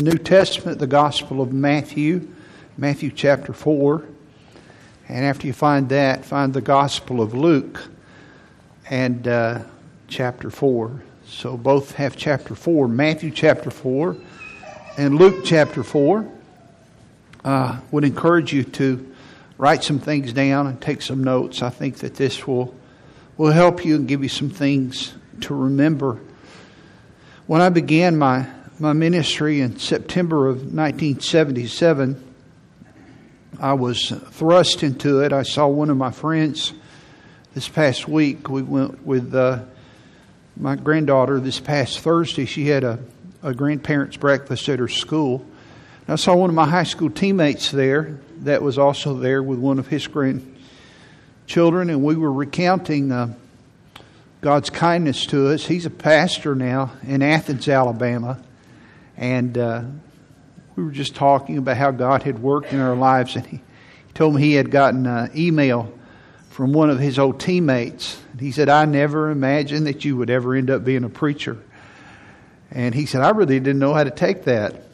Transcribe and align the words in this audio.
New 0.00 0.16
Testament, 0.16 0.78
the 0.78 0.86
Gospel 0.86 1.40
of 1.40 1.52
Matthew, 1.52 2.28
Matthew 2.76 3.10
chapter 3.10 3.52
4. 3.52 4.04
And 5.08 5.24
after 5.24 5.48
you 5.48 5.52
find 5.52 5.88
that, 5.88 6.24
find 6.24 6.54
the 6.54 6.60
Gospel 6.60 7.20
of 7.20 7.34
Luke 7.34 7.82
and 8.88 9.26
uh, 9.26 9.62
chapter 10.06 10.50
4. 10.50 11.02
So 11.26 11.56
both 11.56 11.96
have 11.96 12.16
chapter 12.16 12.54
4, 12.54 12.86
Matthew 12.86 13.32
chapter 13.32 13.72
4 13.72 14.16
and 14.98 15.16
Luke 15.16 15.44
chapter 15.44 15.82
4. 15.82 16.32
Uh, 17.44 17.80
would 17.90 18.04
encourage 18.04 18.52
you 18.52 18.62
to 18.62 19.12
write 19.56 19.82
some 19.82 19.98
things 19.98 20.32
down 20.32 20.68
and 20.68 20.80
take 20.80 21.02
some 21.02 21.24
notes. 21.24 21.60
I 21.60 21.70
think 21.70 21.96
that 21.96 22.14
this 22.14 22.46
will, 22.46 22.72
will 23.36 23.50
help 23.50 23.84
you 23.84 23.96
and 23.96 24.06
give 24.06 24.22
you 24.22 24.28
some 24.28 24.50
things 24.50 25.14
to 25.40 25.54
remember. 25.56 26.20
When 27.48 27.60
I 27.60 27.70
began 27.70 28.16
my 28.16 28.46
my 28.80 28.92
ministry 28.92 29.60
in 29.60 29.76
September 29.78 30.46
of 30.46 30.58
1977. 30.58 32.24
I 33.58 33.72
was 33.72 34.10
thrust 34.10 34.84
into 34.84 35.20
it. 35.20 35.32
I 35.32 35.42
saw 35.42 35.66
one 35.66 35.90
of 35.90 35.96
my 35.96 36.12
friends 36.12 36.72
this 37.54 37.68
past 37.68 38.06
week. 38.06 38.48
We 38.48 38.62
went 38.62 39.04
with 39.04 39.34
uh, 39.34 39.64
my 40.56 40.76
granddaughter 40.76 41.40
this 41.40 41.58
past 41.58 41.98
Thursday. 41.98 42.44
She 42.44 42.68
had 42.68 42.84
a, 42.84 43.00
a 43.42 43.52
grandparents' 43.52 44.16
breakfast 44.16 44.68
at 44.68 44.78
her 44.78 44.86
school. 44.86 45.44
And 46.06 46.12
I 46.12 46.16
saw 46.16 46.36
one 46.36 46.50
of 46.50 46.54
my 46.54 46.68
high 46.68 46.84
school 46.84 47.10
teammates 47.10 47.72
there 47.72 48.20
that 48.42 48.62
was 48.62 48.78
also 48.78 49.14
there 49.14 49.42
with 49.42 49.58
one 49.58 49.80
of 49.80 49.88
his 49.88 50.06
grandchildren, 50.06 51.90
and 51.90 52.04
we 52.04 52.14
were 52.14 52.32
recounting. 52.32 53.10
Uh, 53.10 53.34
God's 54.40 54.70
kindness 54.70 55.26
to 55.26 55.48
us. 55.48 55.66
He's 55.66 55.84
a 55.84 55.90
pastor 55.90 56.54
now 56.54 56.92
in 57.02 57.22
Athens, 57.22 57.68
Alabama. 57.68 58.40
And 59.18 59.58
uh, 59.58 59.82
we 60.76 60.84
were 60.84 60.92
just 60.92 61.16
talking 61.16 61.58
about 61.58 61.76
how 61.76 61.90
God 61.90 62.22
had 62.22 62.38
worked 62.38 62.72
in 62.72 62.78
our 62.78 62.94
lives. 62.94 63.34
And 63.34 63.44
he 63.44 63.60
told 64.14 64.36
me 64.36 64.42
he 64.42 64.54
had 64.54 64.70
gotten 64.70 65.06
an 65.06 65.32
email 65.36 65.92
from 66.50 66.72
one 66.72 66.88
of 66.88 67.00
his 67.00 67.18
old 67.18 67.40
teammates. 67.40 68.22
He 68.38 68.52
said, 68.52 68.68
I 68.68 68.84
never 68.84 69.30
imagined 69.30 69.88
that 69.88 70.04
you 70.04 70.16
would 70.16 70.30
ever 70.30 70.54
end 70.54 70.70
up 70.70 70.84
being 70.84 71.02
a 71.02 71.08
preacher. 71.08 71.58
And 72.70 72.94
he 72.94 73.06
said, 73.06 73.22
I 73.22 73.30
really 73.30 73.58
didn't 73.58 73.80
know 73.80 73.92
how 73.92 74.04
to 74.04 74.10
take 74.10 74.44
that. 74.44 74.84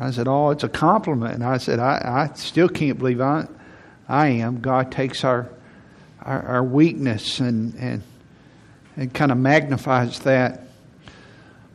I 0.00 0.10
said, 0.10 0.26
Oh, 0.26 0.50
it's 0.50 0.64
a 0.64 0.68
compliment. 0.70 1.34
And 1.34 1.44
I 1.44 1.58
said, 1.58 1.78
I, 1.78 2.30
I 2.30 2.34
still 2.34 2.68
can't 2.68 2.98
believe 2.98 3.20
I, 3.20 3.46
I 4.08 4.28
am. 4.28 4.60
God 4.60 4.90
takes 4.90 5.22
our, 5.22 5.50
our, 6.22 6.42
our 6.42 6.64
weakness 6.64 7.40
and, 7.40 7.74
and, 7.74 8.02
and 8.96 9.12
kind 9.12 9.30
of 9.30 9.38
magnifies 9.38 10.20
that 10.20 10.65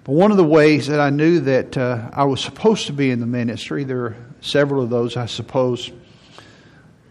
but 0.03 0.13
one 0.13 0.31
of 0.31 0.38
the 0.38 0.44
ways 0.44 0.88
that 0.88 0.99
I 0.99 1.11
knew 1.11 1.41
that 1.41 1.77
uh, 1.77 2.09
I 2.11 2.23
was 2.23 2.41
supposed 2.41 2.88
to 2.88 2.94
be 2.94 3.11
in 3.11 3.19
the 3.19 3.27
ministry, 3.27 3.83
there 3.83 4.05
are 4.05 4.16
several 4.41 4.83
of 4.83 4.89
those, 4.89 5.16
I 5.16 5.27
suppose, 5.27 5.91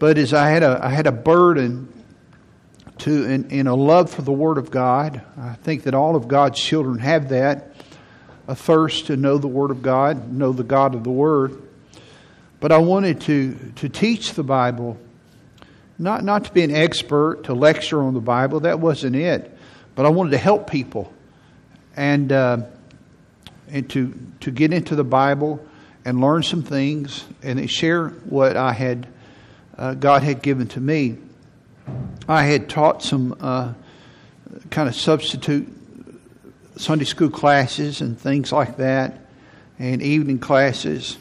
but 0.01 0.19
is 0.19 0.35
I 0.35 0.49
had 0.49 0.65
a 0.65 0.81
I 0.83 0.89
had 0.89 1.07
a 1.07 1.13
burden 1.13 1.93
to 2.99 3.25
in, 3.25 3.51
in 3.51 3.67
a 3.69 3.77
love 3.77 4.11
for 4.11 4.23
the 4.23 4.33
Word 4.33 4.59
of 4.59 4.73
God. 4.73 5.23
I 5.39 5.55
think 5.55 5.85
that 5.85 5.95
all 5.95 6.17
of 6.17 6.27
God's 6.27 6.61
children 6.61 6.99
have 6.99 7.29
that 7.29 7.77
a 8.49 8.57
thirst 8.57 9.07
to 9.07 9.17
know 9.17 9.39
the 9.39 9.47
Word 9.47 9.71
of 9.71 9.83
God, 9.83 10.33
know 10.33 10.53
the 10.53 10.65
God 10.65 10.97
of 10.97 11.05
the 11.05 11.13
Word. 11.13 11.63
But 12.59 12.73
I 12.73 12.79
wanted 12.79 13.21
to 13.23 13.55
to 13.77 13.89
teach 13.89 14.33
the 14.33 14.43
Bible, 14.43 14.99
not 15.97 16.25
not 16.25 16.47
to 16.47 16.53
be 16.53 16.65
an 16.65 16.75
expert, 16.75 17.45
to 17.45 17.55
lecture 17.55 18.03
on 18.03 18.15
the 18.15 18.21
Bible. 18.21 18.61
That 18.61 18.81
wasn't 18.81 19.15
it. 19.15 19.57
But 19.95 20.07
I 20.07 20.09
wanted 20.09 20.31
to 20.31 20.39
help 20.39 20.69
people, 20.69 21.13
and. 21.95 22.33
Uh, 22.33 22.63
and 23.71 23.89
to, 23.91 24.15
to 24.41 24.51
get 24.51 24.73
into 24.73 24.97
the 24.97 25.05
Bible 25.05 25.65
and 26.05 26.21
learn 26.21 26.43
some 26.43 26.63
things 26.63 27.25
and 27.43 27.71
share 27.71 28.09
what 28.09 28.57
I 28.57 28.73
had, 28.73 29.07
uh, 29.77 29.95
God 29.95 30.23
had 30.23 30.43
given 30.43 30.69
to 30.69 30.81
me. 30.81 31.19
I 32.29 32.45
had 32.45 32.69
taught 32.69 33.03
some 33.03 33.37
uh, 33.41 33.75
kind 34.71 34.89
of 34.89 34.95
substitute 34.95 35.69
Sunday 36.77 37.05
school 37.05 37.31
classes 37.31 38.01
and 38.01 38.19
things 38.19 38.53
like 38.53 38.79
that, 38.79 39.19
and 39.79 40.03
evening 40.03 40.39
classes, 40.39 41.19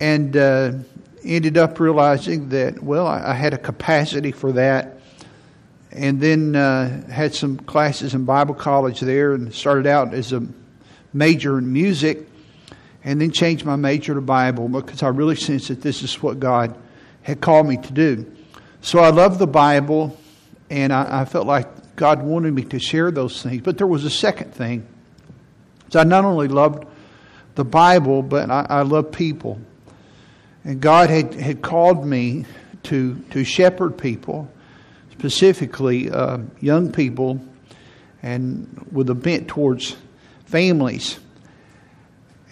and 0.00 0.36
uh, 0.36 0.72
ended 1.24 1.58
up 1.58 1.80
realizing 1.80 2.50
that, 2.50 2.82
well, 2.82 3.06
I, 3.06 3.30
I, 3.30 3.34
had 3.34 3.54
a 3.54 3.58
capacity 3.58 4.32
for 4.32 4.52
that. 4.52 4.94
And 5.90 6.20
then 6.20 6.54
uh, 6.54 7.10
had 7.10 7.34
some 7.34 7.56
classes 7.56 8.14
in 8.14 8.24
Bible 8.24 8.54
college 8.54 9.00
there, 9.00 9.32
and 9.32 9.52
started 9.52 9.86
out 9.86 10.14
as 10.14 10.32
a 10.32 10.46
major 11.12 11.58
in 11.58 11.72
music 11.72 12.28
and 13.04 13.20
then 13.20 13.30
changed 13.30 13.64
my 13.64 13.76
major 13.76 14.14
to 14.14 14.20
Bible 14.20 14.68
because 14.68 15.02
I 15.02 15.08
really 15.08 15.36
sensed 15.36 15.68
that 15.68 15.82
this 15.82 16.02
is 16.02 16.22
what 16.22 16.40
God 16.40 16.76
had 17.22 17.40
called 17.40 17.66
me 17.66 17.76
to 17.76 17.92
do. 17.92 18.30
So 18.80 18.98
I 18.98 19.10
loved 19.10 19.38
the 19.38 19.46
Bible 19.46 20.16
and 20.70 20.92
I, 20.92 21.22
I 21.22 21.24
felt 21.24 21.46
like 21.46 21.96
God 21.96 22.22
wanted 22.22 22.54
me 22.54 22.64
to 22.64 22.78
share 22.78 23.10
those 23.10 23.42
things. 23.42 23.62
But 23.62 23.78
there 23.78 23.86
was 23.86 24.04
a 24.04 24.10
second 24.10 24.54
thing. 24.54 24.86
So 25.90 26.00
I 26.00 26.04
not 26.04 26.24
only 26.24 26.48
loved 26.48 26.86
the 27.54 27.64
Bible, 27.64 28.22
but 28.22 28.50
I, 28.50 28.66
I 28.68 28.82
love 28.82 29.10
people. 29.10 29.60
And 30.64 30.80
God 30.80 31.10
had, 31.10 31.34
had 31.34 31.62
called 31.62 32.06
me 32.06 32.44
to, 32.84 33.16
to 33.30 33.42
shepherd 33.42 33.98
people, 33.98 34.50
specifically 35.12 36.10
uh, 36.10 36.38
young 36.60 36.92
people, 36.92 37.40
and 38.22 38.86
with 38.92 39.08
a 39.10 39.14
bent 39.14 39.48
towards 39.48 39.96
families. 40.48 41.18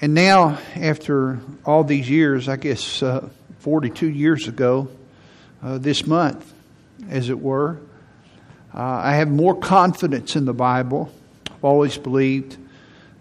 And 0.02 0.12
now, 0.12 0.58
after 0.74 1.40
all 1.64 1.82
these 1.82 2.08
years, 2.08 2.48
I 2.48 2.56
guess 2.56 3.02
uh, 3.02 3.28
42 3.60 4.08
years 4.08 4.48
ago, 4.48 4.88
uh, 5.62 5.78
this 5.78 6.06
month, 6.06 6.52
as 7.08 7.30
it 7.30 7.40
were, 7.40 7.78
uh, 8.74 8.80
I 8.82 9.14
have 9.14 9.30
more 9.30 9.58
confidence 9.58 10.36
in 10.36 10.44
the 10.44 10.52
Bible. 10.52 11.10
I've 11.50 11.64
always 11.64 11.96
believed 11.96 12.58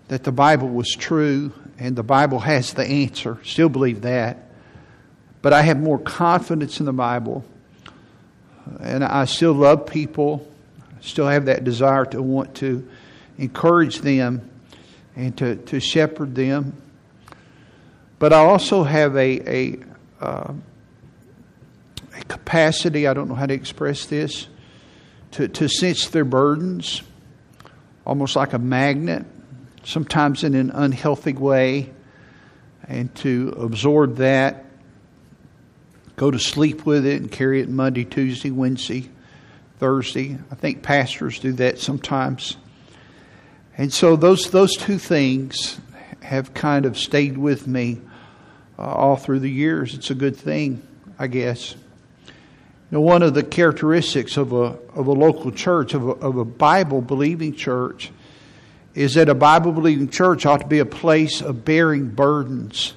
that 0.09 0.25
the 0.25 0.33
Bible 0.33 0.67
was 0.67 0.89
true 0.91 1.53
and 1.79 1.95
the 1.95 2.03
Bible 2.03 2.39
has 2.39 2.73
the 2.73 2.83
answer. 2.83 3.39
Still 3.45 3.69
believe 3.69 4.01
that. 4.01 4.49
But 5.41 5.53
I 5.53 5.61
have 5.61 5.79
more 5.79 5.99
confidence 5.99 6.81
in 6.81 6.85
the 6.85 6.93
Bible. 6.93 7.45
And 8.81 9.05
I 9.05 9.23
still 9.25 9.53
love 9.53 9.85
people. 9.85 10.45
I 10.91 11.01
still 11.01 11.27
have 11.27 11.45
that 11.45 11.63
desire 11.63 12.05
to 12.07 12.21
want 12.21 12.55
to 12.55 12.85
encourage 13.37 13.99
them 13.99 14.49
and 15.15 15.37
to, 15.37 15.55
to 15.55 15.79
shepherd 15.79 16.35
them. 16.35 16.81
But 18.19 18.33
I 18.33 18.37
also 18.37 18.83
have 18.83 19.15
a, 19.15 19.19
a, 19.19 19.79
uh, 20.21 20.53
a 22.17 22.23
capacity, 22.27 23.07
I 23.07 23.13
don't 23.13 23.27
know 23.27 23.35
how 23.35 23.45
to 23.45 23.53
express 23.53 24.05
this, 24.05 24.47
to, 25.31 25.47
to 25.47 25.67
sense 25.67 26.07
their 26.09 26.25
burdens, 26.25 27.01
almost 28.05 28.35
like 28.35 28.53
a 28.53 28.59
magnet, 28.59 29.25
sometimes 29.83 30.43
in 30.43 30.55
an 30.55 30.71
unhealthy 30.71 31.33
way, 31.33 31.91
and 32.87 33.13
to 33.15 33.53
absorb 33.59 34.17
that, 34.17 34.65
go 36.15 36.31
to 36.31 36.39
sleep 36.39 36.85
with 36.85 37.05
it, 37.05 37.21
and 37.21 37.31
carry 37.31 37.61
it 37.61 37.69
Monday, 37.69 38.05
Tuesday, 38.05 38.51
Wednesday, 38.51 39.09
Thursday. 39.79 40.37
I 40.51 40.55
think 40.55 40.83
pastors 40.83 41.39
do 41.39 41.51
that 41.53 41.79
sometimes. 41.79 42.55
And 43.77 43.91
so 43.91 44.15
those 44.15 44.51
those 44.51 44.75
two 44.77 44.97
things 44.97 45.79
have 46.21 46.53
kind 46.53 46.85
of 46.85 46.97
stayed 46.97 47.37
with 47.37 47.67
me 47.67 48.01
uh, 48.79 48.83
all 48.83 49.15
through 49.15 49.39
the 49.39 49.49
years. 49.49 49.93
It's 49.93 50.09
a 50.11 50.15
good 50.15 50.35
thing, 50.35 50.81
I 51.19 51.27
guess. 51.27 51.75
You 52.25 52.31
know, 52.91 53.01
one 53.01 53.21
of 53.21 53.33
the 53.33 53.43
characteristics 53.43 54.37
of 54.37 54.53
a 54.53 54.77
of 54.95 55.07
a 55.07 55.11
local 55.11 55.51
church, 55.51 55.93
of 55.93 56.07
a, 56.07 56.11
of 56.11 56.37
a 56.37 56.45
Bible 56.45 57.01
believing 57.01 57.53
church, 57.53 58.11
is 58.93 59.15
that 59.15 59.27
a 59.27 59.35
Bible 59.35 59.73
believing 59.73 60.09
church 60.09 60.45
ought 60.45 60.61
to 60.61 60.67
be 60.67 60.79
a 60.79 60.85
place 60.85 61.41
of 61.41 61.65
bearing 61.65 62.07
burdens. 62.07 62.93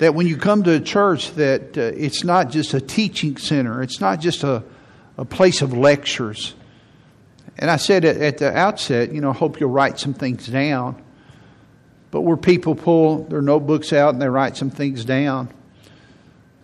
That 0.00 0.14
when 0.14 0.26
you 0.26 0.36
come 0.36 0.64
to 0.64 0.72
a 0.72 0.80
church, 0.80 1.32
that 1.34 1.78
uh, 1.78 1.92
it's 1.94 2.24
not 2.24 2.50
just 2.50 2.74
a 2.74 2.80
teaching 2.80 3.36
center. 3.36 3.82
It's 3.82 4.00
not 4.00 4.20
just 4.20 4.42
a 4.42 4.64
a 5.16 5.24
place 5.24 5.62
of 5.62 5.76
lectures 5.76 6.54
and 7.60 7.70
I 7.70 7.76
said 7.76 8.06
at 8.06 8.38
the 8.38 8.56
outset, 8.56 9.12
you 9.12 9.20
know, 9.20 9.30
I 9.30 9.34
hope 9.34 9.60
you'll 9.60 9.68
write 9.68 9.98
some 9.98 10.14
things 10.14 10.46
down. 10.46 11.00
But 12.10 12.22
where 12.22 12.38
people 12.38 12.74
pull 12.74 13.24
their 13.24 13.42
notebooks 13.42 13.92
out 13.92 14.14
and 14.14 14.22
they 14.22 14.30
write 14.30 14.56
some 14.56 14.70
things 14.70 15.04
down. 15.04 15.52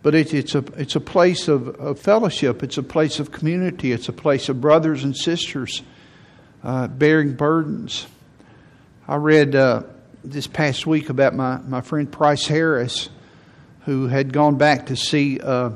But 0.03 0.15
it, 0.15 0.33
it's, 0.33 0.55
a, 0.55 0.65
it's 0.79 0.97
a 0.97 1.01
place 1.01 1.49
of, 1.49 1.69
of, 1.69 2.01
fellowship, 2.01 2.63
it's 2.63 2.79
a 2.79 2.83
place 2.83 3.21
of 3.21 3.31
community, 3.31 3.93
it's 3.93 4.09
a 4.09 4.13
place 4.13 4.49
of 4.49 4.63
brothers 4.63 5.05
and 5.05 5.15
sisters 5.15 5.83
uh, 6.65 6.89
bearing 6.89 7.35
burdens. 7.35 8.07
I 9.07 9.17
read 9.17 9.55
uh, 9.55 9.83
this 10.25 10.47
past 10.47 10.87
week 10.87 11.11
about 11.11 11.35
my, 11.35 11.59
my 11.59 11.83
friend 11.83 12.11
Price 12.11 12.47
Harris, 12.47 13.11
who 13.85 14.07
had 14.07 14.33
gone 14.33 14.57
back 14.57 14.87
to 14.87 14.97
see 14.97 15.41
uh, 15.41 15.73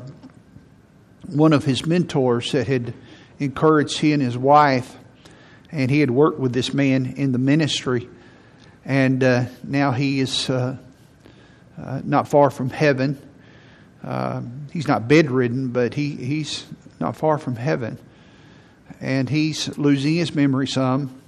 one 1.26 1.52
of 1.52 1.64
his 1.64 1.84
mentors 1.84 2.52
that 2.52 2.67
had 2.67 2.94
encouraged 3.38 3.99
he 3.99 4.14
and 4.14 4.22
his 4.22 4.38
wife 4.38 4.96
and 5.72 5.90
he 5.90 6.00
had 6.00 6.11
worked 6.11 6.38
with 6.38 6.52
this 6.52 6.75
man 6.75 7.14
in 7.17 7.32
the 7.32 7.38
ministry, 7.38 8.08
and 8.84 9.22
uh, 9.22 9.44
now 9.62 9.93
he 9.93 10.20
is 10.20 10.50
uh, 10.50 10.76
uh, 11.78 12.00
not 12.05 12.28
far 12.28 12.50
from 12.50 12.70
heaven. 12.70 13.20
Uh, 14.02 14.43
he's 14.72 14.88
not 14.88 15.08
bedridden, 15.08 15.69
but 15.69 15.94
he, 15.94 16.17
he's 16.17 16.67
not 16.99 17.17
far 17.17 17.38
from 17.38 17.56
heaven. 17.56 17.99
And 19.00 19.28
he's 19.28 19.76
losing 19.78 20.17
his 20.17 20.34
memory 20.34 20.67
some. 20.67 21.20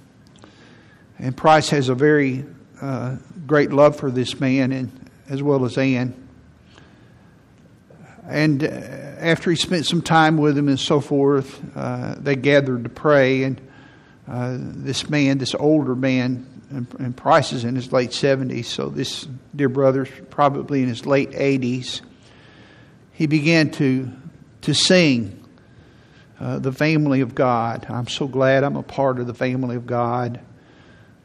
And 1.17 1.35
Price 1.35 1.69
has 1.69 1.89
a 1.89 1.95
very 1.95 2.45
uh, 2.81 3.17
great 3.47 3.71
love 3.71 3.95
for 3.95 4.11
this 4.11 4.39
man, 4.39 4.71
and 4.71 5.09
as 5.29 5.41
well 5.41 5.65
as 5.65 5.77
Ann. 5.77 6.15
And 8.27 8.63
uh, 8.63 8.67
after 8.67 9.49
he 9.49 9.55
spent 9.55 9.85
some 9.85 10.01
time 10.01 10.37
with 10.37 10.57
him 10.57 10.67
and 10.67 10.79
so 10.79 10.99
forth, 10.99 11.61
uh, 11.75 12.15
they 12.17 12.35
gathered 12.35 12.83
to 12.83 12.89
pray. 12.89 13.43
And 13.43 13.61
uh, 14.27 14.57
this 14.59 15.09
man, 15.09 15.37
this 15.37 15.55
older 15.55 15.95
man, 15.95 16.47
and, 16.69 16.87
and 16.99 17.15
Price 17.15 17.53
is 17.53 17.65
in 17.65 17.75
his 17.75 17.91
late 17.91 18.11
70s, 18.11 18.65
so 18.65 18.89
this 18.89 19.27
dear 19.55 19.69
brother's 19.69 20.09
probably 20.29 20.81
in 20.81 20.87
his 20.87 21.05
late 21.05 21.31
80s. 21.31 22.01
He 23.11 23.27
began 23.27 23.69
to, 23.71 24.11
to 24.61 24.73
sing 24.73 25.43
uh, 26.39 26.59
the 26.59 26.71
family 26.71 27.21
of 27.21 27.35
God. 27.35 27.85
I'm 27.89 28.07
so 28.07 28.27
glad 28.27 28.63
I'm 28.63 28.75
a 28.75 28.83
part 28.83 29.19
of 29.19 29.27
the 29.27 29.33
family 29.33 29.75
of 29.75 29.85
God, 29.85 30.39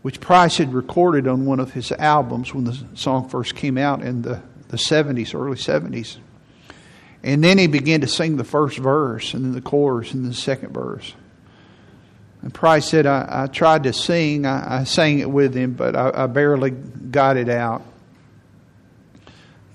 which 0.02 0.20
Price 0.20 0.58
had 0.58 0.74
recorded 0.74 1.26
on 1.26 1.46
one 1.46 1.60
of 1.60 1.72
his 1.72 1.92
albums 1.92 2.52
when 2.52 2.64
the 2.64 2.78
song 2.94 3.28
first 3.28 3.54
came 3.54 3.78
out 3.78 4.02
in 4.02 4.22
the, 4.22 4.42
the 4.68 4.76
70s, 4.76 5.34
early 5.34 5.56
70s. 5.56 6.18
And 7.22 7.42
then 7.42 7.58
he 7.58 7.66
began 7.66 8.00
to 8.02 8.06
sing 8.06 8.36
the 8.36 8.44
first 8.44 8.78
verse, 8.78 9.34
and 9.34 9.44
then 9.44 9.52
the 9.52 9.60
chorus, 9.60 10.12
and 10.12 10.24
then 10.24 10.30
the 10.30 10.36
second 10.36 10.72
verse. 10.72 11.14
And 12.42 12.54
Price 12.54 12.88
said, 12.88 13.06
I, 13.06 13.26
I 13.28 13.46
tried 13.46 13.84
to 13.84 13.92
sing, 13.92 14.46
I, 14.46 14.80
I, 14.80 14.84
sang 14.84 15.18
it 15.18 15.30
with 15.30 15.54
him, 15.54 15.74
but 15.74 15.96
I, 15.96 16.12
I 16.14 16.26
barely 16.26 16.70
got 16.70 17.36
it 17.36 17.48
out. 17.48 17.82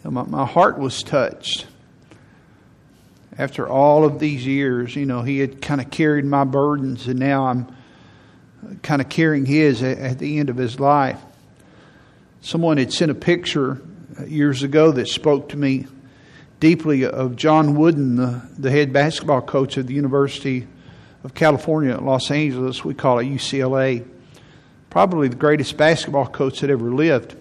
my, 0.04 0.24
my 0.24 0.46
heart 0.46 0.78
was 0.80 1.04
touched. 1.04 1.68
After 3.38 3.68
all 3.68 4.06
of 4.06 4.20
these 4.20 4.46
years, 4.46 4.96
you 4.96 5.06
know, 5.06 5.24
he 5.24 5.40
had 5.40 5.62
kind 5.62 5.82
of 5.82 5.90
carried 5.90 6.26
my 6.26 6.44
burdens, 6.44 7.08
and 7.08 7.20
now 7.20 7.48
I'm 7.48 7.76
kind 8.82 9.02
of 9.02 9.10
carrying 9.10 9.46
his 9.46 9.84
at, 9.84 9.98
at 9.98 10.20
the 10.20 10.38
end 10.38 10.50
of 10.50 10.56
his 10.56 10.80
life. 10.80 11.20
Someone 12.42 12.78
had 12.78 12.94
sent 12.94 13.12
a 13.12 13.16
picture 13.16 13.82
years 14.28 14.64
ago 14.64 14.92
that 14.92 15.08
spoke 15.08 15.50
to 15.50 15.58
me 15.58 15.88
deeply 16.60 17.06
of 17.06 17.36
John 17.36 17.76
Wooden, 17.76 18.16
the, 18.16 18.42
the 18.58 18.72
head 18.72 18.94
basketball 18.94 19.42
coach 19.42 19.76
of 19.78 19.88
the 19.88 19.94
University 19.94 20.68
of 21.24 21.34
California 21.34 21.98
Los 21.98 22.30
Angeles. 22.32 22.84
We 22.84 22.94
call 22.94 23.20
it 23.20 23.26
UCLA. 23.26 24.06
Probably 24.90 25.28
the 25.28 25.36
greatest 25.36 25.76
basketball 25.78 26.28
coach 26.28 26.62
that 26.62 26.70
ever 26.70 26.92
lived. 26.92 27.36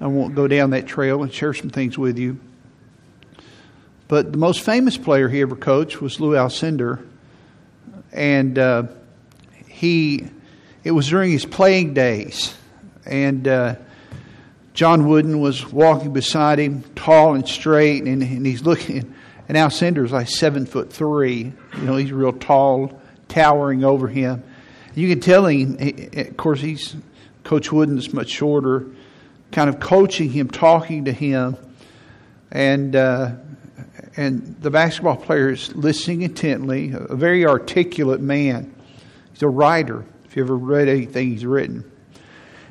I 0.00 0.06
won't 0.06 0.34
go 0.34 0.48
down 0.48 0.70
that 0.70 0.86
trail 0.86 1.22
and 1.22 1.32
share 1.32 1.54
some 1.54 1.70
things 1.70 1.98
with 1.98 2.18
you. 2.18 2.38
But 4.08 4.32
the 4.32 4.38
most 4.38 4.60
famous 4.60 4.96
player 4.96 5.28
he 5.28 5.40
ever 5.40 5.56
coached 5.56 6.00
was 6.00 6.20
Lou 6.20 6.32
Alcindor. 6.32 7.06
And 8.12 8.58
uh, 8.58 8.84
he, 9.66 10.28
it 10.84 10.90
was 10.90 11.08
during 11.08 11.32
his 11.32 11.44
playing 11.44 11.94
days. 11.94 12.54
And 13.06 13.48
uh, 13.48 13.76
John 14.72 15.06
Wooden 15.08 15.40
was 15.40 15.70
walking 15.70 16.12
beside 16.12 16.58
him, 16.58 16.82
tall 16.94 17.34
and 17.34 17.48
straight, 17.48 18.04
and, 18.04 18.22
and 18.22 18.46
he's 18.46 18.62
looking. 18.62 19.13
And 19.48 19.58
Alcindor's 19.58 20.12
like 20.12 20.28
seven 20.28 20.66
foot 20.66 20.92
three. 20.92 21.52
You 21.76 21.82
know, 21.82 21.96
he's 21.96 22.12
real 22.12 22.32
tall, 22.32 23.00
towering 23.28 23.84
over 23.84 24.08
him. 24.08 24.42
You 24.94 25.08
can 25.08 25.20
tell 25.20 25.46
him, 25.46 25.76
of 26.16 26.36
course, 26.36 26.60
he's 26.60 26.94
Coach 27.42 27.70
Wooden's 27.70 28.12
much 28.12 28.30
shorter, 28.30 28.86
kind 29.52 29.68
of 29.68 29.80
coaching 29.80 30.30
him, 30.30 30.48
talking 30.48 31.04
to 31.06 31.12
him, 31.12 31.56
and 32.50 32.96
uh, 32.96 33.32
and 34.16 34.56
the 34.60 34.70
basketball 34.70 35.16
player 35.16 35.50
is 35.50 35.74
listening 35.74 36.22
intently. 36.22 36.92
A 36.94 37.16
very 37.16 37.44
articulate 37.44 38.20
man. 38.20 38.74
He's 39.32 39.42
a 39.42 39.48
writer. 39.48 40.04
If 40.24 40.36
you 40.36 40.44
ever 40.44 40.56
read 40.56 40.88
anything 40.88 41.30
he's 41.30 41.44
written, 41.44 41.90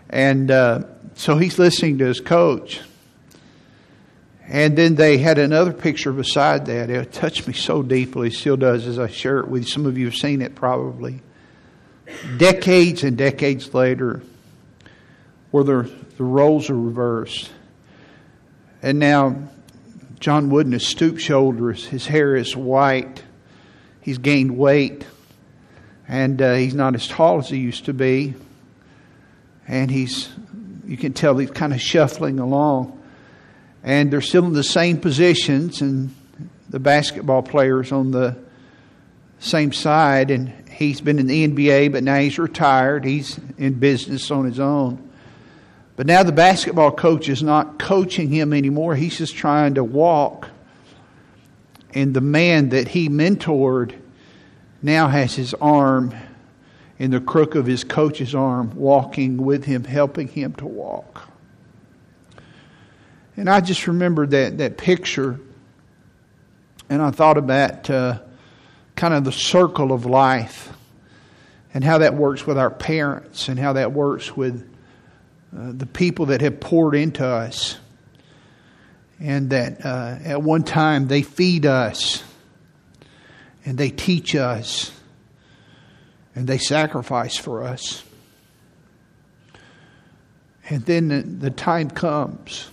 and 0.09 0.49
uh, 0.49 0.83
so 1.15 1.37
he's 1.37 1.59
listening 1.59 1.99
to 1.99 2.05
his 2.05 2.19
coach. 2.19 2.81
And 4.47 4.77
then 4.77 4.95
they 4.95 5.17
had 5.17 5.37
another 5.37 5.71
picture 5.71 6.11
beside 6.11 6.65
that. 6.65 6.89
It 6.89 7.13
touched 7.13 7.47
me 7.47 7.53
so 7.53 7.81
deeply, 7.81 8.27
it 8.27 8.33
still 8.33 8.57
does 8.57 8.85
as 8.87 8.99
I 8.99 9.07
share 9.07 9.39
it 9.39 9.47
with 9.47 9.63
you. 9.63 9.69
Some 9.69 9.85
of 9.85 9.97
you 9.97 10.05
have 10.05 10.15
seen 10.15 10.41
it 10.41 10.55
probably. 10.55 11.21
Decades 12.37 13.03
and 13.03 13.17
decades 13.17 13.73
later, 13.73 14.21
where 15.51 15.63
the, 15.63 15.91
the 16.17 16.23
roles 16.23 16.69
are 16.69 16.77
reversed. 16.77 17.49
And 18.81 18.99
now 18.99 19.47
John 20.19 20.49
Wooden 20.49 20.73
is 20.73 20.85
stoop 20.85 21.19
shoulders, 21.19 21.85
his 21.85 22.05
hair 22.05 22.35
is 22.35 22.55
white, 22.55 23.23
he's 24.01 24.17
gained 24.17 24.57
weight, 24.57 25.05
and 26.07 26.41
uh, 26.41 26.55
he's 26.55 26.73
not 26.73 26.95
as 26.95 27.07
tall 27.07 27.39
as 27.39 27.49
he 27.49 27.57
used 27.57 27.85
to 27.85 27.93
be. 27.93 28.33
And 29.65 29.89
he's, 29.89 30.29
you 30.85 30.97
can 30.97 31.13
tell 31.13 31.37
he's 31.37 31.51
kind 31.51 31.71
of 31.71 31.79
shuffling 31.79 32.39
along 32.39 32.99
and 33.83 34.11
they're 34.11 34.21
still 34.21 34.45
in 34.45 34.53
the 34.53 34.63
same 34.63 34.97
positions, 34.97 35.81
and 35.81 36.15
the 36.69 36.79
basketball 36.79 37.43
players 37.43 37.91
on 37.91 38.11
the 38.11 38.37
same 39.39 39.73
side. 39.73 40.31
And 40.31 40.69
he's 40.69 41.01
been 41.01 41.19
in 41.19 41.27
the 41.27 41.47
NBA, 41.47 41.91
but 41.91 42.03
now 42.03 42.17
he's 42.17 42.39
retired. 42.39 43.03
He's 43.03 43.39
in 43.57 43.73
business 43.73 44.31
on 44.31 44.45
his 44.45 44.59
own. 44.59 45.09
But 45.95 46.07
now 46.07 46.23
the 46.23 46.31
basketball 46.31 46.91
coach 46.91 47.29
is 47.29 47.43
not 47.43 47.77
coaching 47.77 48.29
him 48.29 48.53
anymore. 48.53 48.95
He's 48.95 49.17
just 49.17 49.35
trying 49.35 49.75
to 49.75 49.83
walk. 49.83 50.49
And 51.93 52.13
the 52.13 52.21
man 52.21 52.69
that 52.69 52.87
he 52.87 53.09
mentored 53.09 53.93
now 54.81 55.07
has 55.07 55.35
his 55.35 55.53
arm 55.55 56.15
in 56.97 57.11
the 57.11 57.19
crook 57.19 57.55
of 57.55 57.65
his 57.65 57.83
coach's 57.83 58.33
arm, 58.33 58.75
walking 58.75 59.37
with 59.37 59.65
him, 59.65 59.83
helping 59.83 60.27
him 60.27 60.53
to 60.53 60.65
walk. 60.65 61.29
And 63.35 63.49
I 63.49 63.61
just 63.61 63.87
remembered 63.87 64.31
that, 64.31 64.59
that 64.59 64.77
picture, 64.77 65.39
and 66.89 67.01
I 67.01 67.11
thought 67.11 67.37
about 67.37 67.89
uh, 67.89 68.19
kind 68.95 69.13
of 69.13 69.23
the 69.23 69.31
circle 69.31 69.91
of 69.91 70.05
life 70.05 70.71
and 71.73 71.83
how 71.83 71.99
that 71.99 72.13
works 72.13 72.45
with 72.45 72.57
our 72.57 72.69
parents 72.69 73.49
and 73.49 73.59
how 73.59 73.73
that 73.73 73.91
works 73.91 74.35
with 74.37 74.69
uh, 75.57 75.71
the 75.71 75.87
people 75.87 76.27
that 76.27 76.41
have 76.41 76.59
poured 76.59 76.95
into 76.95 77.25
us. 77.25 77.77
And 79.19 79.49
that 79.51 79.83
uh, 79.85 80.17
at 80.23 80.41
one 80.41 80.63
time 80.63 81.07
they 81.07 81.21
feed 81.21 81.65
us 81.65 82.23
and 83.65 83.77
they 83.77 83.89
teach 83.89 84.35
us 84.35 84.91
and 86.35 86.45
they 86.45 86.57
sacrifice 86.57 87.37
for 87.37 87.63
us. 87.63 88.03
And 90.69 90.85
then 90.85 91.07
the, 91.07 91.21
the 91.21 91.51
time 91.51 91.89
comes 91.89 92.69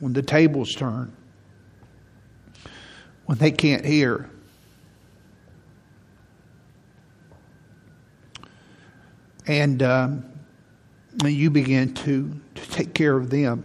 when 0.00 0.12
the 0.12 0.22
tables 0.22 0.72
turn, 0.72 1.12
when 3.26 3.38
they 3.38 3.50
can't 3.50 3.84
hear. 3.84 4.28
And 9.46 9.82
um, 9.82 10.24
you 11.24 11.50
begin 11.50 11.94
to, 11.94 12.40
to 12.54 12.70
take 12.70 12.94
care 12.94 13.16
of 13.16 13.30
them. 13.30 13.64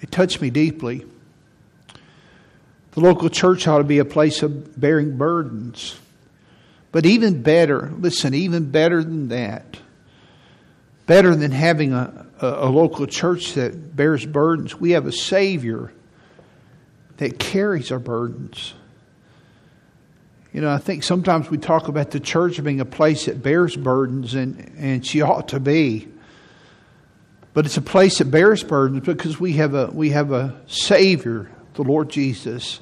It 0.00 0.10
touched 0.10 0.40
me 0.40 0.50
deeply. 0.50 1.04
The 2.92 3.00
local 3.00 3.28
church 3.28 3.68
ought 3.68 3.78
to 3.78 3.84
be 3.84 3.98
a 3.98 4.04
place 4.04 4.42
of 4.42 4.80
bearing 4.80 5.18
burdens. 5.18 5.98
But 6.92 7.04
even 7.04 7.42
better, 7.42 7.92
listen, 7.98 8.32
even 8.32 8.70
better 8.70 9.04
than 9.04 9.28
that, 9.28 9.78
better 11.04 11.36
than 11.36 11.50
having 11.50 11.92
a, 11.92 12.25
a, 12.40 12.46
a 12.46 12.68
local 12.68 13.06
church 13.06 13.54
that 13.54 13.96
bears 13.96 14.24
burdens. 14.26 14.78
We 14.78 14.92
have 14.92 15.06
a 15.06 15.12
Savior 15.12 15.92
that 17.16 17.38
carries 17.38 17.90
our 17.90 17.98
burdens. 17.98 18.74
You 20.52 20.60
know, 20.60 20.70
I 20.70 20.78
think 20.78 21.02
sometimes 21.02 21.50
we 21.50 21.58
talk 21.58 21.88
about 21.88 22.10
the 22.10 22.20
church 22.20 22.62
being 22.62 22.80
a 22.80 22.86
place 22.86 23.26
that 23.26 23.42
bears 23.42 23.76
burdens, 23.76 24.34
and, 24.34 24.72
and 24.78 25.06
she 25.06 25.20
ought 25.20 25.48
to 25.48 25.60
be. 25.60 26.08
But 27.52 27.66
it's 27.66 27.76
a 27.76 27.82
place 27.82 28.18
that 28.18 28.26
bears 28.26 28.62
burdens 28.62 29.04
because 29.04 29.40
we 29.40 29.54
have 29.54 29.74
a 29.74 29.86
we 29.86 30.10
have 30.10 30.32
a 30.32 30.60
Savior, 30.66 31.50
the 31.74 31.82
Lord 31.82 32.10
Jesus, 32.10 32.80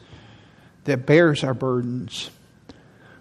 that 0.85 1.07
bears 1.07 1.45
our 1.45 1.55
burdens. 1.55 2.31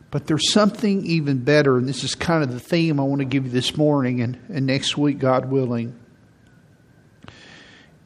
But 0.09 0.27
there's 0.27 0.51
something 0.51 1.05
even 1.05 1.39
better, 1.39 1.77
and 1.77 1.87
this 1.87 2.03
is 2.03 2.13
kind 2.13 2.43
of 2.43 2.51
the 2.51 2.59
theme 2.59 2.99
I 2.99 3.03
want 3.03 3.19
to 3.19 3.25
give 3.25 3.45
you 3.45 3.51
this 3.51 3.75
morning 3.75 4.21
and, 4.21 4.39
and 4.49 4.67
next 4.67 4.97
week, 4.97 5.17
God 5.17 5.45
willing 5.45 5.99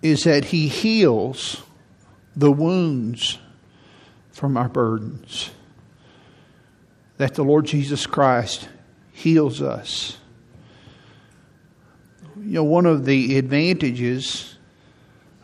is 0.02 0.24
that 0.24 0.46
He 0.46 0.68
heals 0.68 1.62
the 2.36 2.52
wounds 2.52 3.40
from 4.32 4.58
our 4.58 4.70
burdens. 4.70 5.50
That 7.18 7.34
the 7.34 7.44
Lord 7.44 7.66
Jesus 7.66 8.06
Christ 8.06 8.70
heals 9.12 9.62
us. 9.62 10.18
You 12.38 12.54
know, 12.54 12.64
one 12.64 12.86
of 12.86 13.06
the 13.06 13.38
advantages 13.38 14.56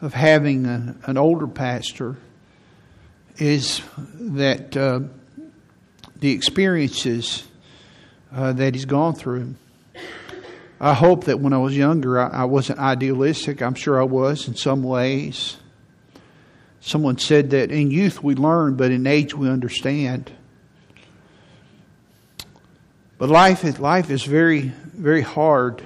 of 0.01 0.13
having 0.13 0.67
an, 0.67 1.01
an 1.05 1.17
older 1.17 1.47
pastor 1.47 2.17
is 3.37 3.81
that 4.15 4.77
uh, 4.77 4.99
the 6.19 6.31
experiences 6.31 7.47
uh, 8.31 8.53
that 8.53 8.75
he's 8.75 8.85
gone 8.85 9.15
through. 9.15 9.55
I 10.83 10.93
hope 10.93 11.23
that 11.25 11.39
when 11.39 11.53
I 11.53 11.59
was 11.59 11.77
younger, 11.77 12.19
I, 12.19 12.41
I 12.41 12.43
wasn't 12.43 12.79
idealistic. 12.79 13.61
I'm 13.61 13.73
sure 13.73 14.01
I 14.01 14.03
was 14.03 14.49
in 14.49 14.55
some 14.55 14.83
ways. 14.83 15.55
Someone 16.81 17.17
said 17.17 17.51
that 17.51 17.71
in 17.71 17.89
youth 17.89 18.21
we 18.21 18.35
learn, 18.35 18.75
but 18.75 18.91
in 18.91 19.07
age 19.07 19.33
we 19.33 19.47
understand. 19.47 20.29
But 23.17 23.29
life 23.29 23.63
is, 23.63 23.79
life 23.79 24.09
is 24.09 24.23
very, 24.23 24.73
very 24.93 25.21
hard. 25.21 25.81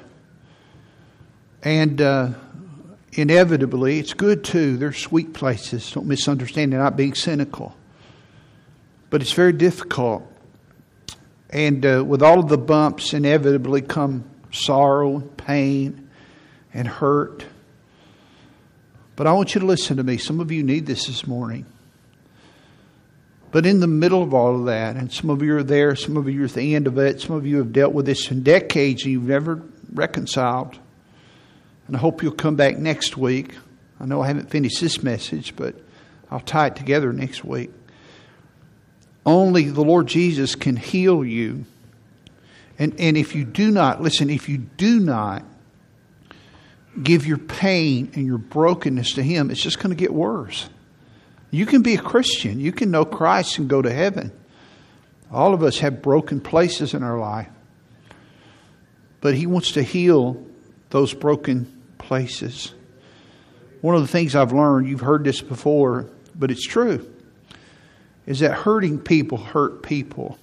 And 1.61 2.01
uh, 2.01 2.29
inevitably, 3.11 3.99
it's 3.99 4.15
good 4.15 4.43
too. 4.43 4.77
There's 4.77 4.97
sweet 4.97 5.31
places. 5.31 5.91
Don't 5.91 6.07
misunderstand 6.07 6.73
it, 6.73 6.77
not 6.77 6.97
being 6.97 7.13
cynical. 7.13 7.77
But 9.11 9.21
it's 9.21 9.33
very 9.33 9.53
difficult. 9.53 10.23
And 11.51 11.85
uh, 11.85 12.03
with 12.03 12.23
all 12.23 12.39
of 12.39 12.49
the 12.49 12.57
bumps, 12.57 13.13
inevitably 13.13 13.83
come 13.83 14.23
sorrow, 14.51 15.19
pain, 15.19 16.09
and 16.73 16.87
hurt. 16.87 17.45
But 19.15 19.27
I 19.27 19.33
want 19.33 19.55
you 19.55 19.61
to 19.61 19.67
listen 19.67 19.97
to 19.97 20.03
me. 20.03 20.17
Some 20.17 20.39
of 20.39 20.51
you 20.51 20.63
need 20.63 20.85
this 20.85 21.07
this 21.07 21.25
morning. 21.25 21.65
But 23.51 23.65
in 23.65 23.79
the 23.79 23.87
middle 23.87 24.21
of 24.21 24.33
all 24.33 24.59
of 24.59 24.65
that, 24.65 24.95
and 24.95 25.11
some 25.11 25.29
of 25.29 25.41
you 25.41 25.55
are 25.57 25.63
there, 25.63 25.95
some 25.95 26.17
of 26.17 26.29
you 26.29 26.41
are 26.41 26.45
at 26.45 26.53
the 26.53 26.75
end 26.75 26.85
of 26.85 26.97
it, 26.97 27.21
some 27.21 27.35
of 27.35 27.45
you 27.45 27.57
have 27.57 27.71
dealt 27.71 27.93
with 27.93 28.05
this 28.05 28.29
in 28.29 28.43
decades 28.43 29.03
and 29.03 29.13
you've 29.13 29.23
never 29.23 29.63
reconciled. 29.93 30.77
And 31.87 31.95
I 31.95 31.99
hope 31.99 32.21
you'll 32.21 32.33
come 32.33 32.55
back 32.55 32.77
next 32.77 33.17
week. 33.17 33.55
I 33.99 34.05
know 34.05 34.21
I 34.21 34.27
haven't 34.27 34.49
finished 34.49 34.81
this 34.81 35.01
message, 35.01 35.55
but 35.55 35.75
I'll 36.29 36.41
tie 36.41 36.67
it 36.67 36.75
together 36.75 37.13
next 37.13 37.43
week. 37.43 37.71
Only 39.25 39.69
the 39.69 39.83
Lord 39.83 40.07
Jesus 40.07 40.55
can 40.55 40.75
heal 40.75 41.23
you. 41.23 41.65
And, 42.79 42.99
and 42.99 43.17
if 43.17 43.35
you 43.35 43.43
do 43.43 43.71
not, 43.71 44.01
listen, 44.01 44.29
if 44.29 44.49
you 44.49 44.57
do 44.57 44.99
not 44.99 45.43
give 47.01 47.25
your 47.25 47.37
pain 47.37 48.11
and 48.13 48.25
your 48.25 48.37
brokenness 48.37 49.13
to 49.13 49.23
Him, 49.23 49.51
it's 49.51 49.61
just 49.61 49.79
going 49.79 49.89
to 49.89 49.95
get 49.95 50.13
worse. 50.13 50.69
You 51.49 51.65
can 51.65 51.81
be 51.81 51.95
a 51.95 52.01
Christian, 52.01 52.59
you 52.59 52.71
can 52.71 52.91
know 52.91 53.05
Christ 53.05 53.57
and 53.57 53.69
go 53.69 53.81
to 53.81 53.91
heaven. 53.91 54.31
All 55.31 55.53
of 55.53 55.63
us 55.63 55.79
have 55.79 56.01
broken 56.01 56.39
places 56.39 56.93
in 56.93 57.03
our 57.03 57.19
life. 57.19 57.49
But 59.21 59.35
He 59.35 59.47
wants 59.47 59.73
to 59.73 59.83
heal 59.83 60.45
those 60.89 61.13
broken 61.13 61.71
places. 61.97 62.73
One 63.81 63.95
of 63.95 64.01
the 64.01 64.07
things 64.07 64.35
I've 64.35 64.53
learned, 64.53 64.87
you've 64.87 65.01
heard 65.01 65.23
this 65.23 65.41
before, 65.41 66.09
but 66.35 66.51
it's 66.51 66.65
true, 66.65 67.11
is 68.25 68.39
that 68.39 68.53
hurting 68.53 68.99
people 68.99 69.37
hurt 69.37 69.83
people. 69.83 70.37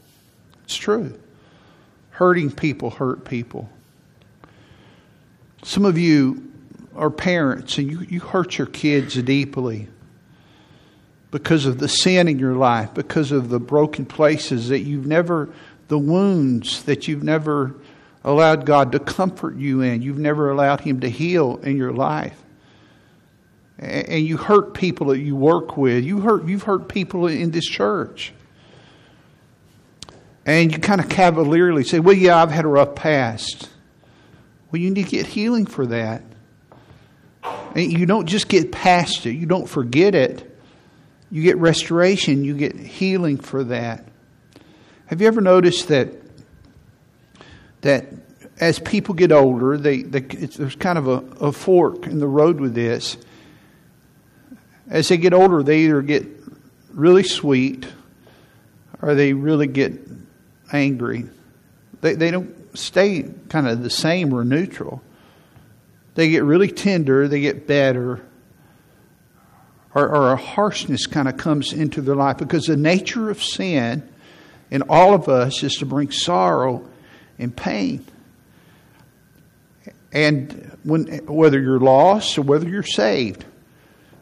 It's 0.64 0.76
true. 0.76 1.18
Hurting 2.14 2.52
people 2.52 2.90
hurt 2.90 3.24
people. 3.24 3.68
Some 5.64 5.84
of 5.84 5.98
you 5.98 6.52
are 6.94 7.10
parents 7.10 7.76
and 7.78 7.90
you, 7.90 8.00
you 8.02 8.20
hurt 8.20 8.56
your 8.56 8.68
kids 8.68 9.20
deeply 9.20 9.88
because 11.32 11.66
of 11.66 11.78
the 11.78 11.88
sin 11.88 12.28
in 12.28 12.38
your 12.38 12.54
life, 12.54 12.94
because 12.94 13.32
of 13.32 13.48
the 13.48 13.58
broken 13.58 14.06
places 14.06 14.68
that 14.68 14.82
you've 14.82 15.06
never, 15.06 15.48
the 15.88 15.98
wounds 15.98 16.84
that 16.84 17.08
you've 17.08 17.24
never 17.24 17.74
allowed 18.22 18.64
God 18.64 18.92
to 18.92 19.00
comfort 19.00 19.56
you 19.56 19.80
in. 19.80 20.00
You've 20.00 20.20
never 20.20 20.52
allowed 20.52 20.82
Him 20.82 21.00
to 21.00 21.08
heal 21.08 21.56
in 21.64 21.76
your 21.76 21.92
life. 21.92 22.40
And 23.80 24.24
you 24.24 24.36
hurt 24.36 24.74
people 24.74 25.08
that 25.08 25.18
you 25.18 25.34
work 25.34 25.76
with. 25.76 26.04
You 26.04 26.20
hurt, 26.20 26.46
you've 26.46 26.62
hurt 26.62 26.86
people 26.86 27.26
in 27.26 27.50
this 27.50 27.66
church. 27.66 28.32
And 30.46 30.72
you 30.72 30.78
kind 30.78 31.00
of 31.00 31.08
cavalierly 31.08 31.84
say, 31.84 32.00
Well, 32.00 32.14
yeah, 32.14 32.40
I've 32.42 32.50
had 32.50 32.64
a 32.64 32.68
rough 32.68 32.94
past. 32.94 33.68
Well, 34.70 34.80
you 34.80 34.90
need 34.90 35.04
to 35.04 35.10
get 35.10 35.26
healing 35.26 35.66
for 35.66 35.86
that. 35.86 36.22
And 37.42 37.92
you 37.92 38.06
don't 38.06 38.26
just 38.26 38.48
get 38.48 38.72
past 38.72 39.26
it, 39.26 39.32
you 39.32 39.46
don't 39.46 39.68
forget 39.68 40.14
it. 40.14 40.50
You 41.30 41.42
get 41.42 41.56
restoration, 41.56 42.44
you 42.44 42.54
get 42.56 42.76
healing 42.76 43.38
for 43.38 43.64
that. 43.64 44.06
Have 45.06 45.20
you 45.20 45.26
ever 45.26 45.40
noticed 45.40 45.88
that 45.88 46.08
that 47.80 48.06
as 48.60 48.78
people 48.78 49.14
get 49.14 49.32
older, 49.32 49.76
they, 49.76 50.02
they 50.02 50.20
there's 50.20 50.76
kind 50.76 50.98
of 50.98 51.08
a, 51.08 51.46
a 51.46 51.52
fork 51.52 52.06
in 52.06 52.18
the 52.18 52.26
road 52.26 52.60
with 52.60 52.74
this. 52.74 53.16
As 54.88 55.08
they 55.08 55.16
get 55.16 55.34
older, 55.34 55.62
they 55.62 55.80
either 55.80 56.02
get 56.02 56.26
really 56.92 57.24
sweet 57.24 57.86
or 59.02 59.14
they 59.14 59.32
really 59.32 59.66
get 59.66 59.92
angry. 60.72 61.26
They, 62.00 62.14
they 62.14 62.30
don't 62.30 62.76
stay 62.76 63.24
kind 63.48 63.68
of 63.68 63.82
the 63.82 63.90
same 63.90 64.32
or 64.32 64.44
neutral. 64.44 65.02
They 66.14 66.30
get 66.30 66.44
really 66.44 66.68
tender, 66.68 67.28
they 67.28 67.40
get 67.40 67.66
better, 67.66 68.24
or, 69.94 70.08
or 70.08 70.32
a 70.32 70.36
harshness 70.36 71.06
kind 71.06 71.28
of 71.28 71.36
comes 71.36 71.72
into 71.72 72.00
their 72.00 72.16
life 72.16 72.38
because 72.38 72.66
the 72.66 72.76
nature 72.76 73.30
of 73.30 73.42
sin 73.42 74.08
in 74.70 74.82
all 74.82 75.14
of 75.14 75.28
us 75.28 75.62
is 75.62 75.76
to 75.76 75.86
bring 75.86 76.10
sorrow 76.10 76.88
and 77.38 77.56
pain. 77.56 78.04
And 80.12 80.76
when, 80.84 81.06
whether 81.26 81.60
you're 81.60 81.80
lost 81.80 82.38
or 82.38 82.42
whether 82.42 82.68
you're 82.68 82.82
saved, 82.84 83.44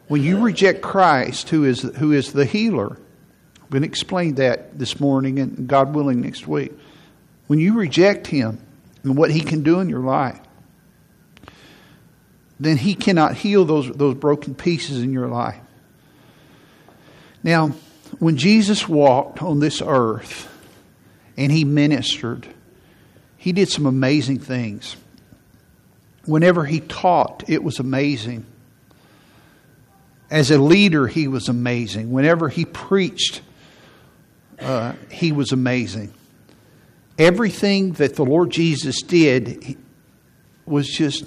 when 0.07 0.23
you 0.23 0.39
reject 0.39 0.81
Christ, 0.81 1.49
who 1.49 1.63
is, 1.65 1.81
who 1.81 2.11
is 2.11 2.33
the 2.33 2.45
healer, 2.45 2.97
I'm 3.73 3.79
going 3.79 3.89
to 3.89 3.91
explain 3.91 4.35
that 4.35 4.77
this 4.77 4.99
morning 4.99 5.39
and 5.39 5.67
God 5.67 5.95
willing 5.95 6.21
next 6.21 6.47
week. 6.47 6.73
When 7.47 7.57
you 7.57 7.73
reject 7.73 8.27
Him 8.27 8.59
and 9.01 9.17
what 9.17 9.31
He 9.31 9.41
can 9.41 9.63
do 9.63 9.79
in 9.79 9.89
your 9.89 10.01
life, 10.01 10.39
then 12.59 12.77
He 12.77 12.93
cannot 12.93 13.33
heal 13.33 13.65
those, 13.65 13.89
those 13.89 14.13
broken 14.13 14.53
pieces 14.53 15.01
in 15.01 15.11
your 15.11 15.27
life. 15.27 15.59
Now, 17.41 17.69
when 18.19 18.37
Jesus 18.37 18.87
walked 18.87 19.41
on 19.41 19.59
this 19.59 19.81
earth 19.83 20.47
and 21.35 21.51
He 21.51 21.63
ministered, 21.63 22.47
he 23.37 23.53
did 23.53 23.69
some 23.69 23.87
amazing 23.87 24.37
things. 24.37 24.95
Whenever 26.25 26.63
he 26.63 26.79
taught, 26.79 27.43
it 27.47 27.63
was 27.63 27.79
amazing. 27.79 28.45
As 30.29 30.51
a 30.51 30.59
leader, 30.59 31.07
he 31.07 31.27
was 31.27 31.49
amazing. 31.49 32.11
Whenever 32.11 32.49
he 32.49 32.65
preached, 32.65 33.41
uh, 34.63 34.93
he 35.09 35.31
was 35.31 35.51
amazing. 35.51 36.13
Everything 37.17 37.93
that 37.93 38.15
the 38.15 38.25
Lord 38.25 38.49
Jesus 38.49 39.01
did 39.01 39.77
was 40.65 40.87
just 40.87 41.25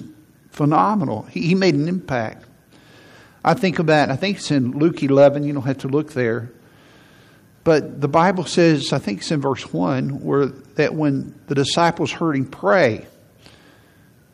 phenomenal. 0.50 1.22
He, 1.24 1.42
he 1.42 1.54
made 1.54 1.74
an 1.74 1.88
impact. 1.88 2.44
I 3.44 3.54
think 3.54 3.78
about, 3.78 4.10
I 4.10 4.16
think 4.16 4.38
it's 4.38 4.50
in 4.50 4.72
Luke 4.72 5.02
11, 5.02 5.44
you 5.44 5.52
don't 5.52 5.62
have 5.62 5.78
to 5.78 5.88
look 5.88 6.12
there. 6.12 6.50
But 7.62 8.00
the 8.00 8.08
Bible 8.08 8.44
says, 8.44 8.92
I 8.92 8.98
think 8.98 9.20
it's 9.20 9.30
in 9.30 9.40
verse 9.40 9.72
1, 9.72 10.20
where 10.20 10.46
that 10.46 10.94
when 10.94 11.34
the 11.46 11.54
disciples 11.54 12.10
heard 12.12 12.36
him 12.36 12.46
pray, 12.46 13.06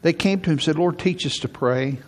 they 0.02 0.12
came 0.12 0.40
to 0.40 0.46
him 0.46 0.52
and 0.52 0.62
said, 0.62 0.76
Lord, 0.76 0.98
teach 0.98 1.26
us 1.26 1.36
to 1.38 1.48
pray. 1.48 1.98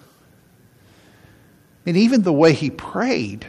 And 1.86 1.96
even 1.96 2.22
the 2.22 2.32
way 2.32 2.52
he 2.52 2.70
prayed, 2.70 3.46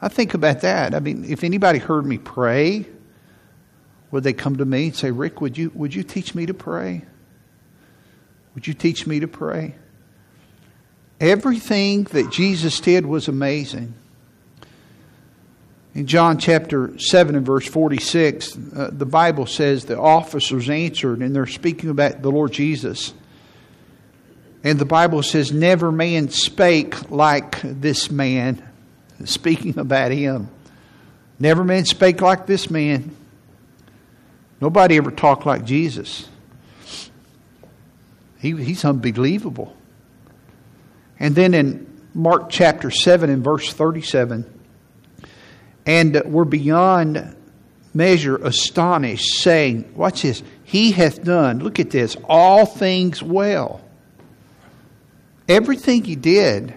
I 0.00 0.08
think 0.08 0.34
about 0.34 0.60
that. 0.60 0.94
I 0.94 1.00
mean, 1.00 1.24
if 1.24 1.42
anybody 1.42 1.78
heard 1.78 2.04
me 2.04 2.18
pray, 2.18 2.86
would 4.10 4.24
they 4.24 4.32
come 4.32 4.56
to 4.56 4.64
me 4.64 4.86
and 4.86 4.96
say, 4.96 5.10
Rick, 5.10 5.40
would 5.40 5.56
you, 5.56 5.70
would 5.74 5.94
you 5.94 6.02
teach 6.02 6.34
me 6.34 6.46
to 6.46 6.54
pray? 6.54 7.02
Would 8.54 8.66
you 8.66 8.74
teach 8.74 9.06
me 9.06 9.20
to 9.20 9.28
pray? 9.28 9.74
Everything 11.20 12.04
that 12.04 12.30
Jesus 12.30 12.80
did 12.80 13.06
was 13.06 13.28
amazing. 13.28 13.94
In 15.94 16.06
John 16.06 16.36
chapter 16.36 16.98
7 16.98 17.36
and 17.36 17.46
verse 17.46 17.66
46, 17.66 18.56
uh, 18.56 18.90
the 18.92 19.06
Bible 19.06 19.46
says 19.46 19.86
the 19.86 19.98
officers 19.98 20.68
answered, 20.68 21.20
and 21.20 21.34
they're 21.34 21.46
speaking 21.46 21.88
about 21.88 22.20
the 22.20 22.30
Lord 22.30 22.52
Jesus. 22.52 23.14
And 24.62 24.78
the 24.78 24.84
Bible 24.84 25.22
says, 25.22 25.52
Never 25.52 25.90
man 25.90 26.28
spake 26.28 27.10
like 27.10 27.62
this 27.62 28.10
man, 28.10 28.62
speaking 29.24 29.78
about 29.78 30.10
him. 30.10 30.48
Never 31.38 31.64
man 31.64 31.84
spake 31.84 32.20
like 32.20 32.46
this 32.46 32.70
man. 32.70 33.14
Nobody 34.60 34.96
ever 34.96 35.10
talked 35.10 35.44
like 35.44 35.64
Jesus. 35.64 36.28
He, 38.38 38.52
he's 38.52 38.84
unbelievable. 38.84 39.76
And 41.18 41.34
then 41.34 41.54
in 41.54 41.86
Mark 42.14 42.48
chapter 42.50 42.90
7 42.90 43.28
and 43.28 43.44
verse 43.44 43.72
37, 43.72 44.44
and 45.84 46.22
were 46.24 46.44
beyond 46.44 47.36
measure 47.94 48.36
astonished, 48.36 49.40
saying, 49.40 49.92
Watch 49.94 50.22
this, 50.22 50.42
He 50.64 50.92
hath 50.92 51.22
done, 51.22 51.60
look 51.60 51.78
at 51.78 51.90
this, 51.90 52.16
all 52.28 52.66
things 52.66 53.22
well. 53.22 53.82
Everything 55.48 56.04
He 56.04 56.16
did 56.16 56.74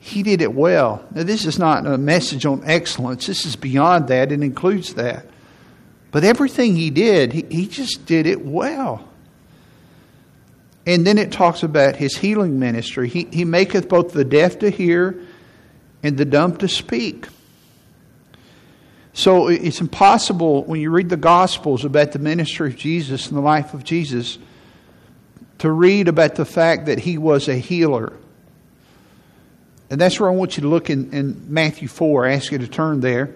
he 0.00 0.22
did 0.22 0.40
it 0.40 0.54
well. 0.54 1.04
Now, 1.14 1.22
this 1.22 1.44
is 1.44 1.58
not 1.58 1.86
a 1.86 1.98
message 1.98 2.46
on 2.46 2.62
excellence, 2.64 3.26
this 3.26 3.44
is 3.44 3.54
beyond 3.54 4.08
that, 4.08 4.32
it 4.32 4.42
includes 4.42 4.94
that. 4.94 5.26
But 6.10 6.24
everything 6.24 6.74
he 6.74 6.90
did, 6.90 7.32
he, 7.32 7.44
he 7.48 7.66
just 7.68 8.06
did 8.06 8.26
it 8.26 8.44
well. 8.44 9.06
And 10.86 11.06
then 11.06 11.18
it 11.18 11.30
talks 11.30 11.62
about 11.62 11.96
his 11.96 12.16
healing 12.16 12.58
ministry. 12.58 13.08
He, 13.08 13.28
he 13.30 13.44
maketh 13.44 13.88
both 13.88 14.12
the 14.12 14.24
deaf 14.24 14.58
to 14.60 14.70
hear 14.70 15.20
and 16.02 16.16
the 16.16 16.24
dumb 16.24 16.56
to 16.56 16.68
speak. 16.68 17.26
So 19.12 19.48
it's 19.48 19.80
impossible 19.80 20.64
when 20.64 20.80
you 20.80 20.90
read 20.90 21.10
the 21.10 21.16
Gospels 21.16 21.84
about 21.84 22.12
the 22.12 22.18
ministry 22.18 22.70
of 22.70 22.76
Jesus 22.76 23.28
and 23.28 23.36
the 23.36 23.42
life 23.42 23.74
of 23.74 23.84
Jesus 23.84 24.38
to 25.58 25.70
read 25.70 26.08
about 26.08 26.36
the 26.36 26.46
fact 26.46 26.86
that 26.86 27.00
he 27.00 27.18
was 27.18 27.46
a 27.46 27.54
healer. 27.54 28.14
And 29.90 30.00
that's 30.00 30.20
where 30.20 30.30
I 30.30 30.32
want 30.32 30.56
you 30.56 30.62
to 30.62 30.68
look 30.68 30.88
in, 30.88 31.12
in 31.12 31.52
Matthew 31.52 31.88
4. 31.88 32.26
I 32.26 32.34
ask 32.34 32.52
you 32.52 32.58
to 32.58 32.68
turn 32.68 33.00
there. 33.00 33.34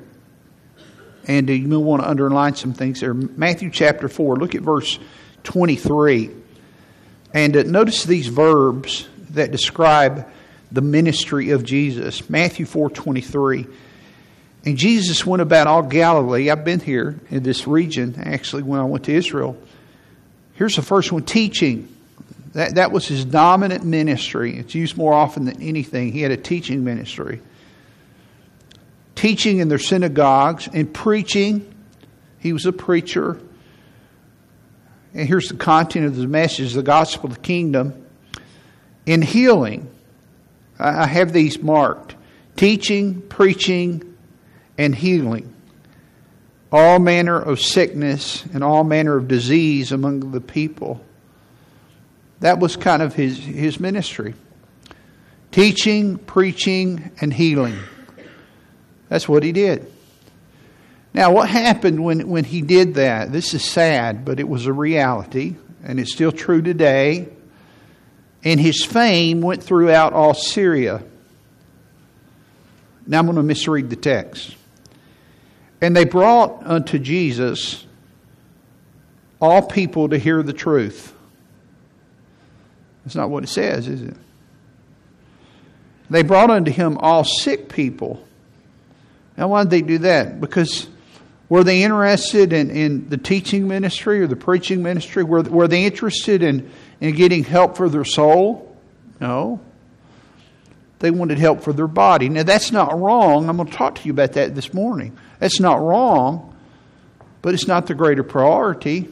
And 1.26 1.48
you 1.48 1.66
may 1.66 1.76
want 1.76 2.02
to 2.02 2.08
underline 2.08 2.54
some 2.54 2.72
things 2.72 3.00
there. 3.00 3.14
Matthew 3.14 3.70
chapter 3.70 4.08
4, 4.08 4.36
look 4.36 4.54
at 4.54 4.62
verse 4.62 4.98
23. 5.42 6.30
And 7.32 7.56
uh, 7.56 7.62
notice 7.64 8.04
these 8.04 8.28
verbs 8.28 9.08
that 9.30 9.50
describe 9.50 10.28
the 10.74 10.80
ministry 10.80 11.50
of 11.50 11.64
Jesus. 11.64 12.28
Matthew 12.28 12.66
4:23. 12.66 13.66
And 14.66 14.76
Jesus 14.76 15.26
went 15.26 15.42
about 15.42 15.66
all 15.66 15.82
Galilee. 15.82 16.50
I've 16.50 16.64
been 16.64 16.80
here 16.80 17.20
in 17.30 17.42
this 17.42 17.66
region 17.66 18.14
actually 18.18 18.62
when 18.62 18.80
I 18.80 18.84
went 18.84 19.04
to 19.04 19.12
Israel. 19.12 19.56
Here's 20.54 20.76
the 20.76 20.82
first 20.82 21.12
one 21.12 21.24
teaching. 21.24 21.93
That, 22.54 22.76
that 22.76 22.92
was 22.92 23.06
his 23.06 23.24
dominant 23.24 23.84
ministry. 23.84 24.56
It's 24.56 24.74
used 24.74 24.96
more 24.96 25.12
often 25.12 25.44
than 25.44 25.60
anything. 25.60 26.12
He 26.12 26.22
had 26.22 26.30
a 26.30 26.36
teaching 26.36 26.84
ministry. 26.84 27.42
Teaching 29.16 29.58
in 29.58 29.68
their 29.68 29.78
synagogues 29.78 30.68
and 30.72 30.92
preaching. 30.92 31.72
He 32.38 32.52
was 32.52 32.64
a 32.64 32.72
preacher. 32.72 33.40
And 35.12 35.28
here's 35.28 35.48
the 35.48 35.56
content 35.56 36.06
of 36.06 36.16
the 36.16 36.26
message 36.26 36.74
the 36.74 36.82
gospel 36.82 37.30
of 37.30 37.36
the 37.36 37.42
kingdom. 37.42 38.06
In 39.04 39.20
healing, 39.20 39.90
I 40.78 41.06
have 41.06 41.32
these 41.32 41.60
marked 41.60 42.14
teaching, 42.56 43.20
preaching, 43.22 44.16
and 44.78 44.94
healing. 44.94 45.52
All 46.70 47.00
manner 47.00 47.40
of 47.40 47.60
sickness 47.60 48.44
and 48.52 48.62
all 48.62 48.84
manner 48.84 49.16
of 49.16 49.26
disease 49.26 49.90
among 49.90 50.30
the 50.30 50.40
people. 50.40 51.03
That 52.44 52.58
was 52.58 52.76
kind 52.76 53.00
of 53.00 53.14
his, 53.14 53.38
his 53.38 53.80
ministry. 53.80 54.34
Teaching, 55.50 56.18
preaching, 56.18 57.10
and 57.18 57.32
healing. 57.32 57.78
That's 59.08 59.26
what 59.26 59.42
he 59.42 59.52
did. 59.52 59.90
Now, 61.14 61.32
what 61.32 61.48
happened 61.48 62.04
when, 62.04 62.28
when 62.28 62.44
he 62.44 62.60
did 62.60 62.96
that? 62.96 63.32
This 63.32 63.54
is 63.54 63.64
sad, 63.64 64.26
but 64.26 64.40
it 64.40 64.46
was 64.46 64.66
a 64.66 64.74
reality, 64.74 65.56
and 65.82 65.98
it's 65.98 66.12
still 66.12 66.32
true 66.32 66.60
today. 66.60 67.30
And 68.44 68.60
his 68.60 68.84
fame 68.84 69.40
went 69.40 69.62
throughout 69.62 70.12
all 70.12 70.34
Syria. 70.34 71.02
Now 73.06 73.20
I'm 73.20 73.24
going 73.24 73.36
to 73.36 73.42
misread 73.42 73.88
the 73.88 73.96
text. 73.96 74.54
And 75.80 75.96
they 75.96 76.04
brought 76.04 76.62
unto 76.66 76.98
Jesus 76.98 77.86
all 79.40 79.62
people 79.62 80.10
to 80.10 80.18
hear 80.18 80.42
the 80.42 80.52
truth. 80.52 81.12
That's 83.04 83.14
not 83.14 83.30
what 83.30 83.44
it 83.44 83.48
says, 83.48 83.86
is 83.86 84.02
it? 84.02 84.16
They 86.10 86.22
brought 86.22 86.50
unto 86.50 86.70
him 86.70 86.98
all 86.98 87.24
sick 87.24 87.68
people. 87.68 88.26
Now, 89.36 89.48
why 89.48 89.64
did 89.64 89.70
they 89.70 89.82
do 89.82 89.98
that? 89.98 90.40
Because 90.40 90.86
were 91.48 91.64
they 91.64 91.82
interested 91.82 92.52
in, 92.52 92.70
in 92.70 93.08
the 93.08 93.16
teaching 93.16 93.68
ministry 93.68 94.20
or 94.20 94.26
the 94.26 94.36
preaching 94.36 94.82
ministry? 94.82 95.24
Were, 95.24 95.42
were 95.42 95.68
they 95.68 95.84
interested 95.84 96.42
in, 96.42 96.70
in 97.00 97.14
getting 97.14 97.44
help 97.44 97.76
for 97.76 97.88
their 97.88 98.04
soul? 98.04 98.76
No. 99.20 99.60
They 101.00 101.10
wanted 101.10 101.38
help 101.38 101.62
for 101.62 101.72
their 101.72 101.88
body. 101.88 102.28
Now, 102.28 102.44
that's 102.44 102.72
not 102.72 102.98
wrong. 102.98 103.48
I'm 103.48 103.56
going 103.56 103.68
to 103.68 103.74
talk 103.74 103.96
to 103.96 104.04
you 104.04 104.12
about 104.12 104.32
that 104.34 104.54
this 104.54 104.72
morning. 104.72 105.16
That's 105.38 105.60
not 105.60 105.80
wrong, 105.80 106.56
but 107.42 107.52
it's 107.54 107.66
not 107.66 107.86
the 107.86 107.94
greater 107.94 108.22
priority. 108.22 109.08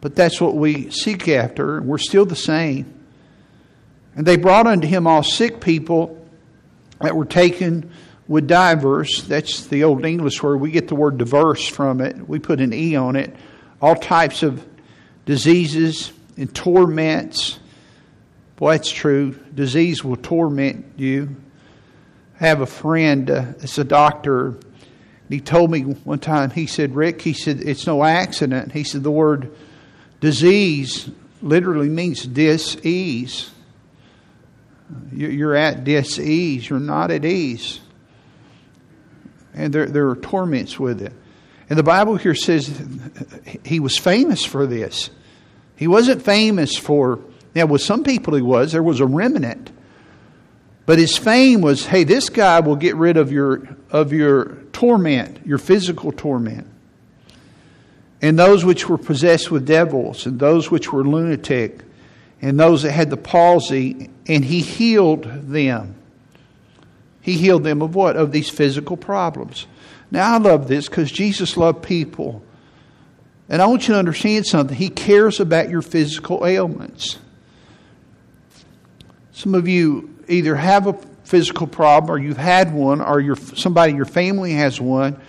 But 0.00 0.16
that's 0.16 0.40
what 0.40 0.56
we 0.56 0.90
seek 0.90 1.28
after. 1.28 1.80
We're 1.82 1.98
still 1.98 2.24
the 2.24 2.36
same. 2.36 2.94
And 4.16 4.26
they 4.26 4.36
brought 4.36 4.66
unto 4.66 4.86
him 4.86 5.06
all 5.06 5.22
sick 5.22 5.60
people 5.60 6.26
that 7.00 7.14
were 7.14 7.26
taken 7.26 7.90
with 8.26 8.46
divers. 8.46 9.24
That's 9.26 9.66
the 9.66 9.84
old 9.84 10.04
English 10.04 10.42
word. 10.42 10.58
We 10.58 10.70
get 10.70 10.88
the 10.88 10.94
word 10.94 11.18
diverse 11.18 11.66
from 11.66 12.00
it. 12.00 12.28
We 12.28 12.38
put 12.38 12.60
an 12.60 12.72
E 12.72 12.96
on 12.96 13.16
it. 13.16 13.34
All 13.80 13.96
types 13.96 14.42
of 14.42 14.64
diseases 15.26 16.12
and 16.36 16.54
torments. 16.54 17.58
Boy, 18.56 18.72
that's 18.72 18.90
true. 18.90 19.38
Disease 19.54 20.04
will 20.04 20.16
torment 20.16 20.84
you. 20.96 21.34
I 22.40 22.46
have 22.46 22.60
a 22.60 22.66
friend 22.66 23.30
uh, 23.30 23.44
that's 23.58 23.78
a 23.78 23.84
doctor. 23.84 24.56
He 25.28 25.40
told 25.40 25.70
me 25.70 25.82
one 25.82 26.18
time, 26.18 26.50
he 26.50 26.66
said, 26.66 26.94
Rick, 26.94 27.22
he 27.22 27.32
said, 27.32 27.60
it's 27.60 27.86
no 27.86 28.02
accident. 28.02 28.72
He 28.72 28.84
said, 28.84 29.02
the 29.02 29.10
word 29.10 29.54
disease 30.20 31.10
literally 31.42 31.88
means 31.88 32.26
dis-ease. 32.26 33.50
You're 35.12 35.56
at 35.56 35.84
dis-ease. 35.84 36.68
You're 36.68 36.80
not 36.80 37.10
at 37.10 37.24
ease 37.24 37.80
and 39.54 39.72
there, 39.72 39.86
there 39.86 40.08
are 40.08 40.16
torments 40.16 40.78
with 40.78 41.02
it. 41.02 41.12
And 41.68 41.78
the 41.78 41.82
Bible 41.82 42.16
here 42.16 42.34
says 42.34 42.70
he 43.64 43.80
was 43.80 43.96
famous 43.96 44.44
for 44.44 44.66
this. 44.66 45.10
He 45.76 45.86
wasn't 45.86 46.22
famous 46.22 46.76
for, 46.76 47.20
now, 47.54 47.66
with 47.66 47.82
some 47.82 48.02
people 48.02 48.34
he 48.34 48.42
was, 48.42 48.72
there 48.72 48.82
was 48.82 49.00
a 49.00 49.06
remnant. 49.06 49.70
But 50.86 50.98
his 50.98 51.16
fame 51.16 51.60
was 51.60 51.86
hey, 51.86 52.04
this 52.04 52.28
guy 52.28 52.60
will 52.60 52.76
get 52.76 52.96
rid 52.96 53.16
of 53.16 53.30
your, 53.30 53.76
of 53.90 54.12
your 54.12 54.56
torment, 54.72 55.46
your 55.46 55.58
physical 55.58 56.10
torment. 56.10 56.66
And 58.22 58.38
those 58.38 58.64
which 58.64 58.88
were 58.88 58.98
possessed 58.98 59.50
with 59.50 59.66
devils, 59.66 60.26
and 60.26 60.38
those 60.38 60.70
which 60.70 60.92
were 60.92 61.04
lunatic, 61.04 61.80
and 62.42 62.58
those 62.58 62.82
that 62.82 62.92
had 62.92 63.10
the 63.10 63.16
palsy, 63.16 64.10
and 64.26 64.44
he 64.44 64.60
healed 64.60 65.24
them. 65.24 65.94
He 67.22 67.34
healed 67.34 67.64
them 67.64 67.82
of 67.82 67.94
what? 67.94 68.16
Of 68.16 68.32
these 68.32 68.50
physical 68.50 68.96
problems. 68.96 69.66
Now, 70.10 70.34
I 70.34 70.38
love 70.38 70.68
this 70.68 70.88
because 70.88 71.10
Jesus 71.10 71.56
loved 71.56 71.82
people. 71.82 72.42
And 73.48 73.60
I 73.60 73.66
want 73.66 73.88
you 73.88 73.94
to 73.94 73.98
understand 73.98 74.46
something. 74.46 74.76
He 74.76 74.88
cares 74.88 75.40
about 75.40 75.70
your 75.70 75.82
physical 75.82 76.46
ailments. 76.46 77.18
Some 79.32 79.54
of 79.54 79.66
you 79.66 80.14
either 80.28 80.54
have 80.54 80.86
a 80.86 80.92
physical 81.24 81.66
problem 81.66 82.10
or 82.10 82.18
you've 82.18 82.36
had 82.36 82.72
one 82.72 83.00
or 83.00 83.36
somebody 83.36 83.90
in 83.90 83.96
your 83.96 84.04
family 84.04 84.52
has 84.52 84.80
one. 84.80 85.20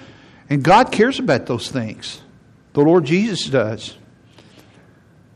And 0.49 0.63
God 0.63 0.91
cares 0.91 1.19
about 1.19 1.45
those 1.45 1.69
things. 1.69 2.21
The 2.73 2.81
Lord 2.81 3.05
Jesus 3.05 3.45
does. 3.47 3.97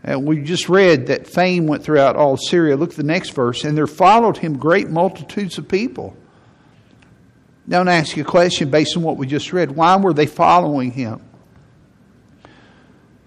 And 0.03 0.25
we 0.25 0.41
just 0.41 0.69
read 0.69 1.07
that 1.07 1.27
fame 1.27 1.65
went 1.65 1.83
throughout 1.83 2.15
all 2.15 2.37
Syria. 2.37 2.77
Look 2.77 2.91
at 2.91 2.95
the 2.95 3.03
next 3.03 3.31
verse. 3.31 3.63
And 3.63 3.77
there 3.77 3.87
followed 3.87 4.37
him 4.37 4.57
great 4.57 4.89
multitudes 4.89 5.57
of 5.57 5.67
people 5.67 6.15
now, 7.67 7.81
I'm 7.81 7.87
ask 7.87 8.15
you 8.15 8.23
a 8.23 8.25
question 8.25 8.69
based 8.69 8.95
on 8.95 9.03
what 9.03 9.17
we 9.17 9.25
just 9.25 9.51
read. 9.51 9.71
Why 9.71 9.95
were 9.95 10.13
they 10.13 10.27
following 10.27 10.91
him? 10.91 11.21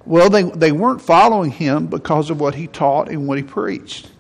Well, 0.05 0.31
they, 0.31 0.45
they 0.45 0.73
weren't 0.73 1.03
following 1.03 1.51
him 1.51 1.87
because 1.87 2.31
of 2.31 2.41
what 2.41 2.55
he 2.55 2.67
taught 2.67 3.09
and 3.09 3.27
what 3.27 3.39
he 3.39 3.45
preached. 3.45 4.11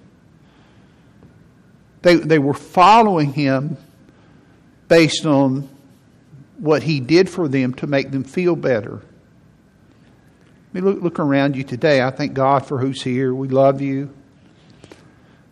They, 2.03 2.17
they 2.17 2.39
were 2.39 2.55
following 2.55 3.33
him 3.33 3.77
based 4.89 5.25
on 5.25 5.69
what 6.59 6.83
he 6.83 7.01
did 7.01 7.31
for 7.31 7.49
them 7.49 7.75
to 7.75 7.87
make 7.87 8.11
them 8.11 8.25
feel 8.25 8.57
better. 8.57 9.01
Mean, 10.79 10.85
look, 10.85 11.03
look 11.03 11.19
around 11.19 11.57
you 11.57 11.65
today. 11.65 12.03
I 12.03 12.13
thank 12.13 12.35
God 12.35 12.65
for 12.65 12.79
who's 12.79 13.03
here. 13.03 13.35
We 13.35 13.49
love 13.49 13.81
you. 13.81 14.15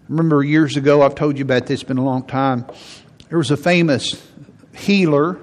Remember 0.09 0.41
years 0.45 0.77
ago, 0.77 1.03
I've 1.03 1.17
told 1.17 1.37
you 1.37 1.45
about 1.45 1.67
this, 1.67 1.83
been 1.83 1.99
a 1.99 2.05
long 2.05 2.29
time. 2.29 2.65
There 3.29 3.39
was 3.39 3.51
a 3.51 3.57
famous 3.57 4.25
healer 4.73 5.41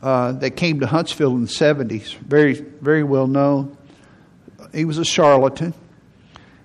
uh, 0.00 0.32
that 0.32 0.52
came 0.52 0.80
to 0.80 0.86
Huntsville 0.86 1.32
in 1.32 1.42
the 1.42 1.48
70s, 1.48 2.14
very, 2.14 2.54
very 2.54 3.02
well 3.02 3.26
known. 3.26 3.76
He 4.72 4.86
was 4.86 4.96
a 4.96 5.04
charlatan, 5.04 5.74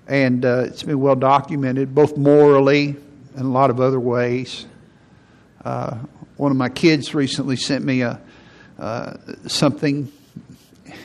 and 0.07 0.45
uh, 0.45 0.63
it's 0.67 0.83
been 0.83 1.01
well 1.01 1.17
documented, 1.17 1.93
both 1.93 2.15
morally 2.15 2.95
and 3.35 3.45
a 3.45 3.49
lot 3.49 3.69
of 3.69 3.81
other 3.81 3.99
ways. 3.99 4.65
Uh, 5.65 5.97
one 6.37 6.51
of 6.51 6.57
my 6.57 6.69
kids 6.69 7.13
recently 7.13 7.57
sent 7.57 7.83
me 7.83 8.01
a 8.01 8.21
uh, 8.79 9.17
something, 9.45 10.09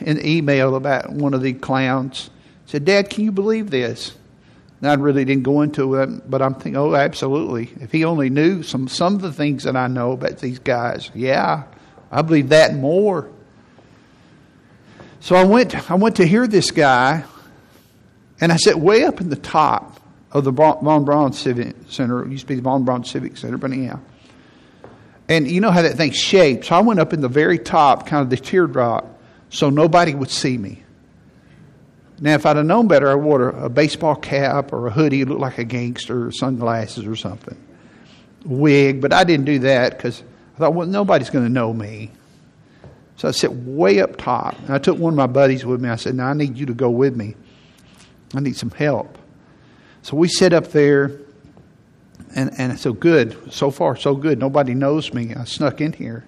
an 0.01 0.25
email 0.25 0.75
about 0.75 1.11
one 1.11 1.33
of 1.33 1.41
the 1.41 1.53
clowns. 1.53 2.29
Said, 2.65 2.85
"Dad, 2.85 3.09
can 3.09 3.23
you 3.23 3.31
believe 3.31 3.69
this? 3.69 4.13
And 4.81 4.91
I 4.91 4.93
really 4.93 5.25
didn't 5.25 5.43
go 5.43 5.61
into 5.61 5.95
it, 5.95 6.29
but 6.29 6.41
I'm 6.41 6.53
thinking, 6.53 6.77
oh, 6.77 6.93
absolutely. 6.93 7.71
If 7.81 7.91
he 7.91 8.05
only 8.05 8.29
knew 8.29 8.61
some 8.61 8.87
some 8.87 9.15
of 9.15 9.21
the 9.21 9.33
things 9.33 9.63
that 9.63 9.75
I 9.75 9.87
know 9.87 10.11
about 10.11 10.37
these 10.37 10.59
guys, 10.59 11.09
yeah, 11.15 11.63
I 12.11 12.21
believe 12.21 12.49
that 12.49 12.75
more. 12.75 13.29
So 15.19 15.35
I 15.35 15.43
went, 15.45 15.89
I 15.89 15.95
went 15.95 16.17
to 16.17 16.27
hear 16.27 16.45
this 16.45 16.69
guy, 16.69 17.23
and 18.39 18.51
I 18.51 18.57
sat 18.57 18.79
way 18.79 19.03
up 19.03 19.19
in 19.19 19.29
the 19.29 19.35
top 19.35 19.99
of 20.31 20.43
the 20.43 20.51
Von 20.51 21.05
Braun 21.05 21.33
Civic 21.33 21.75
Center. 21.89 22.23
It 22.23 22.31
used 22.31 22.43
to 22.43 22.47
be 22.47 22.55
the 22.55 22.61
Von 22.61 22.85
Braun 22.85 23.03
Civic 23.03 23.35
Center, 23.35 23.57
but 23.57 23.71
anyhow. 23.71 23.99
And 25.27 25.49
you 25.49 25.59
know 25.59 25.71
how 25.71 25.81
that 25.81 25.95
thing's 25.95 26.15
shaped. 26.15 26.65
So 26.65 26.75
I 26.75 26.81
went 26.81 26.99
up 26.99 27.13
in 27.13 27.21
the 27.21 27.27
very 27.27 27.57
top, 27.57 28.05
kind 28.05 28.21
of 28.21 28.29
the 28.29 28.37
teardrop, 28.37 29.16
so 29.49 29.69
nobody 29.69 30.13
would 30.13 30.29
see 30.29 30.57
me. 30.57 30.83
Now, 32.19 32.33
if 32.33 32.45
I'd 32.45 32.57
have 32.57 32.65
known 32.65 32.87
better, 32.87 33.09
I 33.11 33.15
wore 33.15 33.49
a, 33.49 33.69
baseball 33.69 34.15
cap 34.15 34.73
or 34.73 34.87
a 34.87 34.91
hoodie, 34.91 35.23
looked 35.23 35.41
like 35.41 35.59
a 35.59 35.63
gangster, 35.63 36.31
sunglasses 36.31 37.05
or 37.05 37.15
something, 37.15 37.57
wig. 38.43 39.01
But 39.01 39.13
I 39.13 39.23
didn't 39.23 39.45
do 39.45 39.59
that 39.59 39.95
because 39.95 40.23
I 40.55 40.59
thought, 40.59 40.73
well, 40.73 40.87
nobody's 40.87 41.29
going 41.29 41.45
to 41.45 41.51
know 41.51 41.71
me. 41.71 42.11
So 43.17 43.27
I 43.27 43.31
sat 43.31 43.53
way 43.53 43.99
up 43.99 44.17
top. 44.17 44.57
And 44.59 44.71
I 44.71 44.79
took 44.79 44.97
one 44.97 45.13
of 45.13 45.17
my 45.17 45.27
buddies 45.27 45.65
with 45.65 45.79
me. 45.79 45.89
I 45.89 45.95
said, 45.95 46.15
now 46.15 46.27
I 46.27 46.33
need 46.33 46.57
you 46.57 46.65
to 46.67 46.73
go 46.73 46.89
with 46.89 47.15
me. 47.15 47.35
I 48.33 48.39
need 48.39 48.55
some 48.55 48.71
help. 48.71 49.17
So 50.01 50.17
we 50.17 50.27
sit 50.27 50.53
up 50.53 50.67
there, 50.69 51.19
and, 52.35 52.51
and 52.57 52.79
so 52.79 52.93
good. 52.93 53.53
So 53.53 53.69
far, 53.71 53.95
so 53.95 54.15
good. 54.15 54.39
Nobody 54.39 54.73
knows 54.73 55.13
me. 55.13 55.33
I 55.35 55.43
snuck 55.43 55.81
in 55.81 55.93
here. 55.93 56.25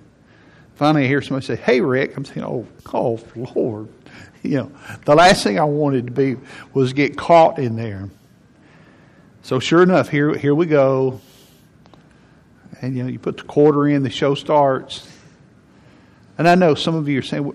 Finally, 0.79 1.03
I 1.03 1.07
hear 1.09 1.21
somebody 1.21 1.45
say, 1.45 1.57
Hey, 1.57 1.81
Rick. 1.81 2.15
I'm 2.15 2.23
saying, 2.23 2.45
Oh, 2.45 2.65
oh, 2.93 3.19
Lord. 3.35 3.89
You 4.41 4.55
know, 4.55 4.71
the 5.03 5.15
last 5.15 5.43
thing 5.43 5.59
I 5.59 5.65
wanted 5.65 6.05
to 6.05 6.13
be 6.13 6.37
was 6.73 6.93
get 6.93 7.17
caught 7.17 7.59
in 7.59 7.75
there. 7.75 8.09
So 9.41 9.59
sure 9.59 9.83
enough, 9.83 10.07
here, 10.07 10.33
here 10.33 10.55
we 10.55 10.65
go. 10.65 11.19
And, 12.81 12.95
you 12.95 13.03
know, 13.03 13.09
you 13.09 13.19
put 13.19 13.35
the 13.35 13.43
quarter 13.43 13.89
in, 13.89 14.01
the 14.01 14.09
show 14.09 14.35
starts. 14.35 15.05
And 16.37 16.47
I 16.47 16.55
know 16.55 16.73
some 16.73 16.95
of 16.95 17.09
you 17.09 17.19
are 17.19 17.23
saying, 17.23 17.51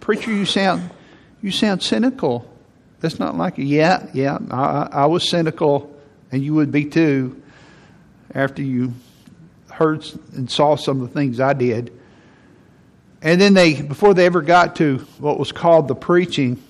Preacher, 0.00 0.32
you 0.32 0.46
sound, 0.46 0.88
you 1.42 1.50
sound 1.50 1.82
cynical. 1.82 2.50
That's 3.00 3.18
not 3.18 3.36
like 3.36 3.58
it. 3.58 3.64
Yeah, 3.66 4.06
yeah, 4.14 4.38
I, 4.50 4.88
I 4.90 5.06
was 5.06 5.28
cynical, 5.28 5.94
and 6.30 6.42
you 6.42 6.54
would 6.54 6.72
be 6.72 6.86
too 6.86 7.42
after 8.34 8.62
you 8.62 8.94
heard 9.70 10.06
and 10.34 10.50
saw 10.50 10.76
some 10.76 11.02
of 11.02 11.08
the 11.08 11.12
things 11.12 11.40
I 11.40 11.52
did. 11.52 11.92
And 13.22 13.40
then 13.40 13.54
they, 13.54 13.80
before 13.80 14.14
they 14.14 14.26
ever 14.26 14.42
got 14.42 14.76
to 14.76 14.98
what 15.18 15.38
was 15.38 15.52
called 15.52 15.86
the 15.86 15.94
preaching, 15.94 16.60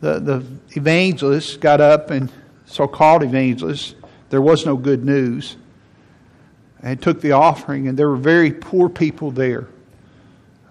the, 0.00 0.18
the 0.18 0.46
evangelists 0.70 1.56
got 1.56 1.80
up 1.80 2.10
and 2.10 2.30
so 2.66 2.88
called 2.88 3.22
evangelists, 3.22 3.94
there 4.30 4.42
was 4.42 4.66
no 4.66 4.76
good 4.76 5.04
news, 5.04 5.56
and 6.82 7.00
took 7.00 7.20
the 7.20 7.32
offering, 7.32 7.86
and 7.86 7.96
there 7.96 8.08
were 8.08 8.16
very 8.16 8.50
poor 8.50 8.88
people 8.88 9.30
there. 9.30 9.68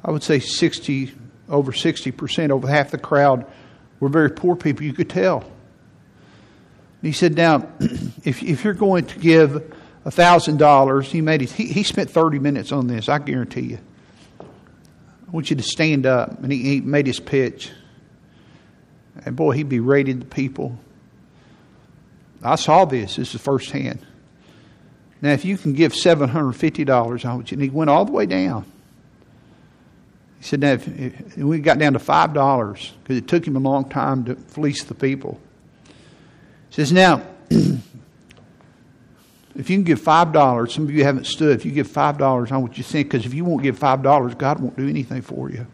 I 0.03 0.11
would 0.11 0.23
say 0.23 0.39
60, 0.39 1.13
over 1.49 1.71
60%, 1.71 2.51
over 2.51 2.67
half 2.67 2.91
the 2.91 2.97
crowd 2.97 3.45
were 4.01 4.09
very 4.09 4.29
poor 4.29 4.57
people, 4.57 4.83
you 4.83 4.93
could 4.93 5.09
tell. 5.09 5.41
And 5.41 5.51
he 7.01 7.13
said, 7.13 7.35
Now, 7.35 7.69
if, 7.79 8.43
if 8.43 8.65
you're 8.65 8.73
going 8.73 9.05
to 9.05 9.19
give 9.19 9.51
$1,000, 10.05 11.03
he, 11.03 11.21
made 11.21 11.41
he, 11.41 11.65
he 11.65 11.83
spent 11.83 12.09
30 12.09 12.39
minutes 12.39 12.73
on 12.73 12.87
this, 12.87 13.07
I 13.07 13.19
guarantee 13.19 13.61
you. 13.61 13.79
I 15.27 15.31
want 15.31 15.49
you 15.49 15.55
to 15.55 15.63
stand 15.63 16.05
up. 16.05 16.41
And 16.41 16.51
he, 16.51 16.61
he 16.61 16.81
made 16.81 17.07
his 17.07 17.19
pitch. 17.19 17.71
And 19.25 19.35
boy, 19.35 19.51
he 19.51 19.63
berated 19.63 20.21
the 20.21 20.25
people. 20.25 20.77
I 22.43 22.55
saw 22.55 22.85
this. 22.85 23.15
This 23.15 23.33
is 23.33 23.41
firsthand. 23.41 24.05
Now, 25.21 25.31
if 25.31 25.45
you 25.45 25.57
can 25.57 25.73
give 25.73 25.93
$750, 25.93 27.25
I 27.25 27.33
want 27.33 27.51
you, 27.51 27.55
and 27.55 27.63
he 27.63 27.69
went 27.69 27.89
all 27.89 28.05
the 28.05 28.11
way 28.11 28.25
down. 28.25 28.65
He 30.37 30.43
said, 30.43 30.59
now, 30.59 30.73
if, 30.73 30.87
if 30.87 31.37
we 31.37 31.59
got 31.59 31.79
down 31.79 31.93
to 31.93 31.99
$5 31.99 32.91
because 33.01 33.17
it 33.17 33.27
took 33.27 33.47
him 33.47 33.55
a 33.55 33.59
long 33.59 33.89
time 33.89 34.25
to 34.25 34.35
fleece 34.35 34.83
the 34.83 34.93
people. 34.93 35.39
He 36.69 36.75
says, 36.75 36.91
now, 36.91 37.25
if 39.55 39.69
you 39.69 39.77
can 39.77 39.83
give 39.83 40.01
$5, 40.01 40.71
some 40.71 40.83
of 40.83 40.91
you 40.91 41.03
haven't 41.03 41.27
stood, 41.27 41.55
if 41.55 41.65
you 41.65 41.71
give 41.71 41.87
$5, 41.87 42.51
I 42.51 42.57
want 42.57 42.77
you 42.77 42.83
to 42.83 42.89
think, 42.89 43.09
because 43.09 43.25
if 43.25 43.33
you 43.33 43.45
won't 43.45 43.63
give 43.63 43.79
$5, 43.79 44.37
God 44.37 44.59
won't 44.59 44.75
do 44.75 44.87
anything 44.87 45.21
for 45.21 45.49
you. 45.49 45.65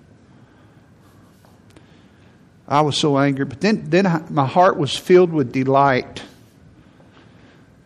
I 2.67 2.81
was 2.81 2.97
so 2.97 3.17
angry, 3.17 3.45
but 3.45 3.59
then, 3.59 3.89
then 3.89 4.05
I, 4.05 4.21
my 4.29 4.45
heart 4.45 4.77
was 4.77 4.95
filled 4.95 5.33
with 5.33 5.51
delight 5.51 6.21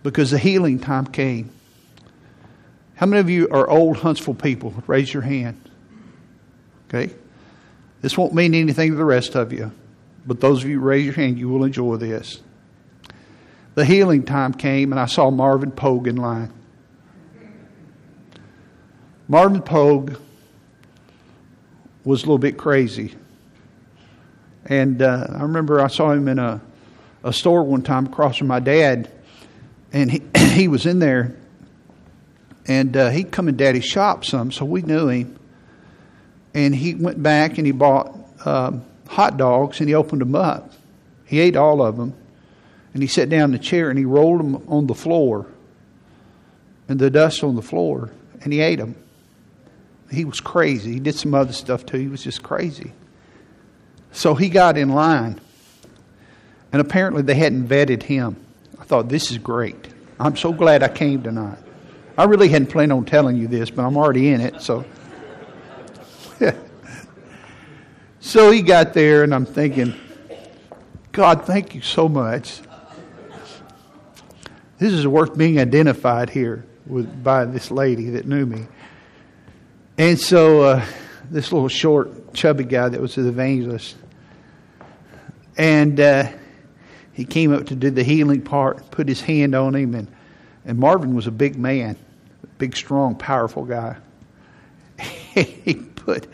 because 0.04 0.32
the 0.32 0.38
healing 0.38 0.80
time 0.80 1.08
came. 1.08 1.50
How 2.96 3.06
many 3.06 3.20
of 3.22 3.30
you 3.30 3.50
are 3.50 3.68
old 3.68 3.98
Huntsville 3.98 4.36
people? 4.36 4.76
Raise 4.88 5.14
your 5.14 5.24
hand. 5.24 5.60
Okay? 6.90 7.14
This 8.02 8.18
won't 8.18 8.34
mean 8.34 8.54
anything 8.54 8.92
to 8.92 8.98
the 8.98 9.06
rest 9.06 9.36
of 9.36 9.52
you, 9.52 9.72
but 10.28 10.42
those 10.42 10.64
of 10.64 10.70
you 10.70 10.80
raise 10.80 11.06
your 11.06 11.16
hand, 11.16 11.40
you 11.40 11.50
will 11.50 11.64
enjoy 11.64 11.96
this 11.96 12.42
the 13.76 13.86
healing 13.86 14.24
time 14.24 14.54
came 14.54 14.92
and 14.92 15.00
I 15.00 15.06
saw 15.06 15.30
Marvin 15.30 15.72
Pogue 15.72 16.08
in 16.08 16.16
line. 16.16 16.52
Marvin 19.28 19.62
Pogue 19.62 20.16
was 22.04 22.24
a 22.24 22.26
little 22.26 22.38
bit 22.38 22.58
crazy. 22.58 23.16
And 24.66 25.02
uh, 25.02 25.28
I 25.30 25.42
remember 25.42 25.82
I 25.82 25.88
saw 25.88 26.12
him 26.12 26.28
in 26.28 26.40
a, 26.40 26.62
a 27.24 27.34
store 27.34 27.64
one 27.64 27.82
time 27.82 28.06
across 28.06 28.38
from 28.38 28.48
my 28.48 28.60
dad, 28.60 29.12
and 29.92 30.10
he, 30.12 30.22
he 30.52 30.68
was 30.68 30.86
in 30.86 31.00
there, 31.00 31.36
and 32.68 32.96
uh, 32.96 33.10
he'd 33.10 33.32
come 33.32 33.48
in 33.48 33.58
daddy's 33.58 33.86
shop 33.86 34.26
some, 34.26 34.52
so 34.52 34.66
we 34.66 34.82
knew 34.82 35.08
him. 35.08 35.38
And 36.54 36.74
he 36.74 36.96
went 36.96 37.22
back 37.22 37.58
and 37.58 37.66
he 37.66 37.74
bought 37.74 38.16
um, 38.46 38.86
hot 39.08 39.38
dogs 39.38 39.82
and 39.82 39.90
he 39.90 39.96
opened 39.96 40.22
them 40.22 40.36
up. 40.36 40.72
He 41.26 41.40
ate 41.40 41.58
all 41.58 41.82
of 41.82 41.98
them 41.98 42.14
and 42.96 43.04
he 43.04 43.08
sat 43.08 43.28
down 43.28 43.44
in 43.44 43.52
the 43.52 43.60
chair 43.60 43.90
and 43.90 44.00
he 44.00 44.06
rolled 44.06 44.40
them 44.40 44.56
on 44.70 44.88
the 44.88 44.96
floor 44.96 45.48
and 46.88 46.98
the 46.98 47.10
dust 47.10 47.44
on 47.44 47.58
the 47.58 47.62
floor 47.62 48.10
and 48.42 48.54
he 48.54 48.62
ate 48.62 48.80
them. 48.80 48.96
He 50.10 50.24
was 50.24 50.40
crazy. 50.40 50.94
He 50.94 51.00
did 51.02 51.14
some 51.14 51.34
other 51.34 51.52
stuff 51.52 51.86
too. 51.86 51.98
He 51.98 52.08
was 52.08 52.24
just 52.24 52.42
crazy. 52.42 52.94
So 54.14 54.34
he 54.34 54.48
got 54.48 54.78
in 54.78 54.88
line. 54.90 55.42
And 56.72 56.80
apparently 56.80 57.22
they 57.22 57.36
hadn't 57.36 57.68
vetted 57.68 58.02
him. 58.02 58.38
I 58.80 58.86
thought, 58.86 59.10
this 59.10 59.30
is 59.30 59.40
great. 59.40 59.90
I'm 60.18 60.38
so 60.38 60.54
glad 60.54 60.82
I 60.82 60.88
came 60.88 61.22
tonight. 61.22 61.60
I 62.18 62.24
really 62.24 62.48
hadn't 62.48 62.68
planned 62.68 62.94
on 62.94 63.04
telling 63.04 63.36
you 63.36 63.50
this, 63.50 63.70
but 63.70 63.84
I'm 63.84 63.98
already 63.98 64.30
in 64.30 64.40
it. 64.40 64.62
So, 64.62 64.86
so 68.22 68.52
he 68.52 68.62
got 68.62 68.94
there, 68.94 69.24
and 69.24 69.36
I'm 69.36 69.46
thinking, 69.46 69.94
God, 71.12 71.46
thank 71.46 71.76
you 71.76 71.82
so 71.82 72.08
much 72.08 72.62
this 74.78 74.92
is 74.92 75.08
worth 75.08 75.38
being 75.38 75.60
identified 75.60 76.30
here 76.30 76.66
with, 76.86 77.24
by 77.24 77.46
this 77.46 77.72
lady 77.72 78.12
that 78.12 78.28
knew 78.28 78.46
me. 78.46 78.68
And 79.98 80.20
so 80.20 80.62
uh, 80.62 80.86
this 81.30 81.52
little 81.52 81.70
short, 81.70 82.34
chubby 82.34 82.66
guy 82.66 82.90
that 82.90 83.00
was 83.00 83.16
the 83.16 83.28
evangelist, 83.28 83.96
and 85.58 86.00
uh, 86.00 86.30
he 87.14 87.24
came 87.24 87.54
up 87.54 87.68
to 87.68 87.76
do 87.76 87.90
the 87.90 88.04
healing 88.04 88.42
part, 88.42 88.92
put 88.92 89.08
his 89.08 89.22
hand 89.22 89.56
on 89.56 89.74
him, 89.74 89.96
and, 89.96 90.10
and 90.66 90.78
Marvin 90.78 91.16
was 91.16 91.28
a 91.28 91.32
big 91.32 91.58
man, 91.58 91.96
big, 92.58 92.76
strong, 92.76 93.16
powerful 93.16 93.64
guy. 93.64 93.96
he 95.00 95.76
put, 95.76 96.28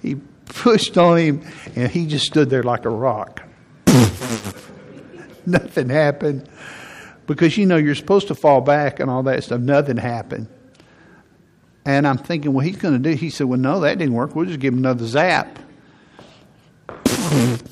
he 0.00 0.16
pushed 0.46 0.96
on 0.96 1.18
him, 1.18 1.42
and 1.76 1.90
he 1.90 2.06
just 2.06 2.24
stood 2.24 2.48
there 2.48 2.62
like 2.62 2.86
a 2.86 2.90
rock. 2.90 3.42
Nothing 5.44 5.90
happened 5.90 6.48
because 7.26 7.56
you 7.56 7.66
know 7.66 7.76
you're 7.76 7.94
supposed 7.94 8.28
to 8.28 8.34
fall 8.34 8.60
back 8.60 9.00
and 9.00 9.10
all 9.10 9.22
that 9.24 9.44
stuff. 9.44 9.60
Nothing 9.60 9.96
happened. 9.96 10.48
And 11.84 12.06
I'm 12.06 12.18
thinking, 12.18 12.52
well, 12.52 12.64
he's 12.64 12.76
going 12.76 13.02
to 13.02 13.10
do. 13.10 13.16
He 13.16 13.30
said, 13.30 13.46
well, 13.46 13.58
no, 13.58 13.80
that 13.80 13.98
didn't 13.98 14.14
work. 14.14 14.36
We'll 14.36 14.46
just 14.46 14.60
give 14.60 14.72
him 14.72 14.78
another 14.78 15.04
zap. 15.06 15.58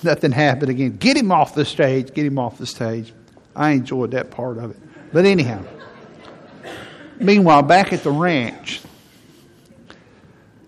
Nothing 0.02 0.32
happened 0.32 0.70
again. 0.70 0.96
Get 0.96 1.16
him 1.16 1.30
off 1.30 1.54
the 1.54 1.64
stage. 1.64 2.12
Get 2.12 2.26
him 2.26 2.38
off 2.38 2.58
the 2.58 2.66
stage. 2.66 3.12
I 3.54 3.70
enjoyed 3.72 4.12
that 4.12 4.30
part 4.30 4.58
of 4.58 4.70
it. 4.72 4.78
But 5.12 5.26
anyhow, 5.26 5.64
meanwhile, 7.18 7.62
back 7.62 7.92
at 7.92 8.02
the 8.02 8.10
ranch, 8.10 8.80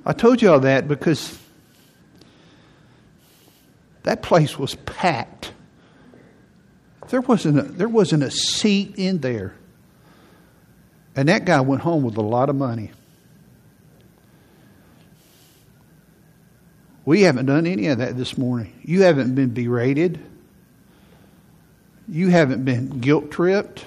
I 0.04 0.12
told 0.12 0.42
you 0.42 0.50
all 0.50 0.60
that 0.60 0.88
because 0.88 1.38
that 4.02 4.22
place 4.22 4.58
was 4.58 4.74
packed. 4.74 5.52
There 7.12 7.20
wasn't 7.20 7.58
a, 7.58 7.62
there 7.64 7.90
wasn't 7.90 8.22
a 8.22 8.30
seat 8.30 8.94
in 8.96 9.18
there. 9.18 9.52
And 11.14 11.28
that 11.28 11.44
guy 11.44 11.60
went 11.60 11.82
home 11.82 12.04
with 12.04 12.16
a 12.16 12.22
lot 12.22 12.48
of 12.48 12.56
money. 12.56 12.90
We 17.04 17.20
haven't 17.20 17.44
done 17.44 17.66
any 17.66 17.88
of 17.88 17.98
that 17.98 18.16
this 18.16 18.38
morning. 18.38 18.80
You 18.82 19.02
haven't 19.02 19.34
been 19.34 19.50
berated. 19.50 20.20
You 22.08 22.28
haven't 22.28 22.64
been 22.64 23.00
guilt 23.00 23.30
tripped. 23.30 23.84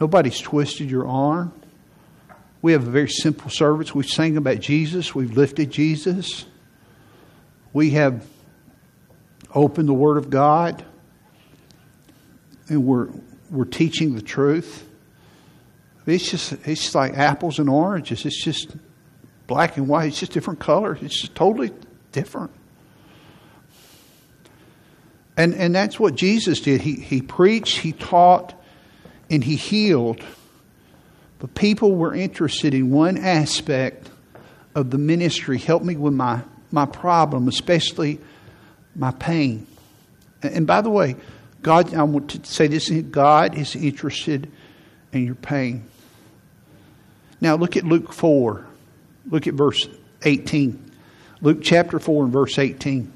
Nobody's 0.00 0.40
twisted 0.40 0.90
your 0.90 1.06
arm. 1.06 1.52
We 2.62 2.72
have 2.72 2.88
a 2.88 2.90
very 2.90 3.10
simple 3.10 3.50
service. 3.50 3.94
We've 3.94 4.06
sang 4.06 4.38
about 4.38 4.60
Jesus. 4.60 5.14
We've 5.14 5.36
lifted 5.36 5.70
Jesus. 5.70 6.46
We 7.74 7.90
have 7.90 8.26
opened 9.54 9.90
the 9.90 9.94
Word 9.94 10.16
of 10.16 10.30
God. 10.30 10.86
And 12.68 12.84
we're, 12.84 13.08
we're 13.50 13.64
teaching 13.64 14.14
the 14.14 14.22
truth. 14.22 14.88
It's 16.06 16.30
just, 16.30 16.52
it's 16.52 16.82
just 16.82 16.94
like 16.94 17.16
apples 17.16 17.58
and 17.58 17.68
oranges. 17.68 18.26
It's 18.26 18.42
just 18.42 18.74
black 19.46 19.76
and 19.76 19.88
white. 19.88 20.08
It's 20.08 20.20
just 20.20 20.32
different 20.32 20.60
colors. 20.60 20.98
It's 21.02 21.20
just 21.20 21.34
totally 21.34 21.72
different. 22.10 22.50
And, 25.36 25.54
and 25.54 25.74
that's 25.74 25.98
what 25.98 26.14
Jesus 26.14 26.60
did. 26.60 26.80
He, 26.80 26.94
he 26.94 27.22
preached, 27.22 27.78
he 27.78 27.92
taught, 27.92 28.54
and 29.30 29.42
he 29.42 29.56
healed. 29.56 30.20
But 31.38 31.54
people 31.54 31.94
were 31.94 32.14
interested 32.14 32.74
in 32.74 32.90
one 32.90 33.16
aspect 33.16 34.10
of 34.74 34.90
the 34.90 34.98
ministry. 34.98 35.58
Help 35.58 35.82
me 35.82 35.96
with 35.96 36.12
my, 36.12 36.42
my 36.70 36.86
problem, 36.86 37.48
especially 37.48 38.20
my 38.94 39.10
pain. 39.12 39.66
And, 40.42 40.54
and 40.54 40.66
by 40.66 40.82
the 40.82 40.90
way, 40.90 41.16
God, 41.62 41.94
I 41.94 42.02
want 42.02 42.30
to 42.30 42.44
say 42.44 42.66
this 42.66 42.90
God 42.90 43.56
is 43.56 43.76
interested 43.76 44.50
in 45.12 45.24
your 45.24 45.36
pain. 45.36 45.84
Now 47.40 47.56
look 47.56 47.76
at 47.76 47.84
Luke 47.84 48.12
4. 48.12 48.66
Look 49.30 49.46
at 49.46 49.54
verse 49.54 49.88
18. 50.22 50.90
Luke 51.40 51.58
chapter 51.62 51.98
4 51.98 52.24
and 52.24 52.32
verse 52.32 52.58
18. 52.58 53.12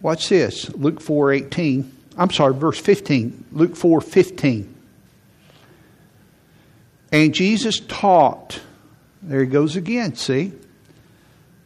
Watch 0.00 0.28
this. 0.28 0.70
Luke 0.74 1.00
4 1.00 1.32
18. 1.32 1.96
I'm 2.16 2.30
sorry, 2.30 2.54
verse 2.54 2.78
15. 2.78 3.46
Luke 3.52 3.76
4 3.76 4.00
15. 4.00 4.74
And 7.12 7.34
Jesus 7.34 7.80
taught. 7.80 8.60
There 9.22 9.40
he 9.40 9.46
goes 9.46 9.76
again, 9.76 10.14
see? 10.14 10.52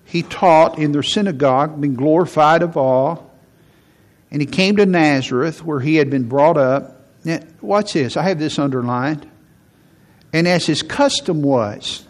He 0.04 0.22
taught 0.22 0.78
in 0.78 0.92
their 0.92 1.02
synagogue, 1.02 1.80
being 1.80 1.94
glorified 1.94 2.62
of 2.62 2.76
all. 2.76 3.33
And 4.34 4.42
he 4.42 4.46
came 4.46 4.74
to 4.78 4.84
Nazareth, 4.84 5.64
where 5.64 5.78
he 5.78 5.94
had 5.94 6.10
been 6.10 6.28
brought 6.28 6.56
up. 6.56 7.06
Now, 7.22 7.38
watch 7.60 7.92
this. 7.92 8.16
I 8.16 8.24
have 8.24 8.40
this 8.40 8.58
underlined. 8.58 9.30
And 10.32 10.48
as 10.48 10.66
his 10.66 10.82
custom 10.82 11.40
was, 11.40 12.04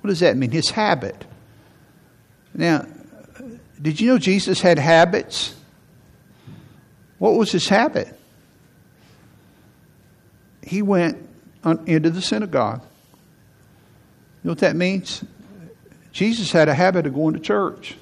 what 0.00 0.08
does 0.08 0.20
that 0.20 0.34
mean? 0.38 0.50
His 0.50 0.70
habit. 0.70 1.26
Now, 2.54 2.86
did 3.82 4.00
you 4.00 4.08
know 4.08 4.18
Jesus 4.18 4.62
had 4.62 4.78
habits? 4.78 5.54
What 7.18 7.34
was 7.34 7.52
his 7.52 7.68
habit? 7.68 8.18
He 10.62 10.80
went 10.80 11.18
into 11.84 12.08
the 12.08 12.22
synagogue. 12.22 12.80
You 12.80 14.48
know 14.48 14.52
what 14.52 14.60
that 14.60 14.74
means? 14.74 15.22
Jesus 16.12 16.50
had 16.50 16.70
a 16.70 16.74
habit 16.74 17.06
of 17.06 17.12
going 17.12 17.34
to 17.34 17.40
church. 17.40 17.94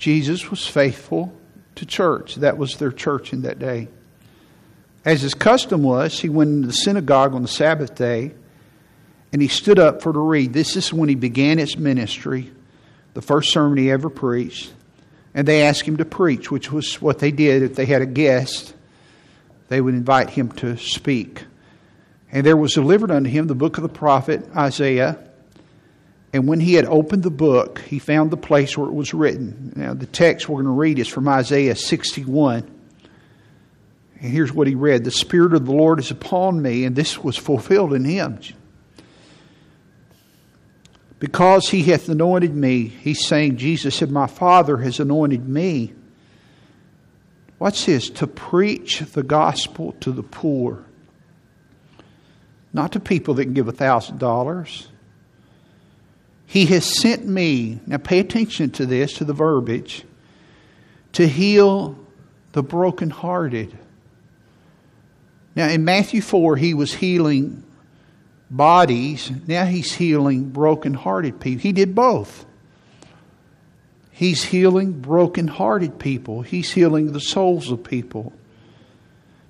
Jesus 0.00 0.50
was 0.50 0.66
faithful 0.66 1.30
to 1.74 1.84
church. 1.84 2.36
That 2.36 2.56
was 2.56 2.76
their 2.76 2.90
church 2.90 3.34
in 3.34 3.42
that 3.42 3.58
day. 3.58 3.88
As 5.04 5.20
his 5.20 5.34
custom 5.34 5.82
was, 5.82 6.18
he 6.18 6.30
went 6.30 6.50
into 6.50 6.66
the 6.68 6.72
synagogue 6.72 7.34
on 7.34 7.42
the 7.42 7.48
Sabbath 7.48 7.94
day 7.94 8.32
and 9.30 9.42
he 9.42 9.48
stood 9.48 9.78
up 9.78 10.00
for 10.00 10.12
to 10.12 10.18
read. 10.18 10.54
This 10.54 10.74
is 10.74 10.90
when 10.90 11.10
he 11.10 11.14
began 11.14 11.58
his 11.58 11.76
ministry, 11.76 12.50
the 13.12 13.20
first 13.20 13.52
sermon 13.52 13.76
he 13.76 13.90
ever 13.90 14.08
preached. 14.08 14.72
And 15.34 15.46
they 15.46 15.62
asked 15.62 15.82
him 15.82 15.98
to 15.98 16.06
preach, 16.06 16.50
which 16.50 16.72
was 16.72 17.00
what 17.00 17.18
they 17.18 17.30
did 17.30 17.62
if 17.62 17.74
they 17.76 17.84
had 17.86 18.00
a 18.00 18.06
guest. 18.06 18.74
They 19.68 19.82
would 19.82 19.94
invite 19.94 20.30
him 20.30 20.50
to 20.52 20.78
speak. 20.78 21.44
And 22.32 22.44
there 22.44 22.56
was 22.56 22.72
delivered 22.72 23.10
unto 23.10 23.28
him 23.28 23.48
the 23.48 23.54
book 23.54 23.76
of 23.76 23.82
the 23.82 23.90
prophet 23.90 24.48
Isaiah. 24.56 25.18
And 26.32 26.46
when 26.46 26.60
he 26.60 26.74
had 26.74 26.84
opened 26.84 27.24
the 27.24 27.30
book, 27.30 27.80
he 27.80 27.98
found 27.98 28.30
the 28.30 28.36
place 28.36 28.78
where 28.78 28.88
it 28.88 28.94
was 28.94 29.12
written. 29.12 29.72
Now, 29.74 29.94
the 29.94 30.06
text 30.06 30.48
we're 30.48 30.62
going 30.62 30.66
to 30.66 30.70
read 30.70 30.98
is 30.98 31.08
from 31.08 31.28
Isaiah 31.28 31.74
61. 31.74 32.70
And 34.20 34.32
here's 34.32 34.52
what 34.52 34.68
he 34.68 34.74
read 34.74 35.04
The 35.04 35.10
Spirit 35.10 35.54
of 35.54 35.66
the 35.66 35.72
Lord 35.72 35.98
is 35.98 36.10
upon 36.10 36.62
me, 36.62 36.84
and 36.84 36.94
this 36.94 37.18
was 37.18 37.36
fulfilled 37.36 37.92
in 37.94 38.04
him. 38.04 38.38
Because 41.18 41.68
he 41.68 41.82
hath 41.82 42.08
anointed 42.08 42.54
me, 42.54 42.86
he's 42.86 43.26
saying, 43.26 43.56
Jesus 43.56 43.96
said, 43.96 44.10
My 44.10 44.26
Father 44.26 44.78
has 44.78 45.00
anointed 45.00 45.46
me. 45.48 45.92
What's 47.58 47.84
this? 47.84 48.08
To 48.10 48.26
preach 48.26 49.00
the 49.00 49.22
gospel 49.22 49.92
to 50.00 50.12
the 50.12 50.22
poor. 50.22 50.84
Not 52.72 52.92
to 52.92 53.00
people 53.00 53.34
that 53.34 53.44
can 53.44 53.52
give 53.52 53.68
a 53.68 53.72
thousand 53.72 54.18
dollars. 54.18 54.88
He 56.50 56.66
has 56.66 56.98
sent 57.00 57.24
me, 57.24 57.78
now 57.86 57.98
pay 57.98 58.18
attention 58.18 58.70
to 58.70 58.84
this, 58.84 59.12
to 59.14 59.24
the 59.24 59.32
verbiage, 59.32 60.02
to 61.12 61.28
heal 61.28 61.96
the 62.50 62.62
brokenhearted. 62.64 63.78
Now 65.54 65.68
in 65.68 65.84
Matthew 65.84 66.20
4, 66.20 66.56
he 66.56 66.74
was 66.74 66.92
healing 66.92 67.62
bodies. 68.50 69.30
Now 69.46 69.64
he's 69.64 69.92
healing 69.92 70.48
broken-hearted 70.48 71.38
people. 71.38 71.62
He 71.62 71.70
did 71.70 71.94
both. 71.94 72.44
He's 74.10 74.42
healing 74.42 74.90
broken-hearted 75.00 76.00
people. 76.00 76.42
He's 76.42 76.72
healing 76.72 77.12
the 77.12 77.20
souls 77.20 77.70
of 77.70 77.84
people. 77.84 78.32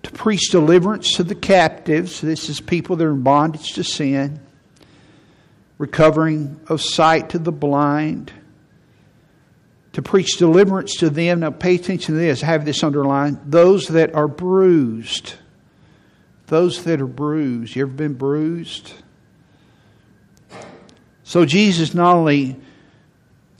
To 0.03 0.13
preach 0.13 0.51
deliverance 0.51 1.15
to 1.17 1.25
the 1.25 1.35
captives. 1.35 2.21
This 2.21 2.51
is 2.51 2.61
people 2.61 2.97
that 2.97 3.07
are 3.07 3.13
in 3.13 3.23
bondage 3.23 3.73
to 3.73 3.85
sin. 3.85 4.39
Recovering 5.81 6.61
of 6.69 6.81
sight 6.81 7.31
to 7.31 7.39
the 7.39 7.53
blind. 7.53 8.33
To 9.95 10.03
preach 10.03 10.37
deliverance 10.37 10.97
to 10.97 11.11
them. 11.11 11.41
Now 11.41 11.51
pay 11.51 11.75
attention 11.77 12.15
to 12.15 12.21
this. 12.21 12.43
Have 12.43 12.65
this 12.65 12.85
underlined. 12.85 13.41
Those 13.47 13.89
that 13.89 14.15
are 14.15 14.29
bruised 14.29 15.35
those 16.51 16.83
that 16.85 17.01
are 17.01 17.07
bruised. 17.07 17.75
You 17.75 17.83
ever 17.83 17.93
been 17.93 18.15
bruised? 18.15 18.93
So 21.23 21.47
Jesus 21.47 21.95
not 21.95 22.17
only 22.17 22.57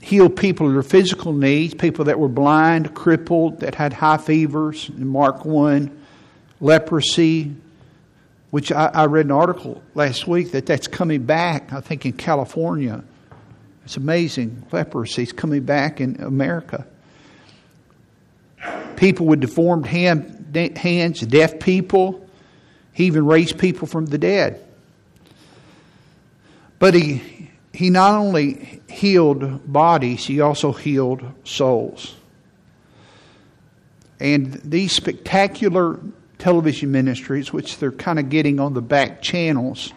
healed 0.01 0.35
people 0.35 0.67
of 0.67 0.73
their 0.73 0.83
physical 0.83 1.31
needs, 1.31 1.73
people 1.73 2.05
that 2.05 2.19
were 2.19 2.27
blind, 2.27 2.93
crippled, 2.93 3.61
that 3.61 3.75
had 3.75 3.93
high 3.93 4.17
fevers 4.17 4.89
in 4.89 5.07
Mark 5.07 5.45
1, 5.45 6.03
leprosy, 6.59 7.55
which 8.51 8.71
I, 8.71 8.87
I 8.93 9.05
read 9.05 9.25
an 9.25 9.31
article 9.31 9.81
last 9.95 10.27
week 10.27 10.51
that 10.51 10.65
that's 10.65 10.87
coming 10.87 11.23
back, 11.23 11.73
I 11.73 11.81
think, 11.81 12.05
in 12.05 12.13
California. 12.13 13.03
It's 13.85 13.97
amazing. 13.97 14.65
Leprosy 14.71 15.23
is 15.23 15.31
coming 15.31 15.63
back 15.63 15.99
in 15.99 16.21
America. 16.21 16.85
People 18.97 19.25
with 19.25 19.39
deformed 19.39 19.87
hand, 19.87 20.77
hands, 20.77 21.21
deaf 21.21 21.59
people, 21.59 22.27
he 22.93 23.05
even 23.05 23.25
raised 23.25 23.57
people 23.57 23.87
from 23.87 24.05
the 24.05 24.17
dead. 24.17 24.63
But 26.77 26.93
he, 26.93 27.49
he 27.73 27.89
not 27.89 28.15
only 28.15 28.81
healed 28.89 29.71
bodies, 29.71 30.25
he 30.25 30.41
also 30.41 30.73
healed 30.73 31.23
souls. 31.43 32.15
And 34.19 34.53
these 34.63 34.91
spectacular 34.91 35.99
television 36.41 36.91
ministries, 36.91 37.53
which 37.53 37.77
they're 37.77 37.91
kind 37.91 38.17
of 38.17 38.29
getting 38.29 38.59
on 38.59 38.73
the 38.73 38.81
back 38.81 39.21
channels, 39.21 39.93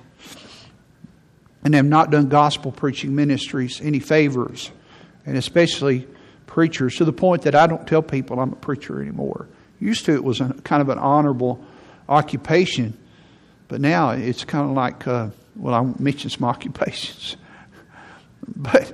and 1.65 1.75
have 1.75 1.87
not 1.87 2.11
done 2.11 2.29
gospel 2.29 2.71
preaching 2.71 3.15
ministries 3.15 3.81
any 3.81 3.99
favors, 3.99 4.71
and 5.25 5.39
especially 5.39 6.07
preachers, 6.47 6.97
to 6.97 7.07
the 7.07 7.15
point 7.15 7.43
that 7.43 7.55
I 7.55 7.67
don't 7.67 7.89
tell 7.89 8.03
people 8.03 8.39
I'm 8.39 8.53
a 8.53 8.57
preacher 8.57 9.01
anymore. 9.01 9.49
Used 9.81 10.05
to, 10.05 10.13
it 10.13 10.23
was 10.23 10.43
a, 10.43 10.53
kind 10.65 10.83
of 10.83 10.91
an 10.91 10.99
honorable 10.99 11.65
occupation. 12.11 12.97
But 13.69 13.81
now 13.81 14.11
it's 14.11 14.45
kind 14.45 14.69
of 14.69 14.77
like, 14.77 15.07
uh, 15.07 15.31
well, 15.57 15.75
I 15.75 15.81
won't 15.81 15.99
mention 15.99 16.29
some 16.29 16.45
occupations. 16.55 17.39
but 18.55 18.93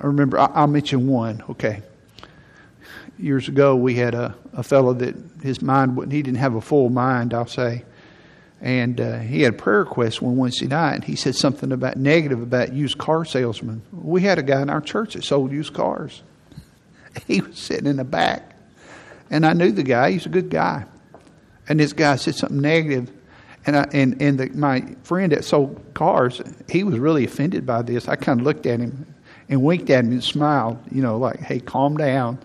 I 0.00 0.06
remember, 0.06 0.40
I, 0.40 0.62
will 0.62 0.66
mention 0.66 1.06
one, 1.06 1.44
okay. 1.50 1.82
Years 3.24 3.48
ago, 3.48 3.74
we 3.74 3.94
had 3.94 4.14
a, 4.14 4.34
a 4.52 4.62
fellow 4.62 4.92
that 4.94 5.14
his 5.42 5.62
mind, 5.62 6.12
he 6.12 6.22
didn't 6.22 6.38
have 6.38 6.54
a 6.54 6.60
full 6.60 6.90
mind, 6.90 7.32
I'll 7.32 7.46
say. 7.46 7.84
And 8.60 9.00
uh, 9.00 9.18
he 9.18 9.42
had 9.42 9.54
a 9.54 9.56
prayer 9.56 9.80
request 9.80 10.22
one 10.22 10.36
Wednesday 10.36 10.66
night. 10.66 10.94
and 10.94 11.04
He 11.04 11.16
said 11.16 11.34
something 11.34 11.72
about 11.72 11.96
negative 11.96 12.42
about 12.42 12.72
used 12.72 12.98
car 12.98 13.24
salesmen. 13.24 13.82
We 13.92 14.22
had 14.22 14.38
a 14.38 14.42
guy 14.42 14.62
in 14.62 14.70
our 14.70 14.80
church 14.80 15.14
that 15.14 15.24
sold 15.24 15.52
used 15.52 15.74
cars. 15.74 16.22
He 17.28 17.40
was 17.40 17.58
sitting 17.58 17.86
in 17.86 17.96
the 17.96 18.04
back. 18.04 18.56
And 19.30 19.46
I 19.46 19.52
knew 19.52 19.70
the 19.70 19.84
guy, 19.84 20.10
he's 20.10 20.26
a 20.26 20.30
good 20.30 20.50
guy 20.50 20.84
and 21.68 21.80
this 21.80 21.92
guy 21.92 22.16
said 22.16 22.34
something 22.34 22.60
negative, 22.60 23.10
and 23.66 23.76
I, 23.76 23.88
and 23.92 24.20
and 24.20 24.38
the, 24.38 24.50
my 24.50 24.94
friend 25.02 25.32
that 25.32 25.44
sold 25.44 25.80
cars, 25.94 26.42
he 26.68 26.84
was 26.84 26.98
really 26.98 27.24
offended 27.24 27.66
by 27.66 27.82
this. 27.82 28.08
I 28.08 28.16
kind 28.16 28.40
of 28.40 28.46
looked 28.46 28.66
at 28.66 28.80
him, 28.80 29.14
and 29.48 29.62
winked 29.62 29.88
at 29.90 30.04
him 30.04 30.12
and 30.12 30.24
smiled, 30.24 30.78
you 30.90 31.02
know, 31.02 31.16
like, 31.16 31.40
hey, 31.40 31.60
calm 31.60 31.96
down. 31.96 32.38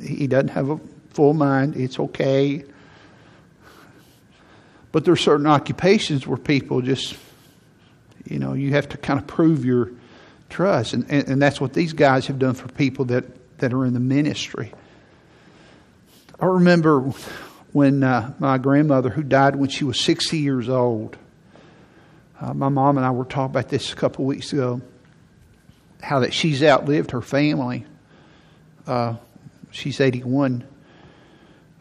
He 0.00 0.26
doesn't 0.26 0.48
have 0.48 0.70
a 0.70 0.80
full 1.10 1.34
mind. 1.34 1.76
It's 1.76 1.98
okay. 1.98 2.64
But 4.92 5.04
there 5.04 5.12
are 5.12 5.16
certain 5.16 5.46
occupations 5.46 6.26
where 6.26 6.38
people 6.38 6.80
just, 6.80 7.16
you 8.24 8.38
know, 8.38 8.54
you 8.54 8.70
have 8.70 8.88
to 8.90 8.96
kind 8.96 9.18
of 9.18 9.26
prove 9.26 9.64
your 9.64 9.90
trust. 10.48 10.94
And, 10.94 11.04
and, 11.10 11.28
and 11.28 11.42
that's 11.42 11.60
what 11.60 11.72
these 11.72 11.92
guys 11.92 12.26
have 12.26 12.38
done 12.38 12.54
for 12.54 12.68
people 12.68 13.04
that, 13.06 13.58
that 13.58 13.72
are 13.72 13.84
in 13.84 13.94
the 13.94 14.00
ministry. 14.00 14.72
I 16.40 16.46
remember 16.46 17.00
when 17.72 18.02
uh, 18.02 18.32
my 18.38 18.58
grandmother, 18.58 19.10
who 19.10 19.22
died 19.22 19.56
when 19.56 19.68
she 19.68 19.84
was 19.84 20.00
60 20.00 20.38
years 20.38 20.68
old, 20.68 21.16
uh, 22.40 22.54
my 22.54 22.68
mom 22.68 22.96
and 22.96 23.04
I 23.04 23.10
were 23.10 23.24
talking 23.24 23.50
about 23.50 23.68
this 23.68 23.92
a 23.92 23.96
couple 23.96 24.24
weeks 24.24 24.52
ago, 24.52 24.80
how 26.00 26.20
that 26.20 26.32
she's 26.32 26.62
outlived 26.62 27.10
her 27.10 27.20
family. 27.20 27.84
Uh, 28.86 29.16
she's 29.70 30.00
81. 30.00 30.64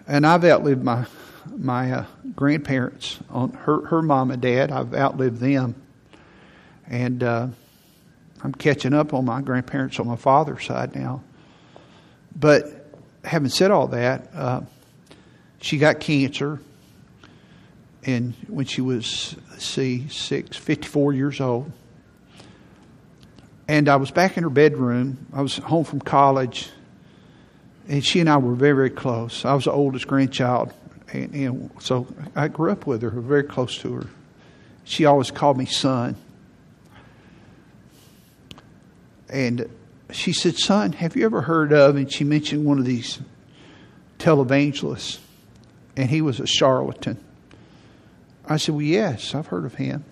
And 0.08 0.26
I've 0.26 0.45
outlived 0.45 0.84
my 0.84 1.06
my 1.56 1.91
uh, 1.91 2.06
grandparents 2.36 3.19
on 3.30 3.52
her 3.52 3.86
her 3.88 4.02
mom 4.02 4.32
and 4.32 4.41
dad. 4.41 4.71
I've 4.71 4.93
outlived 4.93 5.39
them, 5.39 5.76
and 6.88 7.23
uh, 7.23 7.47
I'm 8.43 8.54
catching 8.54 8.93
up 8.93 9.13
on 9.13 9.26
my 9.26 9.41
grandparents 9.41 10.00
on 10.00 10.08
my 10.08 10.15
father's 10.15 10.65
side 10.65 10.95
now. 10.95 11.23
But 12.36 12.65
having 13.23 13.50
said 13.50 13.71
all 13.71 13.88
that, 13.88 14.30
uh, 14.34 14.62
she 15.62 15.78
got 15.78 16.00
cancer, 16.00 16.60
and 18.04 18.34
when 18.47 18.65
she 18.65 18.82
was 18.82 19.36
see 19.58 20.08
six, 20.10 20.56
54 20.56 21.13
years 21.13 21.41
old. 21.41 21.71
And 23.67 23.89
I 23.89 23.97
was 23.97 24.12
back 24.12 24.38
in 24.38 24.43
her 24.43 24.50
bedroom. 24.50 25.28
I 25.34 25.41
was 25.41 25.58
home 25.58 25.84
from 25.84 26.00
college, 26.00 26.69
and 27.88 28.06
she 28.06 28.19
and 28.19 28.30
I 28.30 28.38
were 28.38 28.54
very, 28.54 28.73
very 28.73 28.89
close. 28.89 29.45
I 29.45 29.54
was 29.54 29.65
the 29.65 29.71
oldest 29.71 30.08
grandchild, 30.08 30.73
and, 31.13 31.34
and 31.34 31.71
so 31.80 32.08
I 32.36 32.47
grew 32.47 32.71
up 32.71 32.86
with 32.86 33.02
her, 33.02 33.10
very 33.10 33.43
close 33.43 33.78
to 33.80 33.93
her. 33.93 34.08
She 34.84 35.06
always 35.06 35.32
called 35.32 35.58
me 35.58 35.65
son. 35.65 36.15
And 39.30 39.69
she 40.12 40.32
said, 40.32 40.58
Son, 40.58 40.93
have 40.93 41.15
you 41.15 41.26
ever 41.26 41.41
heard 41.41 41.73
of? 41.73 41.97
And 41.97 42.12
she 42.12 42.23
mentioned 42.23 42.65
one 42.65 42.80
of 42.80 42.86
these 42.86 43.19
televangelists, 44.19 45.19
and 45.97 46.10
he 46.10 46.21
was 46.21 46.39
a 46.39 46.47
charlatan. 46.47 47.17
I 48.45 48.58
said, 48.58 48.76
Well, 48.76 48.84
yes, 48.84 49.36
I've 49.36 49.47
heard 49.47 49.65
of 49.65 49.76
him. 49.76 50.06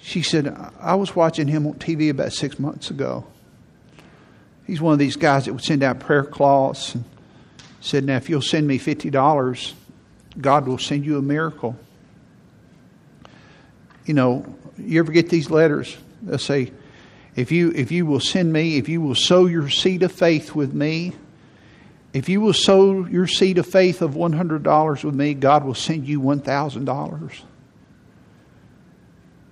She 0.00 0.22
said, 0.22 0.56
I 0.80 0.94
was 0.94 1.14
watching 1.14 1.48
him 1.48 1.66
on 1.66 1.74
TV 1.74 2.10
about 2.10 2.32
six 2.32 2.58
months 2.58 2.90
ago. 2.90 3.26
He's 4.70 4.80
one 4.80 4.92
of 4.92 5.00
these 5.00 5.16
guys 5.16 5.46
that 5.46 5.52
would 5.52 5.64
send 5.64 5.82
out 5.82 5.98
prayer 5.98 6.22
cloths 6.22 6.94
and 6.94 7.02
said, 7.80 8.04
Now, 8.04 8.18
if 8.18 8.30
you'll 8.30 8.40
send 8.40 8.68
me 8.68 8.78
$50, 8.78 9.72
God 10.40 10.68
will 10.68 10.78
send 10.78 11.04
you 11.04 11.18
a 11.18 11.22
miracle. 11.22 11.74
You 14.04 14.14
know, 14.14 14.54
you 14.78 15.00
ever 15.00 15.10
get 15.10 15.28
these 15.28 15.50
letters? 15.50 15.96
They'll 16.22 16.38
say, 16.38 16.70
if 17.34 17.50
you, 17.50 17.72
if 17.74 17.90
you 17.90 18.06
will 18.06 18.20
send 18.20 18.52
me, 18.52 18.76
if 18.78 18.88
you 18.88 19.00
will 19.00 19.16
sow 19.16 19.46
your 19.46 19.68
seed 19.68 20.04
of 20.04 20.12
faith 20.12 20.54
with 20.54 20.72
me, 20.72 21.14
if 22.12 22.28
you 22.28 22.40
will 22.40 22.52
sow 22.52 23.04
your 23.06 23.26
seed 23.26 23.58
of 23.58 23.66
faith 23.66 24.00
of 24.02 24.12
$100 24.12 25.02
with 25.02 25.14
me, 25.16 25.34
God 25.34 25.64
will 25.64 25.74
send 25.74 26.06
you 26.06 26.20
$1,000. 26.20 27.40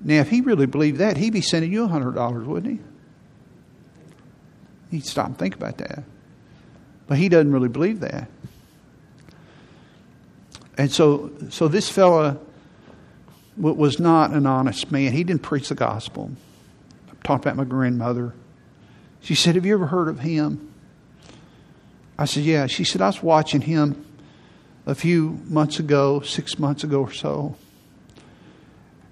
Now, 0.00 0.20
if 0.20 0.30
he 0.30 0.42
really 0.42 0.66
believed 0.66 0.98
that, 0.98 1.16
he'd 1.16 1.32
be 1.32 1.40
sending 1.40 1.72
you 1.72 1.88
$100, 1.88 2.46
wouldn't 2.46 2.78
he? 2.78 2.84
He'd 4.90 5.04
stop 5.04 5.26
and 5.26 5.38
think 5.38 5.54
about 5.54 5.78
that. 5.78 6.02
But 7.06 7.18
he 7.18 7.28
doesn't 7.28 7.52
really 7.52 7.68
believe 7.68 8.00
that. 8.00 8.28
And 10.76 10.92
so, 10.92 11.32
so 11.50 11.68
this 11.68 11.90
fella 11.90 12.38
was 13.56 13.98
not 13.98 14.30
an 14.30 14.46
honest 14.46 14.92
man. 14.92 15.12
He 15.12 15.24
didn't 15.24 15.42
preach 15.42 15.68
the 15.68 15.74
gospel 15.74 16.30
I 17.10 17.26
talked 17.26 17.44
about 17.44 17.56
my 17.56 17.64
grandmother. 17.64 18.32
She 19.20 19.34
said, 19.34 19.56
Have 19.56 19.66
you 19.66 19.74
ever 19.74 19.86
heard 19.86 20.08
of 20.08 20.20
him? 20.20 20.72
I 22.16 22.24
said, 22.26 22.44
Yeah. 22.44 22.66
She 22.66 22.84
said, 22.84 23.00
I 23.02 23.06
was 23.06 23.22
watching 23.22 23.60
him 23.60 24.06
a 24.86 24.94
few 24.94 25.40
months 25.44 25.80
ago, 25.80 26.20
six 26.20 26.58
months 26.58 26.84
ago 26.84 27.00
or 27.00 27.12
so. 27.12 27.56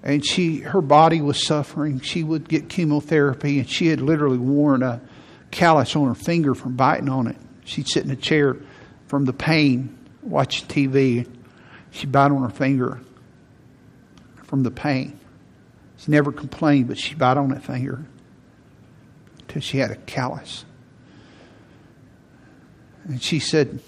And 0.02 0.24
she, 0.24 0.60
her 0.60 0.80
body 0.80 1.20
was 1.20 1.44
suffering. 1.44 1.98
She 2.00 2.22
would 2.22 2.48
get 2.48 2.68
chemotherapy, 2.68 3.58
and 3.58 3.68
she 3.68 3.88
had 3.88 4.00
literally 4.00 4.38
worn 4.38 4.84
a 4.84 5.00
callus 5.50 5.96
on 5.96 6.08
her 6.08 6.14
finger 6.14 6.54
from 6.54 6.76
biting 6.76 7.08
on 7.08 7.26
it. 7.26 7.36
She'd 7.64 7.88
sit 7.88 8.04
in 8.04 8.10
a 8.10 8.16
chair 8.16 8.56
from 9.08 9.24
the 9.24 9.32
pain, 9.32 9.96
watching 10.22 10.68
TV. 10.68 11.28
She'd 11.90 12.12
bite 12.12 12.30
on 12.30 12.42
her 12.42 12.50
finger 12.50 13.00
from 14.44 14.62
the 14.62 14.70
pain. 14.70 15.18
She 15.98 16.10
never 16.10 16.30
complained, 16.30 16.88
but 16.88 16.98
she 16.98 17.14
bit 17.14 17.36
on 17.36 17.50
that 17.50 17.64
finger 17.64 18.04
until 19.40 19.62
she 19.62 19.78
had 19.78 19.90
a 19.90 19.96
callus. 19.96 20.64
And 23.04 23.22
she 23.22 23.38
said, 23.38 23.80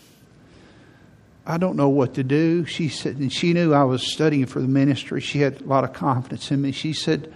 I 1.47 1.59
don't 1.59 1.77
know 1.77 1.89
what 1.89 2.15
to 2.15 2.25
do. 2.25 2.65
She 2.67 2.89
said, 2.89 3.17
and 3.17 3.33
she 3.33 3.53
knew 3.53 3.73
I 3.73 3.85
was 3.85 4.13
studying 4.13 4.47
for 4.47 4.61
the 4.61 4.69
ministry. 4.69 5.21
She 5.21 5.41
had 5.41 5.61
a 5.63 5.65
lot 5.65 5.85
of 5.85 5.93
confidence 5.93 6.51
in 6.51 6.61
me. 6.63 6.73
She 6.73 6.93
said, 6.93 7.33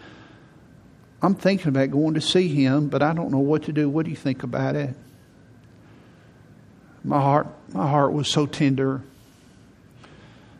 I'm 1.22 1.36
thinking 1.36 1.68
about 1.68 1.92
going 1.92 2.14
to 2.14 2.20
see 2.20 2.48
him, 2.48 2.88
but 2.88 3.00
I 3.00 3.14
don't 3.14 3.30
know 3.30 3.38
what 3.38 3.62
to 3.64 3.72
do. 3.72 3.88
What 3.88 4.04
do 4.04 4.10
you 4.10 4.16
think 4.16 4.42
about 4.42 4.74
it? 4.74 4.94
My 7.04 7.20
heart, 7.20 7.46
my 7.72 7.88
heart 7.88 8.12
was 8.12 8.30
so 8.30 8.46
tender 8.46 9.02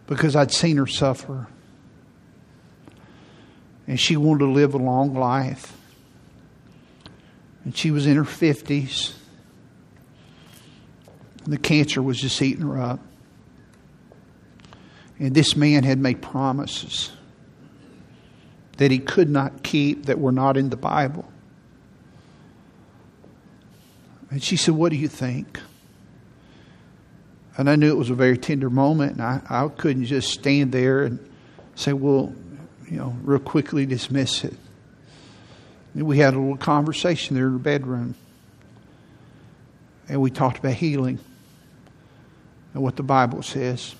because 0.07 0.37
I'd 0.37 0.53
seen 0.53 0.77
her 0.77 0.87
suffer 0.87 1.48
and 3.87 3.98
she 3.98 4.16
wanted 4.16 4.40
to 4.40 4.51
live 4.51 4.75
a 4.75 4.79
long 4.79 5.14
life. 5.14 5.77
And 7.64 7.77
she 7.77 7.90
was 7.90 8.07
in 8.07 8.16
her 8.16 8.25
50s. 8.25 9.14
The 11.44 11.59
cancer 11.59 12.03
was 12.03 12.20
just 12.20 12.40
eating 12.40 12.62
her 12.66 12.81
up. 12.81 13.01
And 15.18 15.35
this 15.35 15.57
man 15.57 15.85
had 15.85 15.98
made 15.98 16.22
promises 16.22 17.11
that 18.79 18.91
he 18.91 18.99
could 18.99 19.29
not 19.29 19.63
keep 19.63 20.07
that 20.07 20.19
were 20.19 20.33
not 20.33 20.57
in 20.57 20.71
the 20.71 20.77
Bible. 20.77 21.31
And 24.31 24.43
she 24.43 24.57
said, 24.57 24.75
What 24.75 24.91
do 24.91 24.97
you 24.97 25.09
think? 25.09 25.61
And 27.59 27.69
I 27.69 27.77
knew 27.77 27.91
it 27.91 27.99
was 27.99 28.09
a 28.09 28.15
very 28.15 28.39
tender 28.39 28.71
moment, 28.71 29.13
and 29.13 29.23
I, 29.23 29.43
I 29.49 29.69
couldn't 29.69 30.07
just 30.07 30.31
stand 30.31 30.73
there 30.73 31.03
and 31.03 31.19
say, 31.75 31.93
Well, 31.93 32.35
you 32.89 32.97
know, 32.97 33.17
real 33.23 33.39
quickly 33.39 33.87
dismiss 33.87 34.45
it. 34.45 34.55
And 35.95 36.05
we 36.05 36.19
had 36.19 36.35
a 36.35 36.39
little 36.39 36.57
conversation 36.57 37.37
there 37.37 37.47
in 37.47 37.53
the 37.53 37.59
bedroom. 37.59 38.15
And 40.09 40.21
we 40.21 40.31
talked 40.31 40.59
about 40.59 40.75
healing 40.75 41.19
and 42.75 42.83
what 42.83 42.97
the 42.97 43.03
Bible 43.03 43.43
says. 43.43 43.95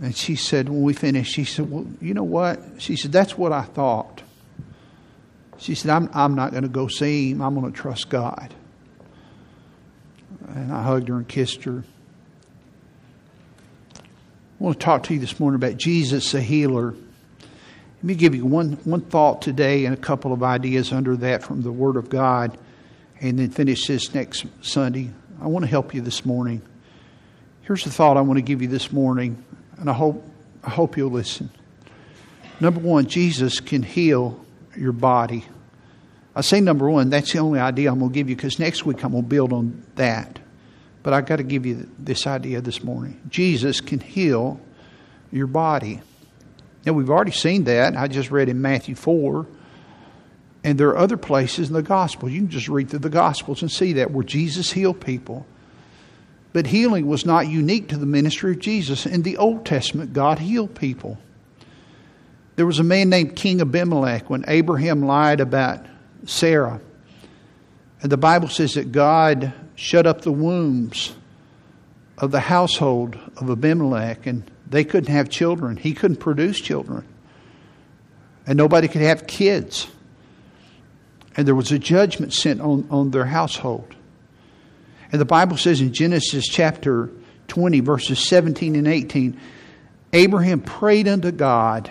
And 0.00 0.16
she 0.16 0.36
said, 0.36 0.68
when 0.68 0.82
we 0.82 0.94
finished, 0.94 1.32
she 1.32 1.44
said, 1.44 1.70
Well, 1.70 1.86
you 2.00 2.14
know 2.14 2.24
what? 2.24 2.60
She 2.78 2.96
said, 2.96 3.12
That's 3.12 3.36
what 3.36 3.52
I 3.52 3.62
thought. 3.62 4.22
She 5.58 5.74
said, 5.74 5.90
I'm, 5.90 6.10
I'm 6.12 6.34
not 6.34 6.50
going 6.50 6.64
to 6.64 6.68
go 6.68 6.88
see 6.88 7.30
him. 7.30 7.40
I'm 7.40 7.54
going 7.54 7.70
to 7.70 7.78
trust 7.78 8.08
God. 8.08 8.52
And 10.48 10.72
I 10.72 10.82
hugged 10.82 11.08
her 11.08 11.16
and 11.16 11.28
kissed 11.28 11.64
her. 11.64 11.84
I 13.96 14.64
want 14.64 14.78
to 14.78 14.84
talk 14.84 15.04
to 15.04 15.14
you 15.14 15.20
this 15.20 15.38
morning 15.38 15.56
about 15.56 15.76
Jesus, 15.76 16.32
the 16.32 16.40
healer. 16.40 16.92
Let 16.92 18.04
me 18.04 18.14
give 18.14 18.34
you 18.34 18.44
one, 18.44 18.72
one 18.84 19.00
thought 19.00 19.42
today 19.42 19.84
and 19.84 19.94
a 19.94 19.96
couple 19.96 20.32
of 20.32 20.42
ideas 20.42 20.92
under 20.92 21.16
that 21.18 21.44
from 21.44 21.62
the 21.62 21.70
Word 21.70 21.96
of 21.96 22.08
God, 22.08 22.58
and 23.20 23.38
then 23.38 23.50
finish 23.50 23.86
this 23.86 24.12
next 24.12 24.44
Sunday. 24.62 25.10
I 25.40 25.46
want 25.46 25.64
to 25.64 25.70
help 25.70 25.94
you 25.94 26.00
this 26.00 26.24
morning. 26.24 26.62
Here's 27.62 27.84
the 27.84 27.90
thought 27.90 28.16
I 28.16 28.20
want 28.22 28.38
to 28.38 28.42
give 28.42 28.62
you 28.62 28.68
this 28.68 28.90
morning, 28.90 29.44
and 29.82 29.90
I 29.90 29.94
hope, 29.94 30.24
I 30.62 30.70
hope 30.70 30.96
you'll 30.96 31.10
listen. 31.10 31.50
Number 32.60 32.78
one, 32.78 33.06
Jesus 33.06 33.58
can 33.58 33.82
heal 33.82 34.38
your 34.76 34.92
body. 34.92 35.44
I 36.36 36.42
say 36.42 36.60
number 36.60 36.88
one, 36.88 37.10
that's 37.10 37.32
the 37.32 37.40
only 37.40 37.58
idea 37.58 37.90
I'm 37.90 37.98
going 37.98 38.12
to 38.12 38.14
give 38.14 38.30
you 38.30 38.36
because 38.36 38.60
next 38.60 38.86
week 38.86 39.04
I'm 39.04 39.10
going 39.10 39.24
to 39.24 39.28
build 39.28 39.52
on 39.52 39.82
that. 39.96 40.38
But 41.02 41.14
I've 41.14 41.26
got 41.26 41.36
to 41.36 41.42
give 41.42 41.66
you 41.66 41.88
this 41.98 42.28
idea 42.28 42.60
this 42.60 42.84
morning. 42.84 43.20
Jesus 43.28 43.80
can 43.80 43.98
heal 43.98 44.60
your 45.32 45.48
body. 45.48 46.00
Now, 46.86 46.92
we've 46.92 47.10
already 47.10 47.32
seen 47.32 47.64
that. 47.64 47.96
I 47.96 48.06
just 48.06 48.30
read 48.30 48.48
in 48.48 48.62
Matthew 48.62 48.94
4. 48.94 49.48
And 50.62 50.78
there 50.78 50.90
are 50.90 50.96
other 50.96 51.16
places 51.16 51.70
in 51.70 51.74
the 51.74 51.82
gospel. 51.82 52.28
You 52.28 52.38
can 52.38 52.50
just 52.50 52.68
read 52.68 52.88
through 52.90 53.00
the 53.00 53.10
gospels 53.10 53.62
and 53.62 53.70
see 53.70 53.94
that 53.94 54.12
where 54.12 54.22
Jesus 54.22 54.70
healed 54.70 55.00
people. 55.00 55.44
But 56.52 56.66
healing 56.66 57.06
was 57.06 57.24
not 57.24 57.48
unique 57.48 57.88
to 57.88 57.96
the 57.96 58.06
ministry 58.06 58.52
of 58.52 58.58
Jesus. 58.58 59.06
In 59.06 59.22
the 59.22 59.38
Old 59.38 59.64
Testament, 59.64 60.12
God 60.12 60.38
healed 60.38 60.74
people. 60.74 61.18
There 62.56 62.66
was 62.66 62.78
a 62.78 62.84
man 62.84 63.08
named 63.08 63.36
King 63.36 63.60
Abimelech 63.60 64.28
when 64.28 64.44
Abraham 64.46 65.02
lied 65.02 65.40
about 65.40 65.86
Sarah. 66.26 66.80
And 68.02 68.12
the 68.12 68.18
Bible 68.18 68.48
says 68.48 68.74
that 68.74 68.92
God 68.92 69.52
shut 69.74 70.06
up 70.06 70.22
the 70.22 70.32
wombs 70.32 71.14
of 72.18 72.30
the 72.30 72.40
household 72.40 73.18
of 73.36 73.48
Abimelech, 73.48 74.26
and 74.26 74.48
they 74.68 74.84
couldn't 74.84 75.12
have 75.12 75.30
children. 75.30 75.76
He 75.76 75.94
couldn't 75.94 76.18
produce 76.18 76.60
children. 76.60 77.04
And 78.46 78.58
nobody 78.58 78.88
could 78.88 79.02
have 79.02 79.26
kids. 79.26 79.88
And 81.36 81.48
there 81.48 81.54
was 81.54 81.72
a 81.72 81.78
judgment 81.78 82.34
sent 82.34 82.60
on, 82.60 82.86
on 82.90 83.10
their 83.10 83.24
household. 83.24 83.94
And 85.12 85.20
the 85.20 85.26
Bible 85.26 85.58
says 85.58 85.80
in 85.82 85.92
Genesis 85.92 86.48
chapter 86.48 87.10
20, 87.48 87.80
verses 87.80 88.18
17 88.18 88.74
and 88.74 88.88
18, 88.88 89.38
Abraham 90.14 90.60
prayed 90.60 91.06
unto 91.06 91.30
God, 91.30 91.90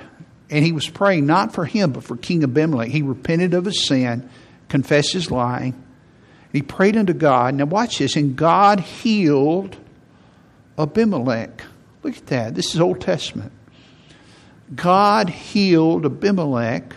and 0.50 0.66
he 0.66 0.72
was 0.72 0.90
praying 0.90 1.28
not 1.28 1.54
for 1.54 1.64
him, 1.64 1.92
but 1.92 2.04
for 2.04 2.18
King 2.18 2.44
Abimelech. 2.44 2.90
He 2.90 3.04
repented 3.04 3.54
of 3.54 3.66
his 3.66 3.86
sin, 3.86 4.28
confessed 4.70 5.14
his 5.14 5.30
lying. 5.30 5.74
and 5.74 6.52
He 6.52 6.64
prayed 6.64 6.98
unto 6.98 7.14
God. 7.14 7.54
Now, 7.54 7.66
watch 7.66 8.00
this. 8.00 8.16
And 8.16 8.36
God 8.36 8.80
healed 8.80 9.78
Abimelech. 10.78 11.64
Look 12.04 12.18
at 12.18 12.26
that. 12.28 12.56
This 12.56 12.74
is 12.74 12.82
Old 12.82 13.02
Testament. 13.02 13.52
God 14.74 15.30
healed 15.30 16.06
Abimelech 16.06 16.96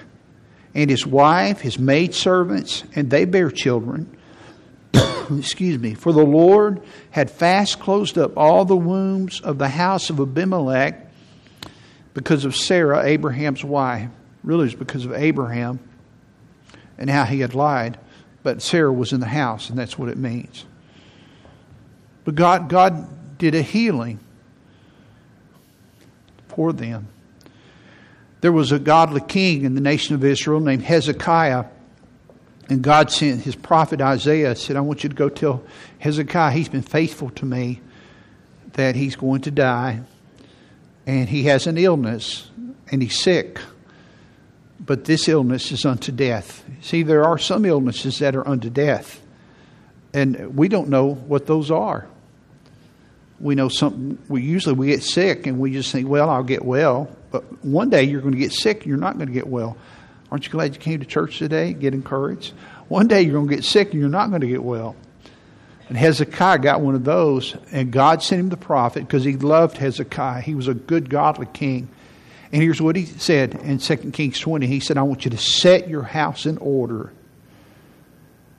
and 0.75 0.89
his 0.91 1.07
wife, 1.07 1.61
his 1.61 1.79
maidservants, 1.79 2.85
and 2.95 3.11
they 3.11 3.25
bear 3.25 3.51
children. 3.51 4.17
Excuse 5.39 5.79
me. 5.79 5.95
For 5.95 6.13
the 6.13 6.25
Lord 6.25 6.83
had 7.11 7.31
fast 7.31 7.81
closed 7.81 8.19
up 8.19 8.37
all 8.37 8.65
the 8.65 8.77
wombs 8.77 9.41
of 9.41 9.59
the 9.59 9.69
house 9.69 10.11
of 10.11 10.21
Abimelech 10.21 11.09
because 12.15 12.45
of 12.45 12.55
Sarah, 12.57 13.05
Abraham's 13.05 13.65
wife. 13.65 14.09
Really, 14.43 14.67
it's 14.67 14.75
because 14.75 15.05
of 15.05 15.13
Abraham 15.13 15.81
and 16.99 17.11
how 17.11 17.25
he 17.25 17.41
had 17.41 17.55
lied. 17.55 17.99
But 18.43 18.63
Sarah 18.63 18.93
was 18.93 19.13
in 19.13 19.21
the 19.21 19.27
house, 19.27 19.71
and 19.71 19.79
that's 19.79 19.99
what 19.99 20.09
it 20.09 20.19
means. 20.19 20.65
But 22.25 22.35
God, 22.35 22.69
God 22.69 23.39
did 23.39 23.55
a 23.55 23.63
healing 23.63 24.19
for 26.49 26.73
them. 26.73 27.09
There 28.41 28.53
was 28.53 28.73
a 28.73 28.79
godly 28.79 29.23
king 29.23 29.65
in 29.65 29.75
the 29.75 29.81
nation 29.81 30.15
of 30.15 30.23
Israel 30.23 30.61
named 30.61 30.83
Hezekiah. 30.83 31.65
And 32.69 32.83
God 32.83 33.11
sent 33.11 33.43
his 33.43 33.55
prophet 33.55 34.01
Isaiah, 34.01 34.57
said, 34.57 34.77
I 34.77 34.81
want 34.81 35.03
you 35.03 35.11
to 35.11 35.15
go 35.15 35.29
tell 35.29 35.63
Hezekiah 35.99 36.53
he's 36.53 36.69
been 36.69 36.83
faithful 36.83 37.31
to 37.31 37.45
me, 37.45 37.81
that 38.73 38.95
he's 38.95 39.17
going 39.17 39.43
to 39.43 39.51
die, 39.51 40.01
and 41.07 41.29
he 41.29 41.45
has 41.45 41.67
an 41.67 41.77
illness, 41.77 42.51
and 42.91 43.03
he's 43.03 43.19
sick. 43.21 43.61
But 44.81 45.05
this 45.05 45.29
illness 45.29 45.73
is 45.73 45.85
unto 45.85 46.11
death. 46.11 46.65
See, 46.81 47.03
there 47.03 47.25
are 47.25 47.39
some 47.39 47.65
illnesses 47.65 48.19
that 48.19 48.35
are 48.35 48.47
unto 48.47 48.71
death, 48.71 49.21
and 50.13 50.57
we 50.57 50.69
don't 50.69 50.89
know 50.89 51.15
what 51.15 51.47
those 51.47 51.71
are. 51.71 52.07
We 53.41 53.55
know 53.55 53.69
something. 53.69 54.19
We 54.29 54.43
usually 54.43 54.75
we 54.75 54.89
get 54.89 55.03
sick, 55.03 55.47
and 55.47 55.59
we 55.59 55.73
just 55.73 55.93
think, 55.93 56.09
"Well, 56.09 56.31
I'll 56.31 56.43
get 56.43 56.65
well." 56.65 57.15
But 57.31 57.65
one 57.65 57.91
day 57.91 58.05
you're 58.05 58.21
going 58.21 58.35
to 58.35 58.39
get 58.39 58.53
sick 58.53 58.83
and 58.83 58.87
you're 58.87 58.97
not 58.97 59.17
going 59.17 59.27
to 59.27 59.33
get 59.33 59.49
well. 59.49 59.77
Aren't 60.35 60.47
you 60.47 60.51
glad 60.51 60.75
you 60.75 60.81
came 60.81 60.99
to 60.99 61.07
church 61.07 61.39
today? 61.39 61.75
Get 61.75 61.95
encouraged. 61.95 62.55
One 62.89 63.07
day 63.07 63.23
you're 63.23 63.35
going 63.35 63.47
to 63.47 63.55
get 63.55 63.65
sick 63.65 63.93
and 63.93 64.01
you're 64.01 64.11
not 64.11 64.31
going 64.31 64.41
to 64.41 64.49
get 64.49 64.65
well. 64.65 64.97
And 65.89 65.97
Hezekiah 65.97 66.59
got 66.59 66.81
one 66.81 66.97
of 66.97 67.05
those, 67.05 67.55
and 67.71 67.93
God 67.93 68.21
sent 68.21 68.41
him 68.41 68.49
the 68.49 68.57
prophet 68.57 69.07
because 69.07 69.23
he 69.23 69.37
loved 69.37 69.77
Hezekiah. 69.77 70.41
He 70.41 70.57
was 70.57 70.67
a 70.67 70.75
good, 70.75 71.09
godly 71.09 71.47
king. 71.53 71.89
And 72.51 72.61
here's 72.61 72.83
what 72.83 72.97
he 72.97 73.07
said 73.07 73.55
in 73.55 73.79
2 73.79 73.97
Kings 74.11 74.41
20. 74.41 74.67
He 74.67 74.81
said, 74.81 74.99
I 74.99 75.03
want 75.03 75.25
you 75.25 75.31
to 75.31 75.39
set 75.39 75.89
your 75.89 76.03
house 76.03 76.47
in 76.47 76.59
order. 76.59 77.13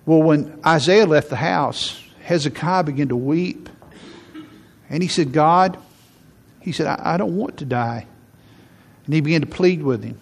Well, 0.05 0.23
when 0.23 0.57
Isaiah 0.65 1.05
left 1.05 1.30
the 1.30 1.36
house, 1.36 2.01
Hezekiah 2.21 2.86
began 2.86 3.09
to 3.09 3.17
weep. 3.17 3.67
And 4.89 5.03
he 5.03 5.09
said, 5.09 5.34
God, 5.34 5.78
he 6.61 6.71
said, 6.71 6.88
I, 6.88 7.15
I 7.15 7.17
don't 7.17 7.36
want 7.36 7.57
to 7.57 7.65
die. 7.65 8.07
And 9.07 9.13
he 9.13 9.19
began 9.19 9.41
to 9.41 9.47
plead 9.47 9.84
with 9.84 10.05
him. 10.05 10.19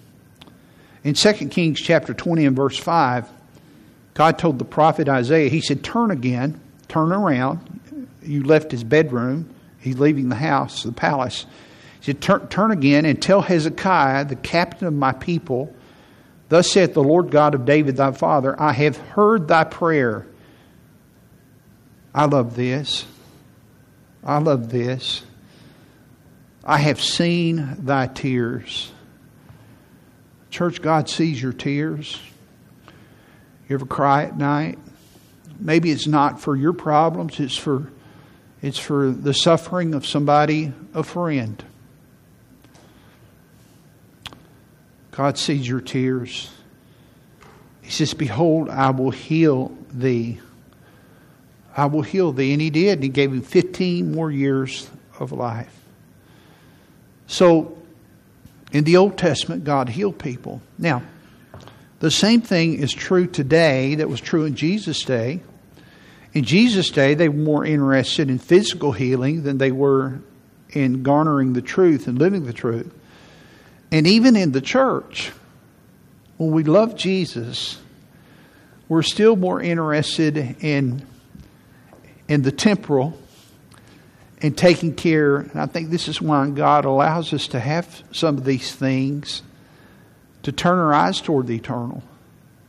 In 1.03 1.13
2 1.13 1.33
Kings 1.49 1.81
chapter 1.81 2.13
20 2.13 2.45
and 2.45 2.55
verse 2.55 2.77
5, 2.77 3.29
God 4.13 4.39
told 4.39 4.59
the 4.59 4.65
prophet 4.65 5.09
Isaiah, 5.09 5.49
he 5.49 5.59
said, 5.59 5.83
Turn 5.83 6.11
again, 6.11 6.59
turn 6.87 7.11
around. 7.11 8.07
You 8.21 8.43
left 8.43 8.71
his 8.71 8.83
bedroom. 8.83 9.53
He's 9.79 9.99
leaving 9.99 10.29
the 10.29 10.35
house, 10.35 10.83
the 10.83 10.93
palace. 10.93 11.45
He 11.99 12.05
said, 12.05 12.21
Turn, 12.21 12.47
turn 12.47 12.71
again 12.71 13.05
and 13.05 13.21
tell 13.21 13.41
Hezekiah, 13.41 14.25
the 14.25 14.35
captain 14.37 14.87
of 14.87 14.93
my 14.93 15.11
people, 15.11 15.75
Thus 16.49 16.71
saith 16.71 16.93
the 16.93 17.03
Lord 17.03 17.31
God 17.31 17.55
of 17.55 17.65
David 17.65 17.97
thy 17.97 18.11
father, 18.11 18.55
I 18.61 18.73
have 18.73 18.97
heard 18.97 19.47
thy 19.47 19.63
prayer. 19.63 20.27
I 22.13 22.25
love 22.25 22.55
this. 22.55 23.05
I 24.23 24.37
love 24.37 24.69
this. 24.69 25.23
I 26.63 26.77
have 26.77 27.01
seen 27.01 27.75
thy 27.79 28.07
tears. 28.07 28.92
Church, 30.53 30.83
God 30.83 31.09
sees 31.09 31.41
your 31.41 31.51
tears. 31.51 32.21
You 33.67 33.73
ever 33.73 33.87
cry 33.87 34.25
at 34.25 34.37
night? 34.37 34.77
Maybe 35.57 35.89
it's 35.89 36.05
not 36.05 36.41
for 36.41 36.55
your 36.55 36.73
problems, 36.73 37.39
it's 37.39 37.57
for 37.57 37.91
it's 38.61 38.77
for 38.77 39.09
the 39.09 39.33
suffering 39.33 39.95
of 39.95 40.05
somebody, 40.05 40.71
a 40.93 41.01
friend. 41.01 41.63
God 45.09 45.39
sees 45.39 45.67
your 45.67 45.81
tears. 45.81 46.51
He 47.81 47.89
says, 47.89 48.13
Behold, 48.13 48.69
I 48.69 48.91
will 48.91 49.09
heal 49.09 49.75
thee. 49.91 50.39
I 51.75 51.87
will 51.87 52.03
heal 52.03 52.31
thee. 52.31 52.53
And 52.53 52.61
he 52.61 52.69
did. 52.69 52.99
And 52.99 53.03
he 53.03 53.09
gave 53.09 53.31
him 53.31 53.41
15 53.41 54.11
more 54.11 54.29
years 54.29 54.87
of 55.19 55.31
life. 55.31 55.75
So, 57.25 57.75
in 58.73 58.83
the 58.83 58.97
Old 58.97 59.17
Testament, 59.17 59.63
God 59.63 59.87
healed 59.87 60.17
people. 60.17 60.61
Now, 60.77 61.03
the 61.99 62.11
same 62.11 62.41
thing 62.41 62.79
is 62.79 62.91
true 62.91 63.27
today 63.27 63.95
that 63.95 64.09
was 64.09 64.19
true 64.19 64.43
in 64.43 64.55
Jesus' 64.55 65.03
day. 65.03 65.41
In 66.33 66.43
Jesus' 66.43 66.89
day, 66.89 67.13
they 67.13 67.29
were 67.29 67.35
more 67.35 67.63
interested 67.63 68.29
in 68.29 68.39
physical 68.39 68.91
healing 68.91 69.43
than 69.43 69.59
they 69.59 69.71
were 69.71 70.19
in 70.71 71.03
garnering 71.03 71.53
the 71.53 71.61
truth 71.61 72.07
and 72.07 72.17
living 72.17 72.45
the 72.45 72.51
truth. 72.51 72.91
And 73.91 74.07
even 74.07 74.35
in 74.35 74.51
the 74.51 74.61
church, 74.61 75.31
when 76.37 76.51
we 76.51 76.63
love 76.63 76.95
Jesus, 76.95 77.77
we're 78.89 79.03
still 79.03 79.35
more 79.35 79.61
interested 79.61 80.35
in, 80.61 81.05
in 82.27 82.41
the 82.41 82.51
temporal 82.51 83.17
and 84.43 84.57
taking 84.57 84.93
care. 84.93 85.37
And 85.37 85.55
I 85.55 85.65
think 85.65 85.89
this 85.89 86.07
is 86.07 86.21
why 86.21 86.47
God 86.49 86.85
allows 86.85 87.33
us 87.33 87.47
to 87.47 87.59
have 87.59 88.03
some 88.11 88.37
of 88.37 88.43
these 88.43 88.75
things 88.75 89.41
to 90.43 90.51
turn 90.51 90.77
our 90.77 90.93
eyes 90.93 91.21
toward 91.21 91.47
the 91.47 91.55
eternal. 91.55 92.03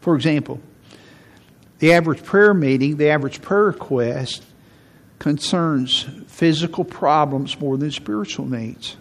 For 0.01 0.14
example, 0.14 0.61
the 1.81 1.93
average 1.93 2.22
prayer 2.22 2.55
meeting, 2.55 2.97
the 2.97 3.09
average 3.09 3.43
prayer 3.43 3.64
request 3.64 4.45
concerns 5.18 6.07
physical 6.29 6.85
problems 6.85 7.59
more 7.59 7.77
than 7.77 7.91
spiritual 7.91 8.47
needs. 8.47 8.97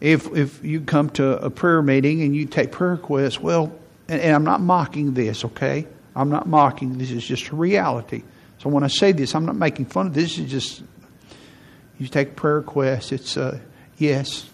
If, 0.00 0.34
if 0.34 0.64
you 0.64 0.80
come 0.80 1.10
to 1.10 1.38
a 1.40 1.50
prayer 1.50 1.82
meeting 1.82 2.22
and 2.22 2.34
you 2.34 2.46
take 2.46 2.72
prayer 2.72 2.92
requests, 2.92 3.38
well, 3.38 3.72
and, 4.08 4.20
and 4.20 4.34
I'm 4.34 4.44
not 4.44 4.60
mocking 4.60 5.14
this, 5.14 5.44
okay? 5.44 5.86
I'm 6.16 6.30
not 6.30 6.48
mocking. 6.48 6.98
This 6.98 7.12
is 7.12 7.24
just 7.24 7.48
a 7.50 7.56
reality. 7.56 8.24
So 8.58 8.70
when 8.70 8.82
I 8.82 8.88
say 8.88 9.12
this, 9.12 9.34
I'm 9.34 9.46
not 9.46 9.56
making 9.56 9.86
fun 9.86 10.08
of 10.08 10.14
this. 10.14 10.36
This 10.36 10.46
is 10.46 10.50
just 10.50 10.82
you 12.00 12.08
take 12.08 12.34
prayer 12.34 12.56
requests. 12.56 13.12
It's 13.12 13.38
yes. 13.98 14.48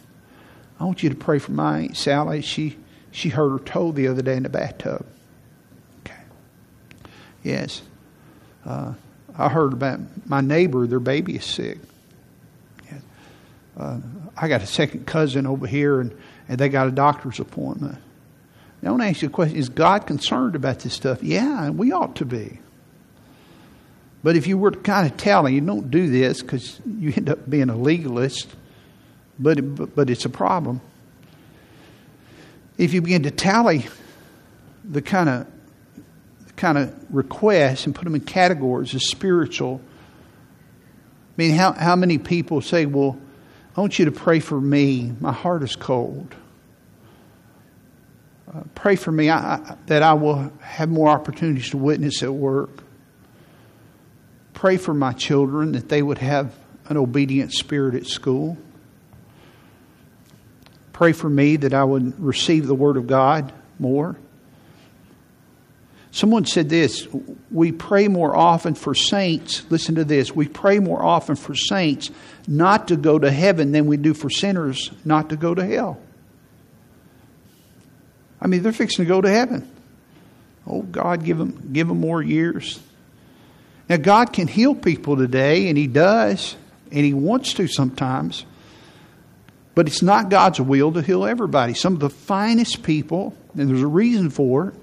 I 0.78 0.84
want 0.84 1.02
you 1.02 1.08
to 1.08 1.14
pray 1.14 1.38
for 1.38 1.52
my 1.52 1.78
Aunt 1.78 1.96
Sally. 1.96 2.42
She 2.42 2.76
she 3.12 3.28
hurt 3.28 3.50
her 3.50 3.58
toe 3.60 3.92
the 3.92 4.08
other 4.08 4.20
day 4.20 4.36
in 4.36 4.42
the 4.42 4.48
bathtub. 4.48 5.06
Okay. 6.00 6.20
Yes. 7.42 7.82
Uh, 8.64 8.94
I 9.38 9.48
heard 9.48 9.72
about 9.72 10.00
my 10.26 10.40
neighbor. 10.40 10.86
Their 10.86 11.00
baby 11.00 11.36
is 11.36 11.44
sick. 11.44 11.78
Yes. 12.84 13.00
Uh, 13.76 14.00
I 14.36 14.48
got 14.48 14.62
a 14.62 14.66
second 14.66 15.06
cousin 15.06 15.46
over 15.46 15.66
here, 15.66 16.00
and, 16.00 16.14
and 16.48 16.58
they 16.58 16.68
got 16.68 16.88
a 16.88 16.90
doctor's 16.90 17.38
appointment. 17.38 17.96
Now, 18.82 18.88
I 18.88 18.90
want 18.90 19.02
to 19.04 19.08
ask 19.08 19.22
you 19.22 19.28
a 19.28 19.30
question: 19.30 19.56
Is 19.56 19.68
God 19.68 20.06
concerned 20.06 20.56
about 20.56 20.80
this 20.80 20.94
stuff? 20.94 21.22
Yeah, 21.22 21.70
we 21.70 21.92
ought 21.92 22.16
to 22.16 22.24
be. 22.24 22.58
But 24.26 24.34
if 24.34 24.48
you 24.48 24.58
were 24.58 24.72
to 24.72 24.78
kind 24.80 25.08
of 25.08 25.16
tell 25.16 25.48
you 25.48 25.60
don't 25.60 25.88
do 25.88 26.10
this 26.10 26.42
because 26.42 26.80
you 26.84 27.12
end 27.16 27.30
up 27.30 27.48
being 27.48 27.70
a 27.70 27.76
legalist, 27.76 28.48
but, 29.38 29.56
it, 29.56 29.94
but 29.94 30.10
it's 30.10 30.24
a 30.24 30.28
problem. 30.28 30.80
If 32.76 32.92
you 32.92 33.02
begin 33.02 33.22
to 33.22 33.30
tally 33.30 33.86
the 34.82 35.00
kind 35.00 35.28
of 35.28 35.46
kind 36.56 36.76
of 36.76 36.92
requests 37.08 37.86
and 37.86 37.94
put 37.94 38.02
them 38.02 38.16
in 38.16 38.20
categories 38.20 38.96
as 38.96 39.06
spiritual, 39.06 39.80
I 39.84 41.34
mean, 41.36 41.54
how, 41.54 41.74
how 41.74 41.94
many 41.94 42.18
people 42.18 42.60
say, 42.60 42.84
Well, 42.84 43.16
I 43.76 43.80
want 43.80 43.96
you 44.00 44.06
to 44.06 44.10
pray 44.10 44.40
for 44.40 44.60
me. 44.60 45.12
My 45.20 45.32
heart 45.32 45.62
is 45.62 45.76
cold. 45.76 46.34
Uh, 48.52 48.62
pray 48.74 48.96
for 48.96 49.12
me 49.12 49.30
I, 49.30 49.54
I, 49.54 49.76
that 49.86 50.02
I 50.02 50.14
will 50.14 50.52
have 50.62 50.88
more 50.88 51.10
opportunities 51.10 51.70
to 51.70 51.76
witness 51.76 52.24
at 52.24 52.34
work. 52.34 52.82
Pray 54.56 54.78
for 54.78 54.94
my 54.94 55.12
children 55.12 55.72
that 55.72 55.90
they 55.90 56.02
would 56.02 56.16
have 56.16 56.50
an 56.88 56.96
obedient 56.96 57.52
spirit 57.52 57.94
at 57.94 58.06
school. 58.06 58.56
Pray 60.94 61.12
for 61.12 61.28
me 61.28 61.56
that 61.56 61.74
I 61.74 61.84
would 61.84 62.18
receive 62.18 62.66
the 62.66 62.74
Word 62.74 62.96
of 62.96 63.06
God 63.06 63.52
more. 63.78 64.16
Someone 66.10 66.46
said 66.46 66.70
this 66.70 67.06
we 67.50 67.70
pray 67.70 68.08
more 68.08 68.34
often 68.34 68.74
for 68.74 68.94
saints. 68.94 69.66
Listen 69.68 69.96
to 69.96 70.04
this. 70.04 70.34
We 70.34 70.48
pray 70.48 70.78
more 70.78 71.04
often 71.04 71.36
for 71.36 71.54
saints 71.54 72.10
not 72.48 72.88
to 72.88 72.96
go 72.96 73.18
to 73.18 73.30
heaven 73.30 73.72
than 73.72 73.84
we 73.84 73.98
do 73.98 74.14
for 74.14 74.30
sinners 74.30 74.90
not 75.04 75.28
to 75.28 75.36
go 75.36 75.54
to 75.54 75.66
hell. 75.66 76.00
I 78.40 78.46
mean, 78.46 78.62
they're 78.62 78.72
fixing 78.72 79.04
to 79.04 79.08
go 79.08 79.20
to 79.20 79.28
heaven. 79.28 79.70
Oh, 80.66 80.80
God, 80.80 81.24
give 81.24 81.36
them, 81.36 81.70
give 81.74 81.88
them 81.88 82.00
more 82.00 82.22
years. 82.22 82.80
Now, 83.88 83.96
God 83.96 84.32
can 84.32 84.48
heal 84.48 84.74
people 84.74 85.16
today, 85.16 85.68
and 85.68 85.78
He 85.78 85.86
does, 85.86 86.56
and 86.90 87.04
He 87.04 87.14
wants 87.14 87.54
to 87.54 87.68
sometimes. 87.68 88.44
But 89.74 89.86
it's 89.86 90.02
not 90.02 90.30
God's 90.30 90.60
will 90.60 90.92
to 90.92 91.02
heal 91.02 91.24
everybody. 91.24 91.74
Some 91.74 91.94
of 91.94 92.00
the 92.00 92.10
finest 92.10 92.82
people, 92.82 93.36
and 93.56 93.68
there's 93.68 93.82
a 93.82 93.86
reason 93.86 94.30
for 94.30 94.68
it, 94.68 94.74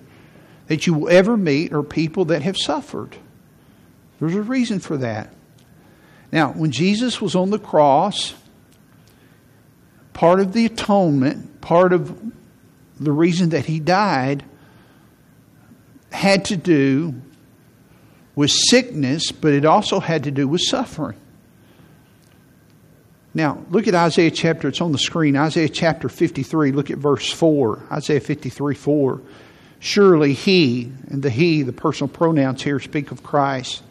that 0.68 0.88
you 0.88 0.94
will 0.94 1.10
ever 1.10 1.36
meet 1.36 1.74
are 1.74 1.84
people 1.84 2.26
that 2.26 2.44
have 2.44 2.56
suffered. 2.56 3.18
There's 4.20 4.36
a 4.36 4.42
reason 4.42 4.80
for 4.80 4.98
that. 4.98 5.34
Now, 6.32 6.52
when 6.54 6.72
Jesus 6.72 7.22
was 7.22 7.36
on 7.36 7.50
the 7.50 7.60
cross, 7.60 8.34
part 10.14 10.40
of 10.40 10.54
the 10.54 10.66
atonement, 10.66 11.60
part 11.60 11.92
of 11.92 12.32
the 13.00 13.12
reason 13.12 13.50
that 13.50 13.66
he 13.66 13.80
died, 13.80 14.44
had 16.12 16.46
to 16.46 16.56
do 16.56 17.22
with 18.36 18.52
sickness, 18.52 19.32
but 19.32 19.54
it 19.54 19.66
also 19.66 20.00
had 20.00 20.24
to 20.24 20.32
do 20.32 20.48
with 20.48 20.62
suffering. 20.62 21.18
Now, 23.34 23.64
look 23.70 23.88
at 23.88 23.96
Isaiah 23.96 24.32
chapter, 24.32 24.68
it's 24.68 24.82
on 24.82 24.92
the 24.92 24.98
screen. 24.98 25.36
Isaiah 25.36 25.70
chapter 25.70 26.08
53, 26.08 26.72
look 26.72 26.92
at 26.92 26.98
verse 26.98 27.32
4. 27.32 27.88
Isaiah 27.92 28.20
53 28.20 28.76
4. 28.76 29.22
Surely 29.80 30.34
he, 30.34 30.92
and 31.10 31.22
the 31.22 31.30
he, 31.30 31.64
the 31.64 31.74
personal 31.74 32.08
pronouns 32.08 32.62
here 32.62 32.80
speak 32.80 33.12
of 33.12 33.24
Christ, 33.24 33.84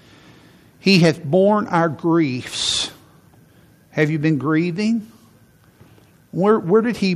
he 0.79 1.01
hath 1.01 1.23
borne 1.23 1.67
our 1.67 1.89
griefs. 1.89 2.91
Have 3.91 4.11
you 4.11 4.19
been 4.19 4.39
grieving? 4.39 5.11
Where, 6.31 6.59
where 6.59 6.81
did 6.81 6.97
he 6.97 7.15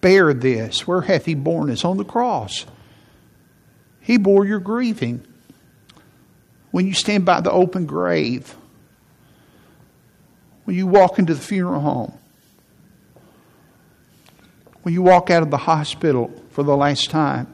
bear 0.00 0.34
this? 0.34 0.86
Where 0.86 1.00
hath 1.00 1.26
he 1.26 1.34
borne 1.34 1.68
this? 1.68 1.84
On 1.84 1.96
the 1.96 2.04
cross. 2.04 2.66
He 4.00 4.16
bore 4.16 4.44
your 4.44 4.58
grieving. 4.58 5.24
When 6.70 6.86
you 6.86 6.94
stand 6.94 7.24
by 7.24 7.40
the 7.40 7.50
open 7.50 7.86
grave, 7.86 8.54
when 10.64 10.76
you 10.76 10.86
walk 10.86 11.18
into 11.18 11.34
the 11.34 11.40
funeral 11.40 11.80
home, 11.80 12.18
when 14.82 14.94
you 14.94 15.02
walk 15.02 15.30
out 15.30 15.42
of 15.42 15.50
the 15.50 15.56
hospital 15.56 16.30
for 16.50 16.62
the 16.62 16.76
last 16.76 17.10
time, 17.10 17.46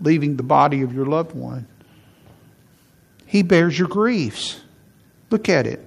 leaving 0.00 0.36
the 0.36 0.42
body 0.42 0.82
of 0.82 0.92
your 0.94 1.06
loved 1.06 1.34
one. 1.34 1.66
He 3.26 3.42
bears 3.42 3.78
your 3.78 3.88
griefs. 3.88 4.60
Look 5.30 5.48
at 5.48 5.66
it. 5.66 5.80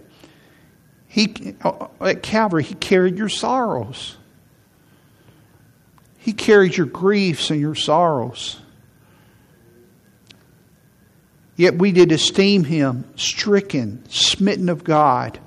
He, 1.08 1.56
uh, 1.62 1.88
at 2.00 2.24
Calvary, 2.24 2.64
He 2.64 2.76
carried 2.76 3.18
your 3.18 3.30
sorrows. 3.30 4.18
He 6.18 6.32
carried 6.32 6.78
your 6.78 6.86
griefs 6.86 7.50
and 7.50 7.60
your 7.60 7.76
sorrows. 7.76 8.58
Yet 11.56 11.76
we 11.76 11.92
did 11.92 12.12
esteem 12.12 12.64
him 12.64 13.06
stricken, 13.16 14.04
smitten 14.10 14.70
of 14.70 14.84
God. 14.84 15.40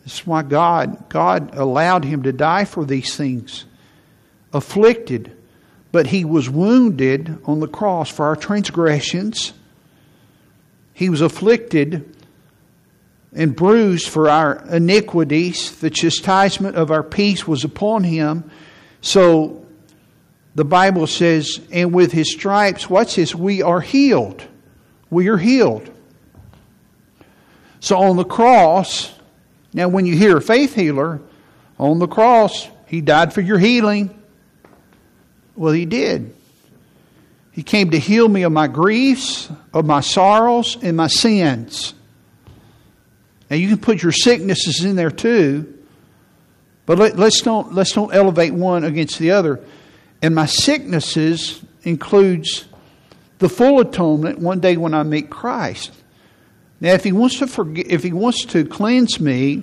That's 0.00 0.26
why 0.26 0.42
God, 0.42 1.08
God 1.08 1.54
allowed 1.54 2.04
him 2.04 2.22
to 2.22 2.32
die 2.32 2.64
for 2.64 2.84
these 2.84 3.14
things. 3.14 3.66
Afflicted, 4.52 5.36
but 5.92 6.06
he 6.06 6.24
was 6.24 6.48
wounded 6.48 7.38
on 7.44 7.60
the 7.60 7.68
cross 7.68 8.08
for 8.08 8.24
our 8.26 8.36
transgressions. 8.36 9.52
He 10.94 11.10
was 11.10 11.20
afflicted 11.20 12.16
and 13.34 13.54
bruised 13.54 14.08
for 14.08 14.30
our 14.30 14.64
iniquities. 14.70 15.78
The 15.78 15.90
chastisement 15.90 16.76
of 16.76 16.90
our 16.90 17.02
peace 17.02 17.46
was 17.46 17.64
upon 17.64 18.04
him. 18.04 18.50
So 19.02 19.66
the 20.54 20.64
Bible 20.64 21.06
says, 21.06 21.60
and 21.70 21.92
with 21.92 22.12
his 22.12 22.32
stripes, 22.32 22.88
what's 22.88 23.16
this? 23.16 23.34
We 23.34 23.60
are 23.60 23.82
healed. 23.82 24.42
We 25.10 25.28
are 25.28 25.36
healed. 25.36 25.90
So 27.80 27.96
on 27.98 28.16
the 28.16 28.24
cross, 28.24 29.12
now 29.72 29.88
when 29.88 30.06
you 30.06 30.16
hear 30.16 30.40
faith 30.40 30.74
healer, 30.74 31.20
on 31.78 31.98
the 31.98 32.08
cross, 32.08 32.68
he 32.86 33.00
died 33.00 33.32
for 33.32 33.40
your 33.40 33.58
healing. 33.58 34.10
Well, 35.54 35.72
He 35.72 35.86
did. 35.86 36.34
He 37.52 37.62
came 37.62 37.90
to 37.90 37.98
heal 37.98 38.28
me 38.28 38.42
of 38.42 38.52
my 38.52 38.68
griefs, 38.68 39.50
of 39.72 39.84
my 39.84 40.00
sorrows, 40.00 40.78
and 40.80 40.96
my 40.96 41.08
sins. 41.08 41.92
Now 43.50 43.56
you 43.56 43.68
can 43.68 43.78
put 43.78 44.02
your 44.02 44.12
sicknesses 44.12 44.84
in 44.84 44.94
there 44.94 45.10
too, 45.10 45.76
but 46.86 46.98
let, 46.98 47.18
us 47.18 47.40
don't 47.40 47.74
let's 47.74 47.92
don't 47.92 48.14
elevate 48.14 48.54
one 48.54 48.84
against 48.84 49.18
the 49.18 49.32
other. 49.32 49.60
And 50.22 50.34
my 50.34 50.46
sicknesses 50.46 51.60
includes 51.82 52.66
the 53.38 53.48
full 53.48 53.80
atonement 53.80 54.38
one 54.38 54.60
day 54.60 54.76
when 54.76 54.94
I 54.94 55.02
meet 55.02 55.30
Christ. 55.30 55.92
Now, 56.80 56.92
if 56.92 57.04
He 57.04 57.12
wants 57.12 57.38
to 57.38 57.46
forgive, 57.46 57.86
if 57.88 58.02
He 58.02 58.12
wants 58.12 58.44
to 58.46 58.64
cleanse 58.64 59.20
me 59.20 59.62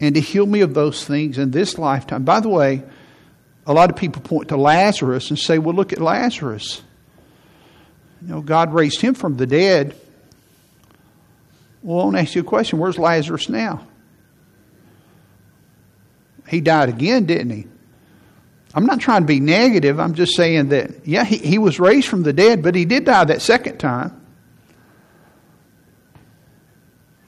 and 0.00 0.16
to 0.16 0.20
heal 0.20 0.46
me 0.46 0.60
of 0.60 0.74
those 0.74 1.04
things 1.04 1.38
in 1.38 1.52
this 1.52 1.78
lifetime. 1.78 2.24
By 2.24 2.40
the 2.40 2.48
way, 2.48 2.82
a 3.66 3.72
lot 3.72 3.88
of 3.88 3.96
people 3.96 4.20
point 4.20 4.48
to 4.48 4.56
Lazarus 4.56 5.30
and 5.30 5.38
say, 5.38 5.58
well, 5.58 5.74
look 5.74 5.92
at 5.92 6.00
Lazarus. 6.00 6.82
You 8.20 8.28
know, 8.28 8.40
God 8.40 8.74
raised 8.74 9.00
him 9.00 9.14
from 9.14 9.36
the 9.36 9.46
dead. 9.46 9.94
Well, 11.82 12.00
I 12.00 12.04
want 12.04 12.16
to 12.16 12.22
ask 12.22 12.34
you 12.34 12.40
a 12.40 12.44
question. 12.44 12.80
Where's 12.80 12.98
Lazarus 12.98 13.48
now? 13.48 13.86
He 16.48 16.60
died 16.60 16.88
again, 16.88 17.24
didn't 17.26 17.50
he? 17.50 17.66
I'm 18.74 18.86
not 18.86 19.00
trying 19.00 19.22
to 19.22 19.26
be 19.26 19.40
negative. 19.40 20.00
I'm 20.00 20.14
just 20.14 20.34
saying 20.34 20.70
that, 20.70 21.06
yeah, 21.06 21.24
he, 21.24 21.36
he 21.38 21.58
was 21.58 21.78
raised 21.78 22.08
from 22.08 22.22
the 22.22 22.32
dead, 22.32 22.62
but 22.62 22.74
he 22.74 22.84
did 22.84 23.04
die 23.04 23.24
that 23.24 23.42
second 23.42 23.78
time. 23.78 24.18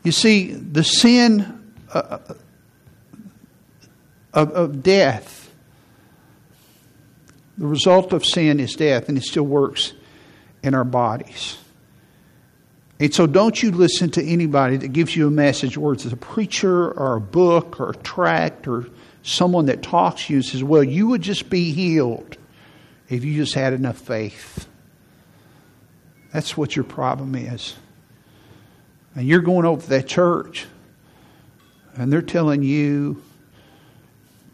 You 0.03 0.13
see, 0.13 0.53
the 0.53 0.85
sin 0.85 1.75
uh, 1.93 2.19
of, 4.33 4.51
of 4.53 4.83
death 4.83 5.45
the 7.57 7.67
result 7.67 8.13
of 8.13 8.25
sin 8.25 8.59
is 8.59 8.75
death, 8.75 9.09
and 9.09 9.17
it 9.17 9.23
still 9.23 9.45
works 9.45 9.93
in 10.63 10.75
our 10.75 10.85
bodies. 10.85 11.59
And 12.99 13.15
so 13.15 13.27
don't 13.27 13.61
you 13.63 13.71
listen 13.71 14.11
to 14.13 14.25
anybody 14.25 14.77
that 14.79 14.89
gives 14.89 15.15
you 15.15 15.29
a 15.29 15.31
message, 15.31 15.77
whether 15.77 15.95
it's 15.95 16.05
a 16.05 16.17
preacher 16.17 16.91
or 16.91 17.17
a 17.17 17.21
book 17.21 17.79
or 17.81 17.91
a 17.91 17.97
tract 17.97 18.67
or 18.67 18.87
someone 19.25 19.67
that 19.67 19.83
talks 19.83 20.27
to 20.27 20.35
you 20.35 20.37
and 20.37 20.45
says, 20.45 20.63
Well, 20.63 20.85
you 20.85 21.09
would 21.09 21.23
just 21.23 21.51
be 21.51 21.73
healed 21.73 22.37
if 23.09 23.25
you 23.25 23.35
just 23.35 23.55
had 23.55 23.73
enough 23.73 23.99
faith. 23.99 24.69
That's 26.33 26.57
what 26.57 26.77
your 26.77 26.85
problem 26.85 27.35
is. 27.35 27.75
And 29.17 29.27
you're 29.27 29.41
going 29.41 29.65
over 29.65 29.83
to 29.83 29.89
that 29.91 30.07
church 30.07 30.67
and 31.97 32.13
they're 32.13 32.23
telling 32.23 32.63
you 32.63 33.23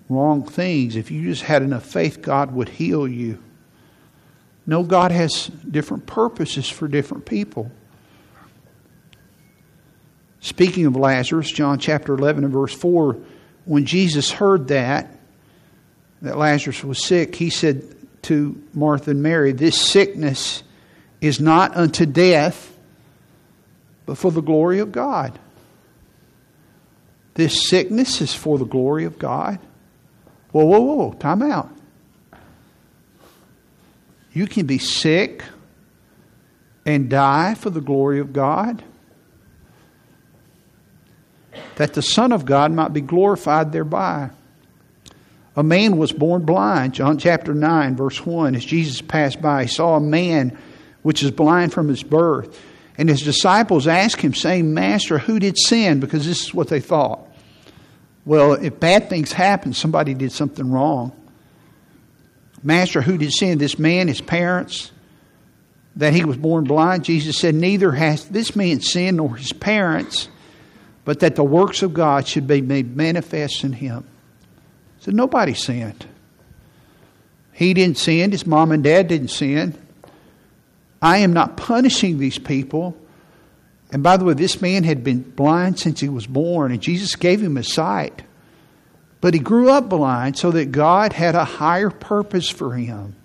wrong 0.08 0.46
things. 0.46 0.96
If 0.96 1.10
you 1.10 1.24
just 1.24 1.42
had 1.42 1.62
enough 1.62 1.84
faith, 1.86 2.22
God 2.22 2.52
would 2.52 2.68
heal 2.68 3.08
you. 3.08 3.42
No, 4.66 4.82
God 4.82 5.10
has 5.10 5.46
different 5.46 6.06
purposes 6.06 6.68
for 6.68 6.86
different 6.86 7.24
people. 7.24 7.72
Speaking 10.40 10.86
of 10.86 10.96
Lazarus, 10.96 11.50
John 11.50 11.78
chapter 11.78 12.14
11 12.14 12.44
and 12.44 12.52
verse 12.52 12.74
4, 12.74 13.16
when 13.64 13.86
Jesus 13.86 14.30
heard 14.30 14.68
that, 14.68 15.16
that 16.22 16.36
Lazarus 16.36 16.82
was 16.84 17.02
sick, 17.02 17.34
he 17.34 17.50
said 17.50 17.82
to 18.22 18.60
Martha 18.74 19.12
and 19.12 19.22
Mary, 19.22 19.52
This 19.52 19.80
sickness 19.80 20.62
is 21.20 21.40
not 21.40 21.76
unto 21.76 22.06
death, 22.06 22.76
but 24.06 24.18
for 24.18 24.30
the 24.30 24.40
glory 24.40 24.80
of 24.80 24.92
God. 24.92 25.38
This 27.34 27.68
sickness 27.68 28.20
is 28.20 28.34
for 28.34 28.58
the 28.58 28.64
glory 28.64 29.04
of 29.04 29.18
God. 29.18 29.58
Whoa, 30.52 30.64
whoa, 30.64 30.80
whoa, 30.80 31.12
time 31.12 31.42
out. 31.42 31.70
You 34.32 34.46
can 34.46 34.66
be 34.66 34.78
sick 34.78 35.42
and 36.84 37.08
die 37.08 37.54
for 37.54 37.70
the 37.70 37.80
glory 37.80 38.20
of 38.20 38.32
God, 38.32 38.82
that 41.76 41.94
the 41.94 42.02
Son 42.02 42.32
of 42.32 42.44
God 42.44 42.72
might 42.72 42.92
be 42.92 43.00
glorified 43.00 43.72
thereby. 43.72 44.30
A 45.56 45.62
man 45.62 45.96
was 45.96 46.12
born 46.12 46.44
blind. 46.44 46.94
John 46.94 47.18
chapter 47.18 47.54
9, 47.54 47.96
verse 47.96 48.24
1. 48.24 48.54
As 48.54 48.64
Jesus 48.64 49.00
passed 49.00 49.42
by, 49.42 49.62
he 49.62 49.68
saw 49.68 49.96
a 49.96 50.00
man 50.00 50.56
which 51.02 51.22
is 51.22 51.30
blind 51.30 51.72
from 51.72 51.88
his 51.88 52.02
birth. 52.02 52.58
And 52.96 53.08
his 53.08 53.22
disciples 53.22 53.86
asked 53.88 54.20
him, 54.20 54.34
saying, 54.34 54.74
Master, 54.74 55.18
who 55.18 55.38
did 55.38 55.58
sin? 55.58 56.00
Because 56.00 56.26
this 56.26 56.44
is 56.44 56.54
what 56.54 56.68
they 56.68 56.80
thought. 56.80 57.20
Well, 58.24 58.52
if 58.52 58.78
bad 58.78 59.08
things 59.08 59.32
happen, 59.32 59.72
somebody 59.72 60.14
did 60.14 60.32
something 60.32 60.70
wrong. 60.70 61.12
Master, 62.62 63.00
who 63.00 63.16
did 63.16 63.32
sin? 63.32 63.58
This 63.58 63.78
man, 63.78 64.08
his 64.08 64.20
parents, 64.20 64.92
that 65.96 66.12
he 66.12 66.24
was 66.24 66.36
born 66.36 66.64
blind? 66.64 67.04
Jesus 67.04 67.38
said, 67.38 67.54
Neither 67.54 67.92
has 67.92 68.26
this 68.26 68.54
man 68.54 68.80
sinned 68.80 69.16
nor 69.16 69.36
his 69.36 69.52
parents, 69.52 70.28
but 71.04 71.20
that 71.20 71.36
the 71.36 71.44
works 71.44 71.82
of 71.82 71.94
God 71.94 72.26
should 72.26 72.46
be 72.46 72.60
made 72.60 72.96
manifest 72.96 73.64
in 73.64 73.72
him. 73.72 74.06
So 75.00 75.10
nobody 75.10 75.54
sinned. 75.54 76.06
He 77.52 77.74
didn't 77.74 77.98
sin, 77.98 78.32
his 78.32 78.46
mom 78.46 78.72
and 78.72 78.82
dad 78.82 79.08
didn't 79.08 79.28
sin. 79.28 79.76
I 81.02 81.18
am 81.18 81.32
not 81.32 81.56
punishing 81.56 82.18
these 82.18 82.38
people. 82.38 82.96
And 83.92 84.02
by 84.02 84.16
the 84.16 84.24
way, 84.24 84.34
this 84.34 84.62
man 84.62 84.84
had 84.84 85.02
been 85.02 85.22
blind 85.22 85.78
since 85.78 86.00
he 86.00 86.08
was 86.08 86.26
born, 86.26 86.72
and 86.72 86.80
Jesus 86.80 87.16
gave 87.16 87.42
him 87.42 87.56
his 87.56 87.72
sight. 87.72 88.22
But 89.20 89.34
he 89.34 89.40
grew 89.40 89.70
up 89.70 89.88
blind 89.88 90.38
so 90.38 90.50
that 90.52 90.72
God 90.72 91.12
had 91.12 91.34
a 91.34 91.44
higher 91.44 91.90
purpose 91.90 92.48
for 92.48 92.74
him. 92.74 93.16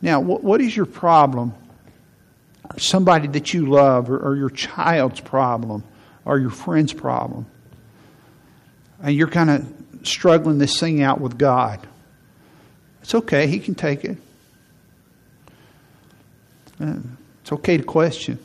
Now, 0.00 0.20
what 0.20 0.60
is 0.60 0.76
your 0.76 0.86
problem? 0.86 1.54
Somebody 2.76 3.28
that 3.28 3.54
you 3.54 3.66
love, 3.66 4.10
or, 4.10 4.36
your 4.36 4.50
child's 4.50 5.20
problem, 5.20 5.84
or 6.24 6.38
your 6.38 6.50
friend's 6.50 6.92
problem. 6.92 7.46
And 9.02 9.14
you're 9.14 9.28
kind 9.28 9.50
of 9.50 9.66
struggling 10.06 10.58
this 10.58 10.78
thing 10.78 11.02
out 11.02 11.20
with 11.20 11.38
God. 11.38 11.86
It's 13.02 13.14
okay, 13.14 13.46
He 13.46 13.58
can 13.58 13.74
take 13.74 14.04
it. 14.04 14.16
Uh, 16.80 16.96
it's 17.42 17.52
okay 17.52 17.76
to 17.76 17.82
question. 17.82 18.38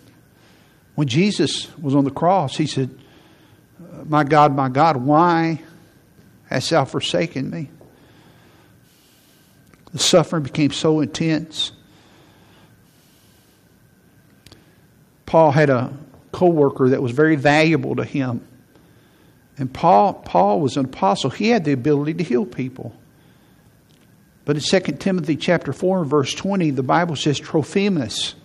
When 0.95 1.07
Jesus 1.07 1.67
was 1.77 1.93
on 1.93 2.03
the 2.03 2.11
cross, 2.11 2.57
He 2.57 2.65
said, 2.65 2.89
My 4.05 4.23
God, 4.23 4.55
my 4.55 4.69
God, 4.69 4.97
why 4.97 5.61
hast 6.49 6.71
thou 6.71 6.85
forsaken 6.85 7.49
me? 7.49 7.69
The 9.93 9.99
suffering 9.99 10.43
became 10.43 10.71
so 10.71 10.99
intense. 10.99 11.71
Paul 15.25 15.51
had 15.51 15.69
a 15.69 15.93
co 16.37 16.45
worker 16.45 16.89
that 16.89 17.01
was 17.01 17.13
very 17.13 17.35
valuable 17.35 17.95
to 17.95 18.03
him. 18.03 18.47
And 19.57 19.73
Paul, 19.73 20.13
Paul 20.13 20.61
was 20.61 20.77
an 20.77 20.85
apostle. 20.85 21.31
He 21.31 21.49
had 21.49 21.65
the 21.65 21.71
ability 21.71 22.13
to 22.13 22.23
heal 22.23 22.45
people. 22.45 22.95
But 24.45 24.55
in 24.55 24.61
2 24.61 24.97
Timothy 24.97 25.35
chapter 25.35 25.73
4 25.73 26.01
and 26.01 26.09
verse 26.09 26.35
20, 26.35 26.69
the 26.69 26.83
Bible 26.83 27.15
says, 27.15 27.39
Trophimus, 27.39 28.35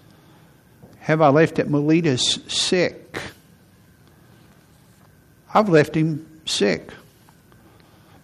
have 1.00 1.20
I 1.20 1.28
left 1.28 1.58
at 1.58 1.68
Miletus 1.68 2.38
sick? 2.48 3.20
I've 5.52 5.68
left 5.68 5.94
him 5.94 6.26
sick. 6.46 6.92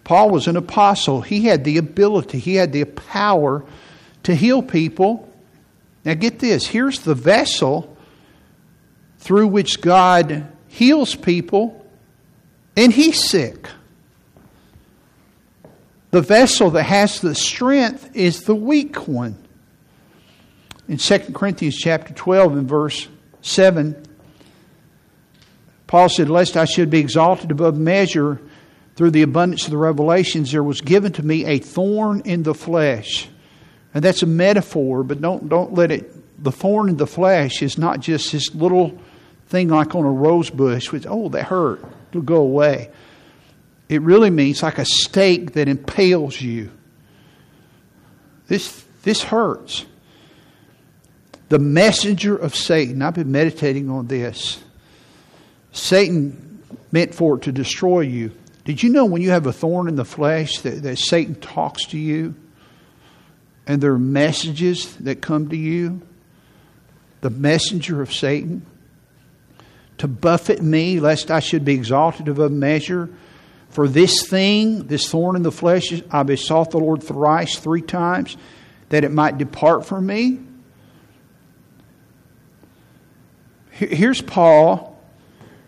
Paul 0.03 0.31
was 0.31 0.47
an 0.47 0.57
apostle. 0.57 1.21
He 1.21 1.45
had 1.45 1.63
the 1.63 1.77
ability, 1.77 2.39
he 2.39 2.55
had 2.55 2.73
the 2.73 2.85
power 2.85 3.63
to 4.23 4.33
heal 4.33 4.63
people. 4.63 5.31
Now, 6.03 6.15
get 6.15 6.39
this 6.39 6.65
here's 6.65 7.01
the 7.01 7.13
vessel 7.13 7.95
through 9.19 9.47
which 9.47 9.81
God 9.81 10.47
heals 10.67 11.15
people, 11.15 11.85
and 12.75 12.91
he's 12.91 13.29
sick. 13.29 13.67
The 16.11 16.21
vessel 16.21 16.71
that 16.71 16.83
has 16.83 17.21
the 17.21 17.35
strength 17.35 18.15
is 18.15 18.41
the 18.41 18.55
weak 18.55 19.07
one. 19.07 19.37
In 20.87 20.97
2 20.97 21.19
Corinthians 21.33 21.77
chapter 21.77 22.13
12 22.13 22.57
and 22.57 22.67
verse 22.67 23.07
7, 23.41 23.95
Paul 25.85 26.09
said, 26.09 26.29
Lest 26.29 26.57
I 26.57 26.65
should 26.65 26.89
be 26.89 26.99
exalted 26.99 27.51
above 27.51 27.77
measure 27.77 28.41
through 28.95 29.11
the 29.11 29.21
abundance 29.21 29.65
of 29.65 29.71
the 29.71 29.77
revelations, 29.77 30.51
there 30.51 30.63
was 30.63 30.81
given 30.81 31.11
to 31.13 31.23
me 31.23 31.45
a 31.45 31.59
thorn 31.59 32.21
in 32.25 32.43
the 32.43 32.53
flesh. 32.53 33.29
And 33.93 34.03
that's 34.03 34.23
a 34.23 34.27
metaphor, 34.27 35.03
but 35.03 35.21
don't, 35.21 35.47
don't 35.49 35.73
let 35.73 35.91
it, 35.91 36.43
the 36.43 36.51
thorn 36.51 36.89
in 36.89 36.97
the 36.97 37.07
flesh 37.07 37.61
is 37.61 37.77
not 37.77 37.99
just 37.99 38.31
this 38.31 38.53
little 38.53 38.99
thing 39.49 39.67
like 39.69 39.95
on 39.95 40.05
a 40.05 40.11
rose 40.11 40.51
bush, 40.51 40.91
which, 40.91 41.05
oh, 41.09 41.27
that 41.29 41.45
hurt, 41.45 41.83
it'll 42.11 42.21
go 42.21 42.37
away. 42.37 42.91
It 43.89 44.01
really 44.03 44.29
means 44.29 44.61
like 44.61 44.77
a 44.77 44.85
stake 44.85 45.53
that 45.53 45.67
impales 45.67 46.39
you. 46.39 46.71
This, 48.47 48.85
this 49.01 49.23
hurts. 49.23 49.85
The 51.49 51.57
messenger 51.57 52.35
of 52.35 52.55
Satan, 52.55 53.01
I've 53.01 53.15
been 53.15 53.31
meditating 53.31 53.89
on 53.89 54.05
this. 54.05 54.63
Satan 55.71 56.61
meant 56.91 57.15
for 57.15 57.37
it 57.37 57.43
to 57.43 57.51
destroy 57.51 58.01
you. 58.01 58.31
Did 58.65 58.83
you 58.83 58.89
know 58.91 59.05
when 59.05 59.23
you 59.23 59.31
have 59.31 59.47
a 59.47 59.53
thorn 59.53 59.87
in 59.87 59.95
the 59.95 60.05
flesh 60.05 60.59
that, 60.59 60.83
that 60.83 60.99
Satan 60.99 61.33
talks 61.33 61.87
to 61.87 61.97
you 61.97 62.35
and 63.65 63.81
there 63.81 63.93
are 63.93 63.99
messages 63.99 64.95
that 64.97 65.21
come 65.21 65.49
to 65.49 65.57
you? 65.57 66.03
The 67.21 67.31
messenger 67.31 68.03
of 68.03 68.13
Satan 68.13 68.63
to 69.99 70.07
buffet 70.07 70.61
me, 70.61 70.99
lest 70.99 71.31
I 71.31 71.39
should 71.39 71.63
be 71.63 71.73
exalted 71.73 72.27
above 72.27 72.51
measure. 72.51 73.09
For 73.69 73.87
this 73.87 74.27
thing, 74.27 74.87
this 74.87 75.07
thorn 75.09 75.35
in 75.35 75.43
the 75.43 75.51
flesh, 75.51 76.01
I 76.11 76.23
besought 76.23 76.71
the 76.71 76.79
Lord 76.79 77.03
thrice, 77.03 77.57
three 77.57 77.81
times, 77.81 78.35
that 78.89 79.03
it 79.03 79.11
might 79.11 79.37
depart 79.37 79.85
from 79.85 80.05
me. 80.05 80.39
Here's 83.69 84.21
Paul, 84.21 84.99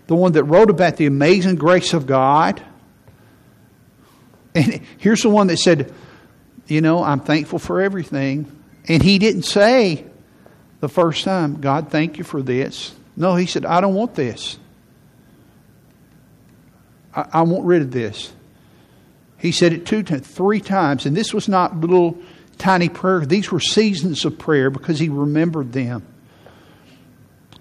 the 0.08 0.16
one 0.16 0.34
that 0.34 0.44
wrote 0.44 0.70
about 0.70 0.98
the 0.98 1.06
amazing 1.06 1.56
grace 1.56 1.94
of 1.94 2.08
God 2.08 2.62
and 4.54 4.82
here's 4.98 5.24
the 5.24 5.30
one 5.30 5.48
that 5.48 5.58
said, 5.58 5.94
You 6.68 6.82
know, 6.82 7.04
I'm 7.04 7.20
thankful 7.20 7.60
for 7.60 7.82
everything. 7.82 8.52
And 8.88 9.02
he 9.02 9.20
didn't 9.20 9.44
say 9.44 10.06
the 10.80 10.90
first 10.90 11.24
time, 11.24 11.62
God, 11.62 11.90
thank 11.90 12.18
you 12.18 12.24
for 12.24 12.42
this. 12.42 12.94
No, 13.22 13.36
he 13.36 13.46
said, 13.46 13.68
I 13.68 13.82
don't 13.82 13.94
want 13.94 14.16
this. 14.16 14.58
I, 17.14 17.28
I 17.34 17.42
want 17.44 17.66
rid 17.66 17.84
of 17.84 17.92
this. 17.92 18.34
He 19.38 19.52
said 19.52 19.74
it 19.74 19.86
two, 19.86 20.02
three 20.02 20.60
times. 20.60 21.06
And 21.06 21.16
this 21.16 21.32
was 21.32 21.48
not 21.48 21.80
little 21.80 22.18
tiny 22.58 22.90
prayer. 22.90 23.24
These 23.24 23.52
were 23.52 23.60
seasons 23.60 24.26
of 24.26 24.40
prayer 24.40 24.72
because 24.72 24.98
he 24.98 25.10
remembered 25.10 25.72
them. 25.72 26.04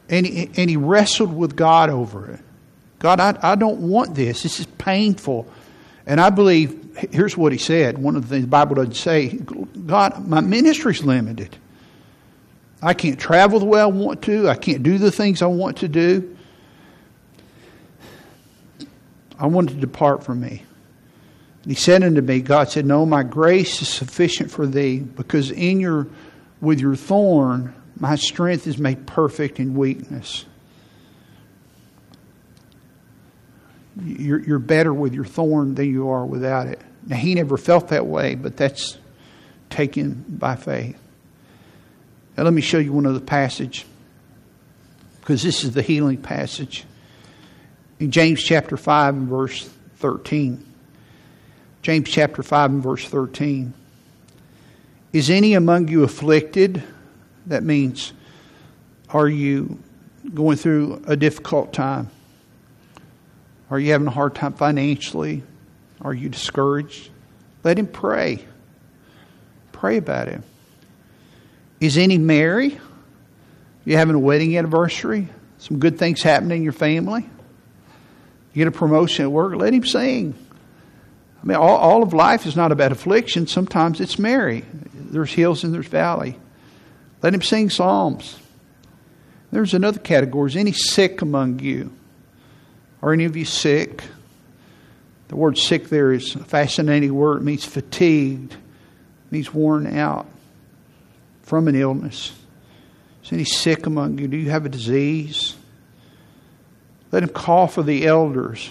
And 0.08 0.24
he, 0.24 0.50
and 0.56 0.70
he 0.70 0.78
wrestled 0.78 1.36
with 1.36 1.56
God 1.56 1.90
over 1.90 2.30
it. 2.30 2.40
God, 2.98 3.20
I, 3.20 3.38
I 3.42 3.54
don't 3.54 3.80
want 3.80 4.14
this. 4.14 4.42
This 4.42 4.60
is 4.60 4.66
painful. 4.78 5.46
And 6.06 6.22
I 6.22 6.30
believe, 6.30 6.96
here's 7.12 7.36
what 7.36 7.52
he 7.52 7.58
said. 7.58 7.98
One 7.98 8.16
of 8.16 8.22
the 8.22 8.28
things 8.28 8.44
the 8.44 8.48
Bible 8.48 8.76
doesn't 8.76 8.94
say 8.94 9.28
God, 9.28 10.26
my 10.26 10.40
ministry's 10.40 11.04
limited. 11.04 11.54
I 12.82 12.94
can't 12.94 13.18
travel 13.18 13.58
the 13.58 13.66
way 13.66 13.80
I 13.80 13.86
want 13.86 14.22
to, 14.22 14.48
I 14.48 14.56
can't 14.56 14.82
do 14.82 14.98
the 14.98 15.10
things 15.10 15.42
I 15.42 15.46
want 15.46 15.78
to 15.78 15.88
do. 15.88 16.36
I 19.38 19.46
want 19.46 19.70
to 19.70 19.74
depart 19.74 20.24
from 20.24 20.40
me. 20.40 20.64
And 21.62 21.72
he 21.72 21.74
said 21.74 22.02
unto 22.02 22.20
me, 22.20 22.40
God 22.40 22.70
said, 22.70 22.86
No, 22.86 23.04
my 23.04 23.22
grace 23.22 23.82
is 23.82 23.88
sufficient 23.88 24.50
for 24.50 24.66
thee, 24.66 24.98
because 24.98 25.50
in 25.50 25.80
your 25.80 26.08
with 26.60 26.80
your 26.80 26.96
thorn 26.96 27.74
my 27.98 28.16
strength 28.16 28.66
is 28.66 28.78
made 28.78 29.06
perfect 29.06 29.60
in 29.60 29.74
weakness. 29.74 30.46
you're, 34.04 34.40
you're 34.40 34.58
better 34.58 34.92
with 34.92 35.14
your 35.14 35.24
thorn 35.24 35.74
than 35.74 35.90
you 35.90 36.08
are 36.08 36.24
without 36.24 36.66
it. 36.66 36.80
Now, 37.06 37.16
he 37.16 37.34
never 37.34 37.56
felt 37.56 37.88
that 37.88 38.06
way, 38.06 38.34
but 38.34 38.56
that's 38.56 38.98
taken 39.68 40.24
by 40.28 40.56
faith. 40.56 40.99
Now, 42.40 42.44
let 42.44 42.54
me 42.54 42.62
show 42.62 42.78
you 42.78 42.94
one 42.94 43.04
other 43.04 43.20
passage, 43.20 43.84
because 45.20 45.42
this 45.42 45.62
is 45.62 45.72
the 45.72 45.82
healing 45.82 46.16
passage. 46.16 46.86
In 47.98 48.10
James 48.10 48.42
chapter 48.42 48.78
5 48.78 49.14
and 49.14 49.28
verse 49.28 49.68
13. 49.96 50.64
James 51.82 52.08
chapter 52.08 52.42
5 52.42 52.70
and 52.70 52.82
verse 52.82 53.04
13. 53.04 53.74
Is 55.12 55.28
any 55.28 55.52
among 55.52 55.88
you 55.88 56.02
afflicted? 56.02 56.82
That 57.44 57.62
means, 57.62 58.14
are 59.10 59.28
you 59.28 59.78
going 60.32 60.56
through 60.56 61.02
a 61.06 61.16
difficult 61.16 61.74
time? 61.74 62.08
Are 63.70 63.78
you 63.78 63.92
having 63.92 64.06
a 64.06 64.12
hard 64.12 64.34
time 64.34 64.54
financially? 64.54 65.42
Are 66.00 66.14
you 66.14 66.30
discouraged? 66.30 67.10
Let 67.64 67.78
him 67.78 67.86
pray. 67.86 68.46
Pray 69.72 69.98
about 69.98 70.28
it. 70.28 70.40
Is 71.80 71.96
any 71.96 72.18
merry? 72.18 72.78
You 73.86 73.96
having 73.96 74.14
a 74.14 74.20
wedding 74.20 74.56
anniversary? 74.56 75.28
Some 75.58 75.78
good 75.78 75.98
things 75.98 76.22
happening 76.22 76.58
in 76.58 76.62
your 76.62 76.74
family? 76.74 77.22
You 78.52 78.64
get 78.64 78.68
a 78.68 78.78
promotion 78.78 79.24
at 79.24 79.32
work? 79.32 79.54
Let 79.54 79.72
him 79.72 79.86
sing. 79.86 80.34
I 81.42 81.46
mean, 81.46 81.56
all, 81.56 81.76
all 81.76 82.02
of 82.02 82.12
life 82.12 82.46
is 82.46 82.54
not 82.54 82.70
about 82.70 82.92
affliction. 82.92 83.46
Sometimes 83.46 84.00
it's 84.00 84.18
merry. 84.18 84.64
There's 84.92 85.32
hills 85.32 85.64
and 85.64 85.72
there's 85.72 85.86
valley. 85.86 86.38
Let 87.22 87.32
him 87.32 87.42
sing 87.42 87.70
psalms. 87.70 88.38
There's 89.50 89.72
another 89.72 89.98
category. 89.98 90.50
Is 90.50 90.56
any 90.56 90.72
sick 90.72 91.22
among 91.22 91.60
you? 91.60 91.92
Are 93.02 93.12
any 93.12 93.24
of 93.24 93.36
you 93.36 93.46
sick? 93.46 94.04
The 95.28 95.36
word 95.36 95.56
sick 95.56 95.88
there 95.88 96.12
is 96.12 96.34
a 96.34 96.44
fascinating 96.44 97.14
word. 97.14 97.38
It 97.38 97.44
means 97.44 97.64
fatigued, 97.64 98.52
it 98.52 99.32
means 99.32 99.54
worn 99.54 99.86
out 99.96 100.26
from 101.50 101.66
an 101.66 101.74
illness. 101.74 102.32
Is 103.24 103.32
any 103.32 103.42
sick 103.42 103.86
among 103.86 104.18
you? 104.18 104.28
Do 104.28 104.36
you 104.36 104.50
have 104.50 104.66
a 104.66 104.68
disease? 104.68 105.56
Let 107.10 107.24
him 107.24 107.28
call 107.30 107.66
for 107.66 107.82
the 107.82 108.06
elders. 108.06 108.70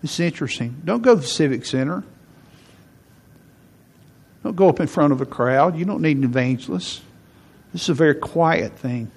This 0.00 0.14
is 0.14 0.20
interesting. 0.20 0.80
Don't 0.82 1.02
go 1.02 1.14
to 1.14 1.20
the 1.20 1.26
Civic 1.26 1.66
Center. 1.66 2.02
Don't 4.42 4.56
go 4.56 4.70
up 4.70 4.80
in 4.80 4.86
front 4.86 5.12
of 5.12 5.20
a 5.20 5.26
crowd. 5.26 5.76
You 5.76 5.84
don't 5.84 6.00
need 6.00 6.16
an 6.16 6.24
evangelist. 6.24 7.02
This 7.74 7.82
is 7.82 7.88
a 7.90 7.94
very 7.94 8.14
quiet 8.14 8.72
thing. 8.78 9.10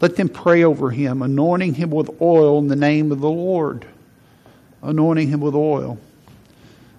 Let 0.00 0.14
them 0.14 0.28
pray 0.28 0.62
over 0.62 0.92
him, 0.92 1.20
anointing 1.20 1.74
him 1.74 1.90
with 1.90 2.22
oil 2.22 2.60
in 2.60 2.68
the 2.68 2.76
name 2.76 3.10
of 3.10 3.18
the 3.18 3.28
Lord. 3.28 3.84
Anointing 4.82 5.26
him 5.26 5.40
with 5.40 5.56
oil. 5.56 5.98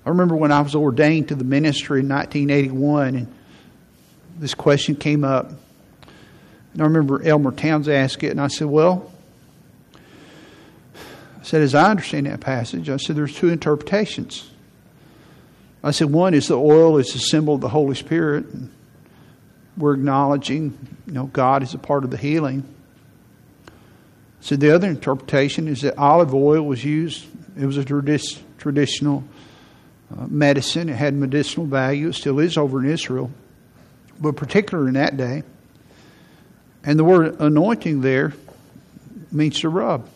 I 0.05 0.09
remember 0.09 0.35
when 0.35 0.51
I 0.51 0.59
was 0.59 0.75
ordained 0.75 1.29
to 1.29 1.35
the 1.35 1.45
ministry 1.45 2.01
in 2.01 2.09
1981, 2.09 3.15
and 3.15 3.34
this 4.35 4.53
question 4.53 4.95
came 4.95 5.23
up. 5.23 5.51
And 6.73 6.81
I 6.81 6.85
remember 6.85 7.21
Elmer 7.23 7.51
Towns 7.51 7.87
asked 7.87 8.23
it, 8.23 8.31
and 8.31 8.41
I 8.41 8.47
said, 8.47 8.67
Well, 8.67 9.11
I 11.45 11.47
said, 11.47 11.61
as 11.61 11.75
I 11.75 11.91
understand 11.91 12.25
that 12.25 12.39
passage, 12.39 12.89
I 12.89 12.97
said, 12.97 13.15
there's 13.15 13.35
two 13.35 13.49
interpretations. 13.49 14.49
I 15.83 15.91
said, 15.91 16.09
one 16.09 16.33
is 16.33 16.47
the 16.47 16.57
oil 16.57 16.97
is 16.97 17.13
a 17.13 17.19
symbol 17.19 17.53
of 17.53 17.61
the 17.61 17.69
Holy 17.69 17.93
Spirit. 17.93 18.47
We're 19.77 19.93
acknowledging, 19.93 20.75
you 21.05 21.13
know, 21.13 21.25
God 21.27 21.61
is 21.61 21.75
a 21.75 21.77
part 21.77 22.03
of 22.03 22.09
the 22.09 22.17
healing. 22.17 22.63
So 24.39 24.55
the 24.55 24.73
other 24.73 24.87
interpretation 24.87 25.67
is 25.67 25.81
that 25.81 25.99
olive 25.99 26.33
oil 26.33 26.63
was 26.63 26.83
used. 26.83 27.27
It 27.55 27.67
was 27.67 27.77
a 27.77 27.83
tradi- 27.83 28.41
traditional 28.57 29.23
uh, 30.17 30.25
medicine. 30.25 30.89
It 30.89 30.95
had 30.95 31.13
medicinal 31.13 31.67
value. 31.67 32.07
It 32.07 32.13
still 32.13 32.39
is 32.39 32.57
over 32.57 32.83
in 32.83 32.89
Israel, 32.89 33.29
but 34.19 34.35
particularly 34.35 34.89
in 34.89 34.93
that 34.95 35.17
day. 35.17 35.43
And 36.83 36.99
the 36.99 37.03
word 37.03 37.39
anointing 37.39 38.01
there 38.01 38.33
means 39.31 39.59
to 39.61 39.69
rub. 39.69 40.07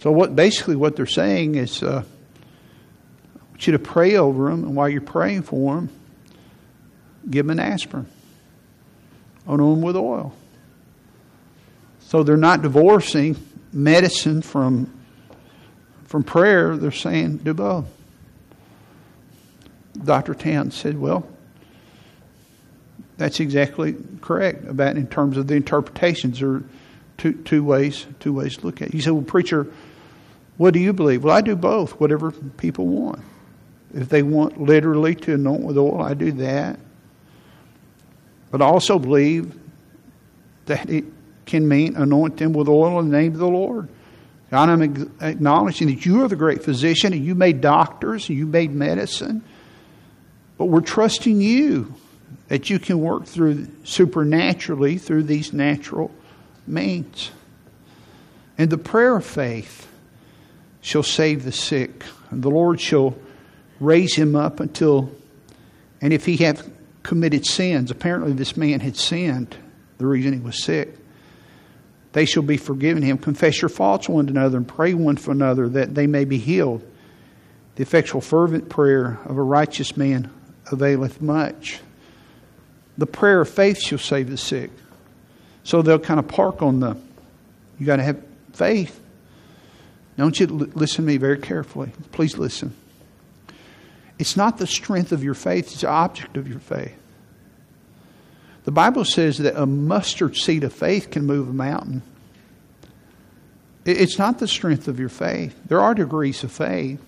So 0.00 0.12
what 0.12 0.36
basically 0.36 0.76
what 0.76 0.94
they're 0.96 1.06
saying 1.06 1.56
is, 1.56 1.82
uh, 1.82 2.04
I 2.04 3.44
want 3.50 3.66
you 3.66 3.72
to 3.72 3.78
pray 3.78 4.16
over 4.16 4.48
them, 4.50 4.64
and 4.64 4.76
while 4.76 4.88
you're 4.88 5.00
praying 5.00 5.42
for 5.42 5.74
them, 5.74 5.90
give 7.28 7.46
them 7.46 7.58
an 7.58 7.72
aspirin, 7.72 8.06
anoint 9.46 9.76
them 9.76 9.82
with 9.82 9.96
oil. 9.96 10.34
So 12.00 12.22
they're 12.22 12.36
not 12.36 12.62
divorcing 12.62 13.36
medicine 13.72 14.42
from 14.42 14.94
from 16.04 16.22
prayer. 16.24 16.76
They're 16.76 16.90
saying 16.90 17.38
do 17.38 17.52
both. 17.52 17.86
Dr. 20.02 20.34
Towns 20.34 20.74
said, 20.74 20.98
"Well, 20.98 21.28
that's 23.18 23.40
exactly 23.40 23.96
correct 24.22 24.66
about 24.66 24.96
in 24.96 25.06
terms 25.06 25.36
of 25.36 25.46
the 25.46 25.54
interpretations. 25.54 26.40
Are 26.40 26.64
two 27.18 27.34
two 27.34 27.62
ways 27.62 28.06
two 28.20 28.32
ways 28.32 28.56
to 28.56 28.66
look 28.66 28.80
at 28.80 28.88
it." 28.88 28.94
You 28.94 29.00
said, 29.00 29.12
"Well, 29.12 29.22
preacher." 29.22 29.66
What 30.58 30.74
do 30.74 30.80
you 30.80 30.92
believe? 30.92 31.22
Well, 31.22 31.34
I 31.34 31.40
do 31.40 31.54
both, 31.54 31.92
whatever 32.00 32.32
people 32.32 32.86
want. 32.86 33.20
If 33.94 34.08
they 34.08 34.22
want 34.22 34.60
literally 34.60 35.14
to 35.14 35.34
anoint 35.34 35.62
with 35.62 35.78
oil, 35.78 36.02
I 36.02 36.14
do 36.14 36.32
that. 36.32 36.80
But 38.50 38.60
I 38.60 38.66
also 38.66 38.98
believe 38.98 39.56
that 40.66 40.90
it 40.90 41.04
can 41.46 41.66
mean 41.66 41.96
anoint 41.96 42.36
them 42.38 42.52
with 42.52 42.68
oil 42.68 42.98
in 42.98 43.08
the 43.08 43.16
name 43.16 43.32
of 43.32 43.38
the 43.38 43.48
Lord. 43.48 43.88
God, 44.50 44.68
I'm 44.68 44.82
acknowledging 45.20 45.88
that 45.88 46.04
you 46.04 46.24
are 46.24 46.28
the 46.28 46.36
great 46.36 46.64
physician 46.64 47.12
and 47.12 47.24
you 47.24 47.34
made 47.34 47.60
doctors 47.60 48.28
and 48.28 48.36
you 48.36 48.46
made 48.46 48.72
medicine. 48.72 49.42
But 50.56 50.66
we're 50.66 50.80
trusting 50.80 51.40
you 51.40 51.94
that 52.48 52.70
you 52.70 52.78
can 52.78 53.00
work 53.00 53.26
through 53.26 53.68
supernaturally 53.84 54.98
through 54.98 55.22
these 55.22 55.52
natural 55.52 56.10
means. 56.66 57.30
And 58.56 58.70
the 58.70 58.78
prayer 58.78 59.16
of 59.16 59.24
faith 59.24 59.86
shall 60.80 61.02
save 61.02 61.44
the 61.44 61.52
sick, 61.52 62.04
and 62.30 62.42
the 62.42 62.50
Lord 62.50 62.80
shall 62.80 63.14
raise 63.80 64.14
him 64.14 64.34
up 64.34 64.60
until, 64.60 65.12
and 66.00 66.12
if 66.12 66.26
he 66.26 66.38
have 66.38 66.68
committed 67.02 67.46
sins, 67.46 67.90
apparently 67.90 68.32
this 68.32 68.56
man 68.56 68.80
had 68.80 68.96
sinned, 68.96 69.56
the 69.98 70.06
reason 70.06 70.32
he 70.32 70.40
was 70.40 70.62
sick, 70.62 70.96
they 72.12 72.24
shall 72.24 72.42
be 72.42 72.56
forgiven 72.56 73.02
him. 73.02 73.18
Confess 73.18 73.60
your 73.60 73.68
faults 73.68 74.08
one 74.08 74.26
to 74.26 74.32
another 74.32 74.56
and 74.56 74.66
pray 74.66 74.94
one 74.94 75.16
for 75.16 75.30
another 75.30 75.68
that 75.68 75.94
they 75.94 76.06
may 76.06 76.24
be 76.24 76.38
healed. 76.38 76.82
The 77.76 77.82
effectual, 77.82 78.20
fervent 78.20 78.68
prayer 78.68 79.18
of 79.24 79.36
a 79.36 79.42
righteous 79.42 79.96
man 79.96 80.30
availeth 80.72 81.20
much. 81.20 81.80
The 82.98 83.06
prayer 83.06 83.40
of 83.40 83.48
faith 83.48 83.80
shall 83.80 83.98
save 83.98 84.28
the 84.28 84.36
sick. 84.36 84.70
So 85.62 85.82
they'll 85.82 85.98
kind 85.98 86.18
of 86.18 86.28
park 86.28 86.62
on 86.62 86.80
the, 86.80 86.96
you 87.78 87.86
got 87.86 87.96
to 87.96 88.02
have 88.02 88.22
faith. 88.52 89.00
Don't 90.16 90.38
you 90.38 90.48
listen 90.48 91.04
to 91.04 91.06
me 91.06 91.16
very 91.16 91.38
carefully. 91.38 91.92
Please 92.10 92.36
listen. 92.36 92.74
It's 94.18 94.36
not 94.36 94.58
the 94.58 94.66
strength 94.66 95.12
of 95.12 95.22
your 95.22 95.34
faith, 95.34 95.72
it's 95.72 95.82
the 95.82 95.88
object 95.88 96.36
of 96.36 96.48
your 96.48 96.58
faith. 96.58 96.96
The 98.64 98.72
Bible 98.72 99.04
says 99.04 99.38
that 99.38 99.60
a 99.60 99.64
mustard 99.64 100.36
seed 100.36 100.64
of 100.64 100.72
faith 100.72 101.10
can 101.10 101.24
move 101.24 101.48
a 101.48 101.52
mountain. 101.52 102.02
It's 103.84 104.18
not 104.18 104.40
the 104.40 104.48
strength 104.48 104.88
of 104.88 105.00
your 105.00 105.08
faith. 105.08 105.58
There 105.66 105.80
are 105.80 105.94
degrees 105.94 106.42
of 106.44 106.52
faith. 106.52 107.00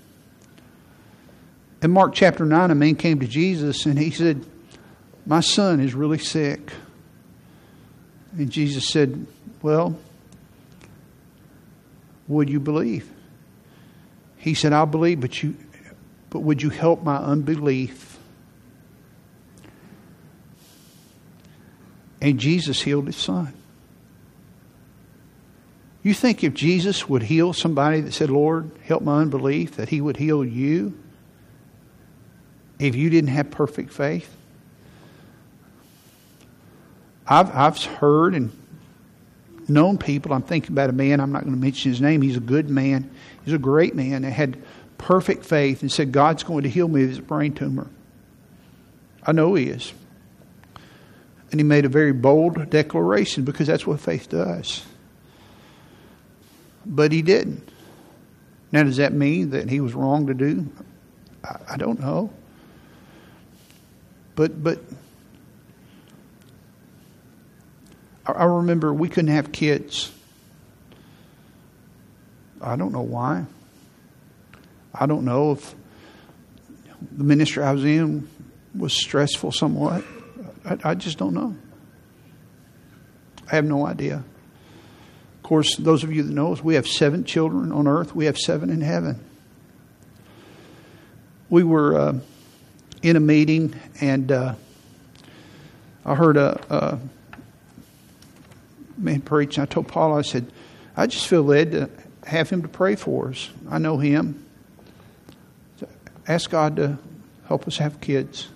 In 1.83 1.91
Mark 1.91 2.15
chapter 2.15 2.47
9, 2.47 2.71
a 2.71 2.75
man 2.75 2.95
came 2.95 3.21
to 3.21 3.27
Jesus 3.27 3.85
and 3.85 3.99
he 3.99 4.11
said, 4.11 4.47
My 5.27 5.41
son 5.41 5.81
is 5.81 5.95
really 5.95 6.19
sick. 6.19 6.73
And 8.37 8.51
Jesus 8.51 8.89
said, 8.89 9.27
Well, 9.63 9.97
would 12.29 12.49
you 12.49 12.61
believe? 12.61 13.11
He 14.37 14.55
said, 14.55 14.73
I'll 14.73 14.87
believe, 14.87 15.21
but 15.21 15.43
you 15.43 15.57
but 16.31 16.41
would 16.41 16.63
you 16.63 16.71
help 16.71 17.03
my 17.03 17.17
unbelief? 17.17 18.19
And 22.23 22.39
Jesus 22.39 22.81
healed 22.81 23.07
his 23.07 23.17
son. 23.17 23.53
You 26.03 26.15
think 26.15 26.45
if 26.45 26.55
Jesus 26.55 27.09
would 27.09 27.23
heal 27.23 27.53
somebody 27.53 28.01
that 28.01 28.13
said, 28.13 28.31
Lord, 28.31 28.71
help 28.85 29.03
my 29.03 29.21
unbelief, 29.21 29.77
that 29.77 29.89
he 29.89 30.01
would 30.01 30.17
heal 30.17 30.45
you 30.45 30.99
if 32.79 32.95
you 32.95 33.11
didn't 33.11 33.31
have 33.31 33.51
perfect 33.51 33.93
faith? 33.93 34.35
I've, 37.31 37.55
I've 37.55 37.83
heard 37.85 38.35
and 38.35 38.51
known 39.69 39.99
people. 39.99 40.33
I'm 40.33 40.43
thinking 40.43 40.73
about 40.73 40.91
a 40.91 40.93
man, 40.93 41.21
I'm 41.21 41.31
not 41.31 41.45
going 41.45 41.55
to 41.55 41.61
mention 41.61 41.93
his 41.93 42.01
name. 42.01 42.23
He's 42.23 42.37
a 42.37 42.41
good 42.41 42.69
man, 42.69 43.09
he's 43.45 43.55
a 43.55 43.59
great 43.59 43.95
man 43.95 44.23
that 44.23 44.33
had 44.33 44.63
perfect 44.99 45.47
faith 45.47 45.81
and 45.81 45.91
said, 45.91 46.13
God's 46.13 46.43
going 46.43 46.65
to 46.65 46.69
heal 46.69 46.89
me 46.89 47.05
of 47.05 47.11
this 47.11 47.21
brain 47.21 47.55
tumor. 47.55 47.89
I 49.25 49.33
know 49.33 49.55
he 49.55 49.69
is. 49.69 49.93
And 51.51 51.59
he 51.59 51.65
made 51.65 51.85
a 51.85 51.89
very 51.89 52.13
bold 52.13 52.69
declaration 52.69 53.45
because 53.45 53.67
that's 53.67 53.87
what 53.87 54.01
faith 54.01 54.29
does. 54.29 54.85
But 56.85 57.13
he 57.13 57.23
didn't. 57.23 57.69
Now, 58.73 58.85
does 58.85 58.99
that 58.99 59.13
mean 59.13 59.51
that 59.51 59.69
he 59.69 59.81
was 59.81 59.95
wrong 59.95 60.27
to 60.29 60.35
do? 60.35 60.69
I, 61.45 61.57
I 61.71 61.77
don't 61.77 62.01
know. 62.01 62.33
But, 64.37 64.63
but 64.63 64.81
I 68.27 68.45
remember 68.45 68.93
we 68.93 69.09
couldn't 69.09 69.35
have 69.35 69.51
kids. 69.53 70.13
I 72.61 72.77
don't 72.77 72.93
know 72.93 73.03
why. 73.03 73.45
I 74.95 75.07
don't 75.07 75.25
know 75.25 75.53
if 75.53 75.75
the 77.13 77.25
ministry 77.25 77.63
I 77.63 77.73
was 77.73 77.85
in 77.85 78.29
was 78.77 78.93
stressful 78.93 79.53
somewhat. 79.53 80.05
I, 80.65 80.79
I 80.85 80.95
just 80.95 81.19
don't 81.19 81.35
know. 81.35 81.57
I 83.51 83.57
have 83.57 83.65
no 83.65 83.87
idea. 83.87 84.17
Of 85.37 85.43
course, 85.43 85.77
those 85.77 86.05
of 86.05 86.13
you 86.13 86.23
that 86.23 86.33
know 86.33 86.53
us, 86.53 86.63
we 86.63 86.75
have 86.75 86.87
seven 86.87 87.25
children 87.25 87.73
on 87.73 87.89
earth, 87.89 88.15
we 88.15 88.27
have 88.27 88.39
seven 88.39 88.71
in 88.71 88.81
heaven. 88.81 89.25
We 91.49 91.65
were 91.65 91.99
uh, 91.99 92.19
in 93.03 93.17
a 93.17 93.21
meeting, 93.21 93.75
and 94.01 94.31
uh, 94.31 94.55
I 96.05 96.15
heard 96.15 96.37
a, 96.37 96.61
a 96.71 96.99
man 99.01 99.21
preach. 99.21 99.59
And 99.59 99.63
I 99.63 99.67
told 99.67 99.89
Paula, 99.89 100.19
I 100.19 100.23
said, 100.23 100.51
I 100.97 101.07
just 101.07 101.27
feel 101.27 101.43
led 101.43 101.73
to 101.73 101.91
have 102.25 102.51
him 102.51 102.63
to 102.63 102.69
pray 102.69 102.97
for 102.97 103.31
us. 103.31 103.51
I 103.69 103.79
know 103.79 103.99
him. 103.99 104.45
ask 106.29 106.51
God 106.51 106.77
to 106.77 106.99
help 107.47 107.67
us 107.67 107.79
have 107.79 108.01
kids. 108.01 108.49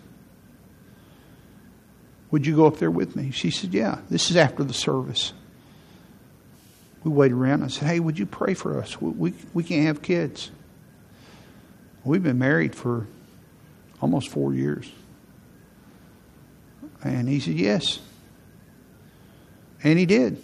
Would 2.31 2.47
you 2.47 2.57
go 2.57 2.67
up 2.67 2.79
there 2.79 2.91
with 2.91 3.15
me? 3.17 3.31
She 3.31 3.51
said, 3.51 3.73
Yeah. 3.73 3.99
This 4.11 4.31
is 4.31 4.37
after 4.37 4.65
the 4.65 4.75
service. 4.75 5.33
We 7.05 7.11
waited 7.11 7.35
around. 7.35 7.63
I 7.63 7.69
said, 7.69 7.87
Hey, 7.87 8.01
would 8.01 8.19
you 8.19 8.27
pray 8.27 8.55
for 8.55 8.81
us? 8.81 9.01
We, 9.01 9.11
we, 9.11 9.35
we 9.53 9.63
can't 9.63 9.87
have 9.87 10.03
kids. 10.03 10.51
We've 12.03 12.23
been 12.23 12.39
married 12.39 12.75
for 12.75 13.07
almost 14.03 14.29
four 14.29 14.53
years. 14.53 14.91
And 17.03 17.29
he 17.29 17.41
said, 17.41 17.55
Yes. 17.55 18.01
And 19.85 19.99
he 19.99 20.07
did. 20.07 20.43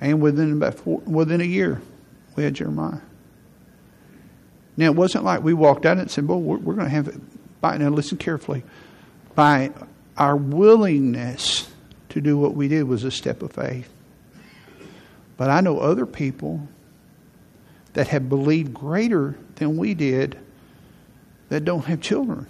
And 0.00 0.22
within 0.22 0.52
about 0.52 0.74
four, 0.74 1.00
within 1.00 1.40
a 1.40 1.44
year, 1.44 1.82
we 2.36 2.44
had 2.44 2.54
Jeremiah. 2.54 3.00
Now, 4.76 4.86
it 4.86 4.94
wasn't 4.94 5.24
like 5.24 5.42
we 5.42 5.54
walked 5.54 5.84
out 5.84 5.98
and 5.98 6.08
said, 6.08 6.28
Well, 6.28 6.40
we're, 6.40 6.58
we're 6.58 6.74
going 6.74 6.86
to 6.86 6.90
have 6.90 7.08
it. 7.08 7.16
By, 7.60 7.76
now, 7.78 7.88
listen 7.88 8.16
carefully. 8.16 8.62
By 9.34 9.72
our 10.16 10.36
willingness 10.36 11.68
to 12.10 12.20
do 12.20 12.38
what 12.38 12.54
we 12.54 12.68
did 12.68 12.84
was 12.84 13.02
a 13.02 13.10
step 13.10 13.42
of 13.42 13.52
faith. 13.52 13.90
But 15.36 15.50
I 15.50 15.60
know 15.60 15.80
other 15.80 16.06
people 16.06 16.68
that 17.94 18.08
have 18.08 18.28
believed 18.28 18.72
greater 18.72 19.36
than 19.56 19.76
we 19.76 19.94
did 19.94 20.38
that 21.48 21.64
don't 21.64 21.84
have 21.86 22.00
children. 22.00 22.46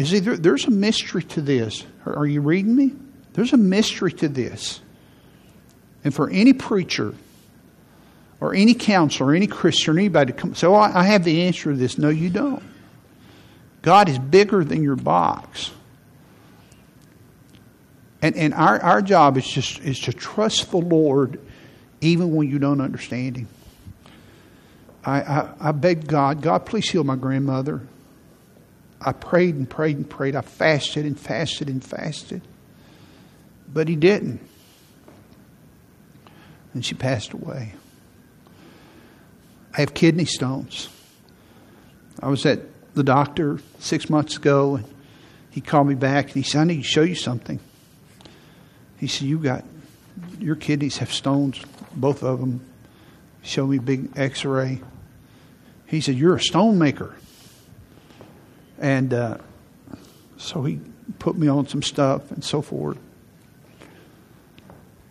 You 0.00 0.06
see, 0.06 0.20
there, 0.20 0.38
there's 0.38 0.64
a 0.64 0.70
mystery 0.70 1.22
to 1.24 1.42
this. 1.42 1.84
Are, 2.06 2.20
are 2.20 2.26
you 2.26 2.40
reading 2.40 2.74
me? 2.74 2.94
There's 3.34 3.52
a 3.52 3.58
mystery 3.58 4.10
to 4.14 4.28
this. 4.28 4.80
And 6.04 6.14
for 6.14 6.30
any 6.30 6.54
preacher 6.54 7.14
or 8.40 8.54
any 8.54 8.72
counselor, 8.72 9.34
any 9.34 9.46
Christian, 9.46 9.98
anybody 9.98 10.32
to 10.32 10.38
come 10.38 10.54
say, 10.54 10.66
Oh, 10.66 10.74
I 10.74 11.02
have 11.02 11.22
the 11.22 11.42
answer 11.42 11.72
to 11.72 11.76
this. 11.76 11.98
No, 11.98 12.08
you 12.08 12.30
don't. 12.30 12.62
God 13.82 14.08
is 14.08 14.18
bigger 14.18 14.64
than 14.64 14.82
your 14.82 14.96
box. 14.96 15.70
And, 18.22 18.34
and 18.36 18.54
our, 18.54 18.80
our 18.80 19.02
job 19.02 19.36
is 19.36 19.46
just 19.46 19.80
is 19.80 20.00
to 20.00 20.14
trust 20.14 20.70
the 20.70 20.78
Lord 20.78 21.38
even 22.00 22.34
when 22.34 22.48
you 22.48 22.58
don't 22.58 22.80
understand 22.80 23.36
Him. 23.36 23.48
I, 25.04 25.20
I, 25.20 25.54
I 25.60 25.72
begged 25.72 26.06
God, 26.06 26.40
God, 26.40 26.64
please 26.64 26.88
heal 26.88 27.04
my 27.04 27.16
grandmother. 27.16 27.82
I 29.00 29.12
prayed 29.12 29.54
and 29.54 29.68
prayed 29.68 29.96
and 29.96 30.08
prayed. 30.08 30.36
I 30.36 30.42
fasted 30.42 31.06
and 31.06 31.18
fasted 31.18 31.68
and 31.68 31.82
fasted. 31.82 32.42
But 33.72 33.88
He 33.88 33.96
didn't. 33.96 34.40
And 36.74 36.84
she 36.84 36.94
passed 36.94 37.32
away. 37.32 37.74
I 39.74 39.80
have 39.80 39.94
kidney 39.94 40.24
stones. 40.24 40.88
I 42.22 42.28
was 42.28 42.44
at 42.44 42.60
the 42.94 43.02
doctor 43.02 43.60
six 43.78 44.10
months 44.10 44.36
ago, 44.36 44.76
and 44.76 44.84
he 45.50 45.60
called 45.60 45.86
me 45.86 45.94
back 45.94 46.26
and 46.26 46.34
he 46.34 46.42
said, 46.42 46.60
I 46.62 46.64
need 46.64 46.82
to 46.82 46.88
show 46.88 47.02
you 47.02 47.14
something. 47.14 47.60
He 48.98 49.06
said, 49.06 49.26
You 49.26 49.38
got 49.38 49.64
your 50.38 50.56
kidneys 50.56 50.98
have 50.98 51.12
stones, 51.12 51.60
both 51.94 52.22
of 52.22 52.40
them. 52.40 52.64
Show 53.42 53.66
me 53.66 53.78
big 53.78 54.10
x 54.16 54.44
ray. 54.44 54.80
He 55.86 56.00
said, 56.00 56.16
You're 56.16 56.36
a 56.36 56.40
stone 56.40 56.78
maker. 56.78 57.14
And 58.80 59.12
uh, 59.12 59.38
so 60.36 60.62
he 60.62 60.80
put 61.18 61.36
me 61.36 61.48
on 61.48 61.68
some 61.68 61.82
stuff 61.82 62.30
and 62.30 62.42
so 62.42 62.62
forth. 62.62 62.98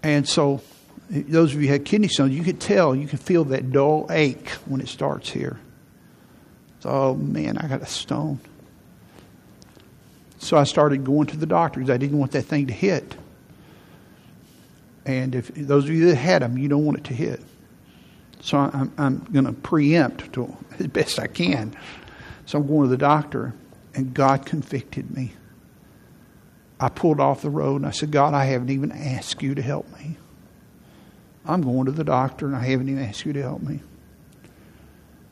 And 0.02 0.28
so, 0.28 0.62
those 1.10 1.54
of 1.54 1.62
you 1.62 1.68
who 1.68 1.74
had 1.74 1.86
kidney 1.86 2.08
stones, 2.08 2.34
you 2.34 2.44
could 2.44 2.60
tell, 2.60 2.96
you 2.96 3.08
could 3.08 3.20
feel 3.20 3.44
that 3.46 3.72
dull 3.72 4.08
ache 4.10 4.50
when 4.66 4.82
it 4.82 4.88
starts 4.88 5.30
here. 5.30 5.60
So, 6.80 6.90
oh 6.90 7.16
man, 7.16 7.58
I 7.58 7.68
got 7.68 7.82
a 7.82 7.86
stone. 7.86 8.40
So 10.40 10.58
I 10.58 10.64
started 10.64 11.04
going 11.04 11.28
to 11.28 11.38
the 11.38 11.46
doctors. 11.46 11.90
I 11.90 11.98
didn't 11.98 12.18
want 12.18 12.32
that 12.32 12.44
thing 12.44 12.68
to 12.68 12.74
hit. 12.74 13.16
And 15.06 15.36
if 15.36 15.54
those 15.54 15.86
of 15.86 15.90
you 15.92 16.08
that 16.08 16.16
had 16.16 16.42
them, 16.42 16.58
you 16.58 16.70
don't 16.70 16.86
want 16.86 17.00
it 17.00 17.04
to 17.06 17.14
hit. 17.14 17.42
So 18.42 18.58
I'm, 18.58 18.92
I'm 18.98 19.20
going 19.32 19.46
to 19.46 19.54
preempt 19.54 20.32
to 20.34 20.56
as 20.80 20.88
best 20.88 21.20
I 21.20 21.28
can. 21.28 21.76
So 22.50 22.58
I'm 22.58 22.66
going 22.66 22.82
to 22.82 22.88
the 22.88 22.98
doctor, 22.98 23.54
and 23.94 24.12
God 24.12 24.44
convicted 24.44 25.16
me. 25.16 25.34
I 26.80 26.90
pulled 26.90 27.20
off 27.20 27.44
the 27.44 27.50
road 27.52 27.76
and 27.76 27.86
I 27.86 27.92
said, 27.92 28.10
God, 28.10 28.34
I 28.34 28.46
haven't 28.46 28.72
even 28.72 28.92
asked 28.92 29.44
you 29.44 29.54
to 29.54 29.62
help 29.62 29.88
me. 30.00 30.18
I'm 31.46 31.62
going 31.62 31.86
to 31.86 31.92
the 31.92 32.04
doctor 32.04 32.48
and 32.48 32.56
I 32.56 32.66
haven't 32.66 32.90
even 32.90 33.04
asked 33.04 33.24
you 33.24 33.34
to 33.34 33.42
help 33.44 33.62
me. 33.62 33.82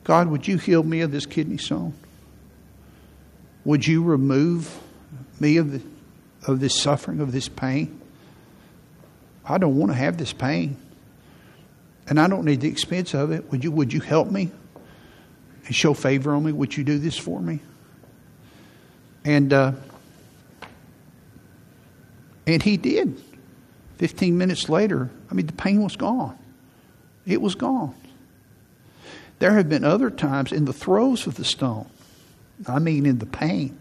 God, 0.04 0.28
would 0.28 0.46
you 0.46 0.58
heal 0.58 0.84
me 0.84 1.00
of 1.00 1.10
this 1.10 1.26
kidney 1.26 1.58
stone? 1.58 1.92
Would 3.64 3.84
you 3.84 4.04
remove 4.04 4.80
me 5.40 5.56
of, 5.56 5.72
the, 5.72 5.82
of 6.46 6.60
this 6.60 6.80
suffering, 6.80 7.18
of 7.18 7.32
this 7.32 7.48
pain? 7.48 8.00
I 9.44 9.58
don't 9.58 9.76
want 9.76 9.90
to 9.90 9.98
have 9.98 10.18
this 10.18 10.32
pain. 10.32 10.76
And 12.06 12.20
I 12.20 12.28
don't 12.28 12.44
need 12.44 12.60
the 12.60 12.68
expense 12.68 13.12
of 13.12 13.32
it. 13.32 13.50
Would 13.50 13.64
you, 13.64 13.72
would 13.72 13.92
you 13.92 14.02
help 14.02 14.30
me 14.30 14.52
and 15.68 15.76
show 15.76 15.94
favor 15.94 16.34
on 16.34 16.44
me? 16.44 16.50
Would 16.50 16.76
you 16.76 16.82
do 16.82 16.98
this 16.98 17.16
for 17.16 17.40
me? 17.40 17.60
And, 19.24 19.52
uh, 19.52 19.72
and 22.46 22.62
he 22.62 22.78
did. 22.78 23.22
15 23.98 24.38
minutes 24.38 24.68
later, 24.68 25.10
I 25.30 25.34
mean, 25.34 25.46
the 25.46 25.52
pain 25.52 25.82
was 25.82 25.96
gone. 25.96 26.38
It 27.26 27.42
was 27.42 27.54
gone. 27.54 27.94
There 29.38 29.52
have 29.52 29.68
been 29.68 29.84
other 29.84 30.10
times 30.10 30.52
in 30.52 30.64
the 30.64 30.72
throes 30.72 31.26
of 31.26 31.34
the 31.34 31.44
stone, 31.44 31.88
I 32.66 32.78
mean, 32.78 33.06
in 33.06 33.18
the 33.18 33.26
pain. 33.26 33.78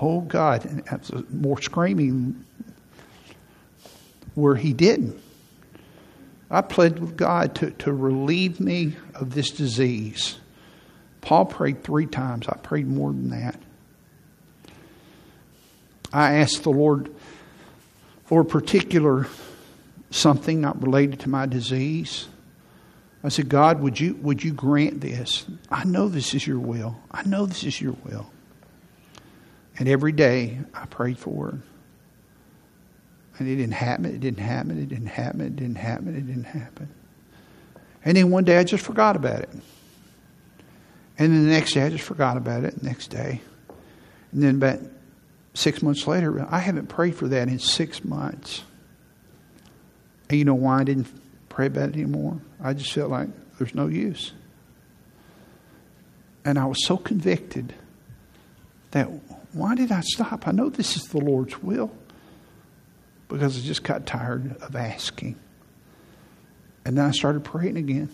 Oh, 0.00 0.20
God, 0.20 0.84
more 1.30 1.60
screaming 1.60 2.44
where 4.34 4.54
he 4.54 4.72
didn't. 4.72 5.20
I 6.50 6.60
pled 6.60 7.00
with 7.00 7.16
God 7.16 7.56
to, 7.56 7.72
to 7.72 7.92
relieve 7.92 8.60
me 8.60 8.96
of 9.14 9.34
this 9.34 9.50
disease. 9.50 10.38
Paul 11.20 11.46
prayed 11.46 11.82
three 11.82 12.06
times. 12.06 12.48
I 12.48 12.56
prayed 12.56 12.86
more 12.86 13.10
than 13.10 13.30
that. 13.30 13.60
I 16.12 16.36
asked 16.36 16.62
the 16.62 16.70
Lord 16.70 17.10
for 18.24 18.42
a 18.42 18.44
particular 18.44 19.26
something 20.10 20.60
not 20.60 20.82
related 20.82 21.20
to 21.20 21.28
my 21.28 21.46
disease. 21.46 22.28
I 23.22 23.28
said, 23.28 23.48
God, 23.48 23.80
would 23.80 23.98
you, 23.98 24.14
would 24.22 24.42
you 24.42 24.52
grant 24.52 25.00
this? 25.00 25.44
I 25.70 25.84
know 25.84 26.08
this 26.08 26.34
is 26.34 26.46
your 26.46 26.60
will. 26.60 26.96
I 27.10 27.24
know 27.24 27.46
this 27.46 27.64
is 27.64 27.80
your 27.80 27.96
will. 28.04 28.30
And 29.78 29.88
every 29.88 30.12
day 30.12 30.58
I 30.72 30.86
prayed 30.86 31.18
for 31.18 31.50
it. 31.50 31.54
And 33.38 33.48
it 33.48 33.56
didn't 33.56 33.74
happen, 33.74 34.06
it 34.06 34.20
didn't 34.20 34.40
happen, 34.40 34.78
it 34.78 34.88
didn't 34.88 35.06
happen, 35.06 35.40
it 35.42 35.56
didn't 35.56 35.76
happen, 35.76 36.16
it 36.16 36.26
didn't 36.26 36.44
happen. 36.44 36.88
And 38.04 38.16
then 38.16 38.30
one 38.30 38.44
day 38.44 38.58
I 38.58 38.64
just 38.64 38.84
forgot 38.84 39.14
about 39.14 39.40
it. 39.40 39.50
And 41.18 41.32
then 41.32 41.44
the 41.44 41.50
next 41.50 41.74
day 41.74 41.82
I 41.82 41.90
just 41.90 42.04
forgot 42.04 42.36
about 42.36 42.64
it, 42.64 42.82
next 42.82 43.08
day. 43.08 43.40
And 44.32 44.42
then 44.42 44.54
about 44.56 44.78
six 45.54 45.82
months 45.82 46.06
later, 46.06 46.46
I 46.48 46.60
haven't 46.60 46.86
prayed 46.86 47.16
for 47.16 47.26
that 47.28 47.48
in 47.48 47.58
six 47.58 48.04
months. 48.04 48.62
And 50.28 50.38
you 50.38 50.44
know 50.44 50.54
why 50.54 50.80
I 50.80 50.84
didn't 50.84 51.08
pray 51.48 51.66
about 51.66 51.90
it 51.90 51.94
anymore? 51.94 52.40
I 52.62 52.72
just 52.74 52.92
felt 52.92 53.10
like 53.10 53.28
there's 53.58 53.74
no 53.74 53.88
use. 53.88 54.32
And 56.44 56.58
I 56.58 56.66
was 56.66 56.84
so 56.86 56.96
convicted 56.96 57.74
that 58.92 59.06
why 59.52 59.74
did 59.74 59.90
I 59.90 60.00
stop? 60.00 60.46
I 60.46 60.52
know 60.52 60.68
this 60.68 60.96
is 60.96 61.04
the 61.04 61.18
Lord's 61.18 61.60
will 61.62 61.90
because 63.28 63.58
I 63.58 63.66
just 63.66 63.82
got 63.82 64.06
tired 64.06 64.56
of 64.58 64.76
asking. 64.76 65.36
And 66.84 66.96
then 66.96 67.04
I 67.04 67.10
started 67.10 67.44
praying 67.44 67.76
again. 67.76 68.08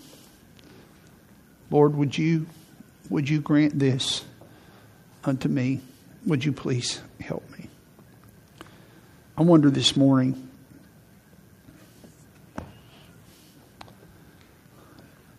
Lord, 1.70 1.96
would 1.96 2.16
you 2.16 2.46
would 3.10 3.28
you 3.28 3.40
grant 3.40 3.78
this 3.78 4.24
unto 5.24 5.48
me? 5.48 5.80
Would 6.26 6.44
you 6.44 6.52
please 6.52 7.00
help 7.20 7.48
me? 7.50 7.68
I 9.36 9.42
wonder 9.42 9.70
this 9.70 9.96
morning 9.96 10.48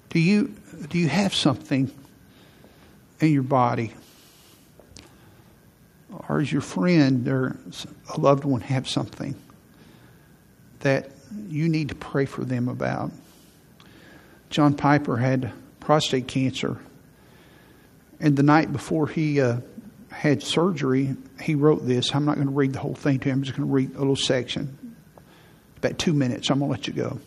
do 0.10 0.20
you 0.20 0.54
do 0.90 0.98
you 0.98 1.08
have 1.08 1.34
something 1.34 1.90
in 3.20 3.32
your 3.32 3.44
body 3.44 3.94
or 6.28 6.42
is 6.42 6.52
your 6.52 6.62
friend 6.62 7.28
or 7.28 7.58
a 8.14 8.20
loved 8.20 8.44
one 8.44 8.62
have 8.62 8.88
something 8.88 9.36
that 10.80 11.10
you 11.48 11.68
need 11.70 11.90
to 11.90 11.96
pray 11.96 12.26
for 12.26 12.46
them 12.46 12.68
about. 12.68 13.12
John 14.50 14.76
Piper 14.76 15.18
had 15.18 15.52
prostate 15.80 16.28
cancer, 16.28 16.80
and 18.20 18.36
the 18.36 18.44
night 18.44 18.72
before 18.72 19.08
he 19.08 19.42
uh, 19.42 19.58
had 20.12 20.42
surgery, 20.42 21.16
he 21.42 21.56
wrote 21.56 21.86
this. 21.86 22.14
I'm 22.14 22.26
not 22.26 22.36
going 22.36 22.48
to 22.48 22.54
read 22.54 22.74
the 22.74 22.80
whole 22.80 22.96
thing 22.96 23.20
to 23.20 23.28
you, 23.28 23.34
I'm 23.34 23.44
just 23.44 23.58
going 23.58 23.68
to 23.68 23.74
read 23.74 23.96
a 23.96 24.00
little 24.00 24.16
section. 24.16 24.96
About 25.78 26.00
two 26.00 26.14
minutes, 26.14 26.50
I'm 26.50 26.60
going 26.60 26.72
to 26.72 26.78
let 26.78 26.88
you 26.88 26.94
go. 26.94 27.20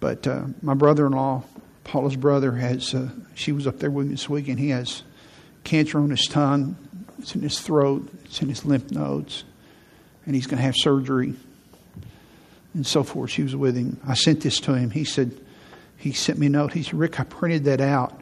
But 0.00 0.26
uh, 0.26 0.44
my 0.62 0.74
brother 0.74 1.06
in 1.06 1.12
law 1.12 1.42
Paula's 1.86 2.16
brother 2.16 2.52
has, 2.52 2.94
uh, 2.94 3.08
she 3.36 3.52
was 3.52 3.66
up 3.66 3.78
there 3.78 3.92
with 3.92 4.06
me 4.06 4.12
this 4.12 4.28
week, 4.28 4.48
and 4.48 4.58
he 4.58 4.70
has 4.70 5.04
cancer 5.62 5.98
on 5.98 6.10
his 6.10 6.26
tongue, 6.26 6.76
it's 7.18 7.34
in 7.36 7.42
his 7.42 7.60
throat, 7.60 8.08
it's 8.24 8.42
in 8.42 8.48
his 8.48 8.64
lymph 8.64 8.90
nodes, 8.90 9.44
and 10.26 10.34
he's 10.34 10.48
going 10.48 10.58
to 10.58 10.64
have 10.64 10.74
surgery 10.76 11.34
and 12.74 12.84
so 12.84 13.04
forth. 13.04 13.30
She 13.30 13.44
was 13.44 13.54
with 13.54 13.76
him. 13.76 14.00
I 14.06 14.14
sent 14.14 14.40
this 14.40 14.58
to 14.60 14.74
him. 14.74 14.90
He 14.90 15.04
said, 15.04 15.40
he 15.96 16.12
sent 16.12 16.40
me 16.40 16.46
a 16.46 16.50
note. 16.50 16.72
He 16.72 16.82
said, 16.82 16.94
Rick, 16.94 17.20
I 17.20 17.24
printed 17.24 17.64
that 17.64 17.80
out 17.80 18.20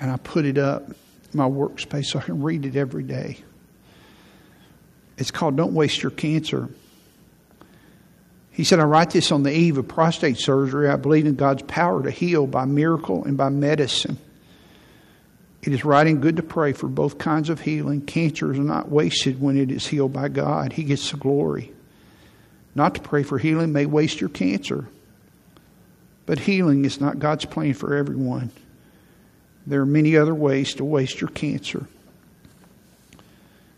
and 0.00 0.10
I 0.10 0.16
put 0.16 0.44
it 0.44 0.58
up 0.58 0.88
in 0.88 0.96
my 1.32 1.48
workspace 1.48 2.06
so 2.06 2.18
I 2.18 2.22
can 2.22 2.42
read 2.42 2.66
it 2.66 2.76
every 2.76 3.02
day. 3.02 3.38
It's 5.18 5.30
called 5.30 5.56
Don't 5.56 5.74
Waste 5.74 6.02
Your 6.02 6.10
Cancer. 6.10 6.68
He 8.50 8.64
said, 8.64 8.80
I 8.80 8.84
write 8.84 9.10
this 9.10 9.32
on 9.32 9.42
the 9.42 9.52
eve 9.52 9.76
of 9.76 9.86
prostate 9.86 10.38
surgery. 10.38 10.88
I 10.88 10.96
believe 10.96 11.26
in 11.26 11.34
God's 11.34 11.62
power 11.62 12.02
to 12.02 12.10
heal 12.10 12.46
by 12.46 12.64
miracle 12.64 13.24
and 13.24 13.36
by 13.36 13.50
medicine. 13.50 14.18
It 15.62 15.72
is 15.72 15.84
right 15.84 16.06
and 16.06 16.22
good 16.22 16.36
to 16.36 16.42
pray 16.42 16.72
for 16.72 16.86
both 16.86 17.18
kinds 17.18 17.50
of 17.50 17.60
healing. 17.60 18.00
Cancer 18.00 18.52
is 18.52 18.58
not 18.58 18.88
wasted 18.88 19.40
when 19.40 19.56
it 19.58 19.70
is 19.70 19.86
healed 19.86 20.12
by 20.12 20.28
God, 20.28 20.72
He 20.72 20.84
gets 20.84 21.10
the 21.10 21.16
glory. 21.16 21.72
Not 22.74 22.94
to 22.94 23.00
pray 23.00 23.22
for 23.22 23.38
healing 23.38 23.72
may 23.72 23.86
waste 23.86 24.20
your 24.20 24.30
cancer. 24.30 24.86
But 26.26 26.38
healing 26.38 26.84
is 26.84 27.00
not 27.00 27.18
God's 27.18 27.46
plan 27.46 27.74
for 27.74 27.94
everyone. 27.94 28.50
There 29.66 29.80
are 29.80 29.86
many 29.86 30.16
other 30.16 30.34
ways 30.34 30.74
to 30.74 30.84
waste 30.84 31.20
your 31.20 31.30
cancer. 31.30 31.86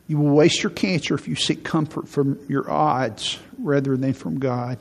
You 0.06 0.18
will 0.18 0.34
waste 0.34 0.62
your 0.62 0.70
cancer 0.70 1.14
if 1.14 1.28
you 1.28 1.34
seek 1.34 1.64
comfort 1.64 2.08
from 2.08 2.38
your 2.48 2.70
odds 2.70 3.38
rather 3.58 3.96
than 3.96 4.14
from 4.14 4.38
God. 4.38 4.78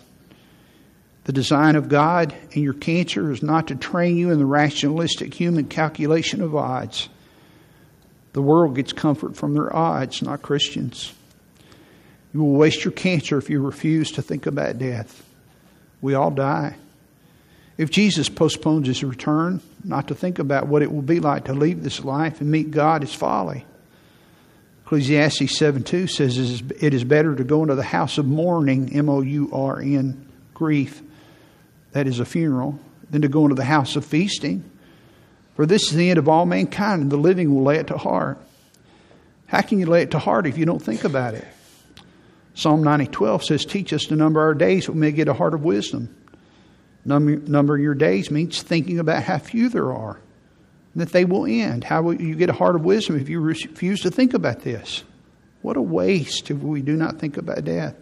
The 1.25 1.33
design 1.33 1.75
of 1.75 1.89
God 1.89 2.33
in 2.51 2.63
your 2.63 2.73
cancer 2.73 3.31
is 3.31 3.43
not 3.43 3.67
to 3.67 3.75
train 3.75 4.15
you 4.15 4.31
in 4.31 4.39
the 4.39 4.45
rationalistic 4.45 5.33
human 5.33 5.65
calculation 5.65 6.41
of 6.41 6.55
odds. 6.55 7.09
The 8.31 8.41
world 8.41 8.75
gets 8.75 8.93
comfort 8.93 9.35
from 9.35 9.53
their 9.53 9.75
odds, 9.75 10.21
not 10.21 10.41
Christians. 10.41 11.13
You 12.33 12.43
will 12.43 12.53
waste 12.53 12.85
your 12.85 12.93
cancer 12.93 13.37
if 13.37 13.49
you 13.49 13.61
refuse 13.61 14.11
to 14.11 14.21
think 14.21 14.45
about 14.45 14.77
death. 14.77 15.25
We 16.01 16.13
all 16.13 16.31
die. 16.31 16.75
If 17.77 17.91
Jesus 17.91 18.27
postpones 18.27 18.87
his 18.87 19.03
return, 19.03 19.61
not 19.83 20.07
to 20.07 20.15
think 20.15 20.39
about 20.39 20.67
what 20.67 20.81
it 20.81 20.91
will 20.91 21.03
be 21.03 21.19
like 21.19 21.45
to 21.45 21.53
leave 21.53 21.83
this 21.83 22.03
life 22.03 22.41
and 22.41 22.49
meet 22.49 22.71
God 22.71 23.03
is 23.03 23.13
folly. 23.13 23.65
Ecclesiastes 24.85 25.57
7 25.57 25.83
2 25.83 26.07
says 26.07 26.37
it 26.37 26.93
is 26.93 27.03
better 27.03 27.35
to 27.35 27.43
go 27.43 27.61
into 27.61 27.75
the 27.75 27.83
house 27.83 28.17
of 28.17 28.25
mourning, 28.25 28.95
M 28.95 29.09
O 29.09 29.21
U 29.21 29.49
R 29.51 29.79
N, 29.79 30.25
grief, 30.53 31.01
that 31.91 32.07
is 32.07 32.19
a 32.19 32.25
funeral, 32.25 32.79
than 33.09 33.21
to 33.21 33.27
go 33.27 33.43
into 33.43 33.55
the 33.55 33.65
house 33.65 33.95
of 33.95 34.05
feasting. 34.05 34.63
For 35.55 35.65
this 35.65 35.89
is 35.89 35.95
the 35.95 36.09
end 36.09 36.19
of 36.19 36.29
all 36.29 36.45
mankind, 36.45 37.01
and 37.01 37.11
the 37.11 37.17
living 37.17 37.53
will 37.53 37.63
lay 37.63 37.77
it 37.77 37.87
to 37.87 37.97
heart. 37.97 38.39
How 39.47 39.61
can 39.61 39.79
you 39.79 39.85
lay 39.85 40.03
it 40.03 40.11
to 40.11 40.19
heart 40.19 40.47
if 40.47 40.57
you 40.57 40.65
don't 40.65 40.81
think 40.81 41.03
about 41.03 41.33
it? 41.33 41.45
Psalm 42.53 42.83
90 42.83 43.07
12 43.07 43.43
says, 43.43 43.65
Teach 43.65 43.91
us 43.93 44.05
to 44.05 44.15
number 44.15 44.39
our 44.39 44.53
days, 44.53 44.85
that 44.85 44.93
we 44.93 44.99
may 44.99 45.11
get 45.11 45.27
a 45.27 45.33
heart 45.33 45.53
of 45.53 45.63
wisdom. 45.63 46.15
Number, 47.07 47.77
your 47.77 47.95
days 47.95 48.29
means 48.29 48.61
thinking 48.61 48.99
about 48.99 49.23
how 49.23 49.37
few 49.37 49.69
there 49.69 49.93
are, 49.93 50.19
that 50.95 51.13
they 51.13 51.23
will 51.23 51.45
end. 51.45 51.85
How 51.85 52.01
will 52.01 52.21
you 52.21 52.35
get 52.35 52.49
a 52.49 52.53
heart 52.53 52.75
of 52.75 52.83
wisdom 52.83 53.17
if 53.19 53.29
you 53.29 53.39
refuse 53.39 54.01
to 54.01 54.11
think 54.11 54.33
about 54.33 54.61
this? 54.61 55.03
What 55.61 55.77
a 55.77 55.81
waste 55.81 56.51
if 56.51 56.57
we 56.57 56.81
do 56.81 56.97
not 56.97 57.17
think 57.17 57.37
about 57.37 57.63
death. 57.63 57.95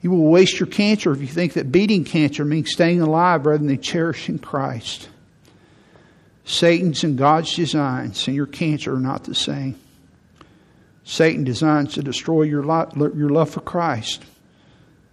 You 0.00 0.12
will 0.12 0.30
waste 0.30 0.60
your 0.60 0.68
cancer 0.68 1.10
if 1.10 1.20
you 1.20 1.26
think 1.26 1.54
that 1.54 1.72
beating 1.72 2.04
cancer 2.04 2.44
means 2.44 2.70
staying 2.70 3.00
alive 3.00 3.44
rather 3.44 3.66
than 3.66 3.80
cherishing 3.80 4.38
Christ. 4.38 5.08
Satan's 6.44 7.02
and 7.02 7.18
God's 7.18 7.54
designs 7.56 8.26
and 8.28 8.36
your 8.36 8.46
cancer 8.46 8.94
are 8.94 9.00
not 9.00 9.24
the 9.24 9.34
same. 9.34 9.78
Satan 11.02 11.42
designs 11.42 11.94
to 11.94 12.02
destroy 12.02 12.42
your 12.42 12.62
love 12.62 13.50
for 13.50 13.60
Christ. 13.60 14.22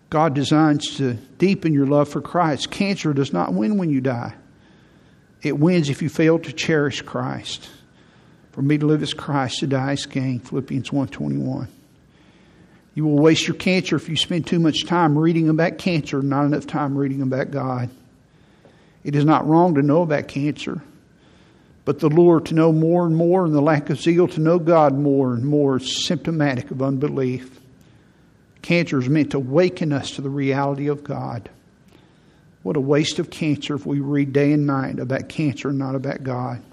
God 0.09 0.33
designs 0.33 0.97
to 0.97 1.15
deepen 1.37 1.73
your 1.73 1.87
love 1.87 2.09
for 2.09 2.21
Christ. 2.21 2.71
Cancer 2.71 3.13
does 3.13 3.33
not 3.33 3.53
win 3.53 3.77
when 3.77 3.89
you 3.89 4.01
die. 4.01 4.33
It 5.41 5.59
wins 5.59 5.89
if 5.89 6.01
you 6.01 6.09
fail 6.09 6.39
to 6.39 6.53
cherish 6.53 7.01
Christ. 7.01 7.69
For 8.51 8.61
me 8.61 8.77
to 8.77 8.85
live 8.85 9.03
as 9.03 9.13
Christ, 9.13 9.59
to 9.59 9.67
die 9.67 9.93
is 9.93 10.05
gain. 10.05 10.39
Philippians 10.39 10.89
1.21. 10.89 11.67
You 12.93 13.05
will 13.05 13.19
waste 13.19 13.47
your 13.47 13.57
cancer 13.57 13.97
if 13.97 14.07
you 14.07 14.15
spend 14.15 14.47
too 14.47 14.59
much 14.59 14.85
time 14.85 15.17
reading 15.17 15.49
about 15.49 15.77
cancer, 15.77 16.21
not 16.21 16.45
enough 16.45 16.65
time 16.65 16.97
reading 16.97 17.21
about 17.21 17.51
God. 17.51 17.89
It 19.03 19.15
is 19.15 19.25
not 19.25 19.45
wrong 19.45 19.75
to 19.75 19.81
know 19.81 20.01
about 20.01 20.29
cancer, 20.29 20.81
but 21.83 21.99
the 21.99 22.09
lure 22.09 22.39
to 22.39 22.53
know 22.55 22.71
more 22.71 23.05
and 23.05 23.15
more 23.15 23.45
and 23.45 23.53
the 23.53 23.61
lack 23.61 23.89
of 23.89 23.99
zeal 23.99 24.27
to 24.29 24.39
know 24.39 24.57
God 24.57 24.97
more 24.97 25.33
and 25.33 25.45
more 25.45 25.77
is 25.77 26.05
symptomatic 26.05 26.71
of 26.71 26.81
unbelief. 26.81 27.59
Cancer 28.65 28.97
is 28.97 29.07
meant 29.07 29.29
to 29.29 29.37
awaken 29.37 29.93
us 29.93 30.09
to 30.15 30.23
the 30.23 30.29
reality 30.29 30.87
of 30.87 31.03
God. 31.03 31.51
What 32.63 32.75
a 32.75 32.81
waste 32.81 33.19
of 33.19 33.29
cancer 33.29 33.75
if 33.75 33.85
we 33.85 33.99
read 33.99 34.33
day 34.33 34.53
and 34.53 34.65
night 34.65 34.97
about 34.97 35.29
cancer 35.29 35.69
and 35.69 35.77
not 35.77 35.93
about 35.93 36.23
God. 36.23 36.63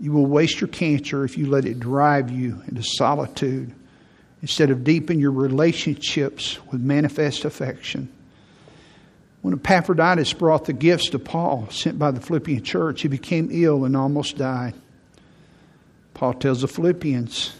You 0.00 0.12
will 0.12 0.24
waste 0.24 0.62
your 0.62 0.68
cancer 0.68 1.26
if 1.26 1.36
you 1.36 1.50
let 1.50 1.66
it 1.66 1.78
drive 1.78 2.30
you 2.30 2.62
into 2.66 2.82
solitude 2.82 3.70
instead 4.40 4.70
of 4.70 4.82
deepen 4.82 5.20
your 5.20 5.32
relationships 5.32 6.58
with 6.72 6.80
manifest 6.80 7.44
affection. 7.44 8.10
When 9.42 9.52
Epaphroditus 9.52 10.32
brought 10.32 10.64
the 10.64 10.72
gifts 10.72 11.10
to 11.10 11.18
Paul 11.18 11.68
sent 11.68 11.98
by 11.98 12.12
the 12.12 12.20
Philippian 12.22 12.64
church, 12.64 13.02
he 13.02 13.08
became 13.08 13.50
ill 13.52 13.84
and 13.84 13.94
almost 13.94 14.38
died. 14.38 14.72
Paul 16.14 16.32
tells 16.32 16.62
the 16.62 16.68
Philippians, 16.68 17.57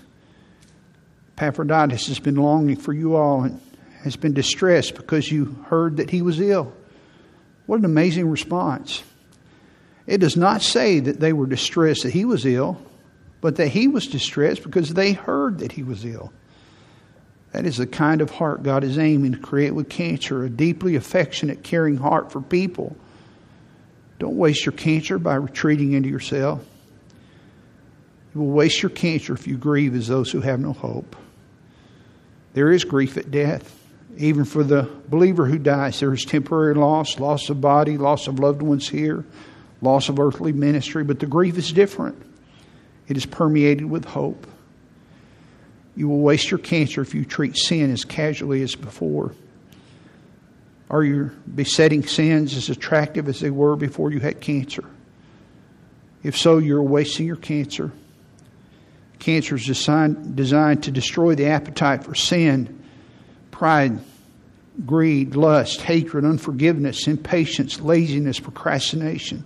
Epaphroditus 1.38 2.08
has 2.08 2.18
been 2.18 2.34
longing 2.34 2.76
for 2.76 2.92
you 2.92 3.14
all 3.14 3.44
and 3.44 3.60
has 4.02 4.16
been 4.16 4.32
distressed 4.32 4.96
because 4.96 5.30
you 5.30 5.44
heard 5.66 5.98
that 5.98 6.10
he 6.10 6.20
was 6.20 6.40
ill. 6.40 6.72
What 7.66 7.78
an 7.78 7.84
amazing 7.84 8.28
response. 8.28 9.04
It 10.06 10.18
does 10.18 10.36
not 10.36 10.62
say 10.62 10.98
that 10.98 11.20
they 11.20 11.32
were 11.32 11.46
distressed 11.46 12.02
that 12.02 12.12
he 12.12 12.24
was 12.24 12.44
ill, 12.44 12.80
but 13.40 13.56
that 13.56 13.68
he 13.68 13.86
was 13.86 14.08
distressed 14.08 14.64
because 14.64 14.94
they 14.94 15.12
heard 15.12 15.58
that 15.58 15.70
he 15.70 15.84
was 15.84 16.04
ill. 16.04 16.32
That 17.52 17.66
is 17.66 17.76
the 17.76 17.86
kind 17.86 18.20
of 18.20 18.30
heart 18.30 18.62
God 18.64 18.82
is 18.82 18.98
aiming 18.98 19.32
to 19.32 19.38
create 19.38 19.74
with 19.74 19.88
cancer 19.88 20.44
a 20.44 20.50
deeply 20.50 20.96
affectionate, 20.96 21.62
caring 21.62 21.96
heart 21.96 22.32
for 22.32 22.40
people. 22.40 22.96
Don't 24.18 24.36
waste 24.36 24.66
your 24.66 24.72
cancer 24.72 25.18
by 25.18 25.36
retreating 25.36 25.92
into 25.92 26.08
yourself. 26.08 26.64
You 28.34 28.40
will 28.40 28.50
waste 28.50 28.82
your 28.82 28.90
cancer 28.90 29.34
if 29.34 29.46
you 29.46 29.56
grieve 29.56 29.94
as 29.94 30.08
those 30.08 30.30
who 30.32 30.40
have 30.40 30.58
no 30.58 30.72
hope. 30.72 31.16
There 32.58 32.72
is 32.72 32.82
grief 32.82 33.16
at 33.16 33.30
death. 33.30 33.72
Even 34.16 34.44
for 34.44 34.64
the 34.64 34.90
believer 35.08 35.46
who 35.46 35.58
dies, 35.58 36.00
there 36.00 36.12
is 36.12 36.24
temporary 36.24 36.74
loss, 36.74 37.20
loss 37.20 37.50
of 37.50 37.60
body, 37.60 37.96
loss 37.96 38.26
of 38.26 38.40
loved 38.40 38.62
ones 38.62 38.88
here, 38.88 39.24
loss 39.80 40.08
of 40.08 40.18
earthly 40.18 40.50
ministry, 40.50 41.04
but 41.04 41.20
the 41.20 41.26
grief 41.26 41.56
is 41.56 41.70
different. 41.70 42.20
It 43.06 43.16
is 43.16 43.26
permeated 43.26 43.88
with 43.88 44.04
hope. 44.04 44.44
You 45.94 46.08
will 46.08 46.18
waste 46.18 46.50
your 46.50 46.58
cancer 46.58 47.00
if 47.00 47.14
you 47.14 47.24
treat 47.24 47.56
sin 47.56 47.92
as 47.92 48.04
casually 48.04 48.62
as 48.62 48.74
before. 48.74 49.36
Are 50.90 51.04
your 51.04 51.26
besetting 51.54 52.04
sins 52.04 52.56
as 52.56 52.70
attractive 52.70 53.28
as 53.28 53.38
they 53.38 53.50
were 53.50 53.76
before 53.76 54.10
you 54.10 54.18
had 54.18 54.40
cancer? 54.40 54.84
If 56.24 56.36
so, 56.36 56.58
you're 56.58 56.82
wasting 56.82 57.24
your 57.24 57.36
cancer. 57.36 57.92
Cancer 59.18 59.56
is 59.56 59.66
designed, 59.66 60.36
designed 60.36 60.84
to 60.84 60.90
destroy 60.90 61.34
the 61.34 61.46
appetite 61.46 62.04
for 62.04 62.14
sin, 62.14 62.82
pride, 63.50 63.98
greed, 64.86 65.34
lust, 65.34 65.80
hatred, 65.82 66.24
unforgiveness, 66.24 67.08
impatience, 67.08 67.80
laziness, 67.80 68.38
procrastination. 68.38 69.44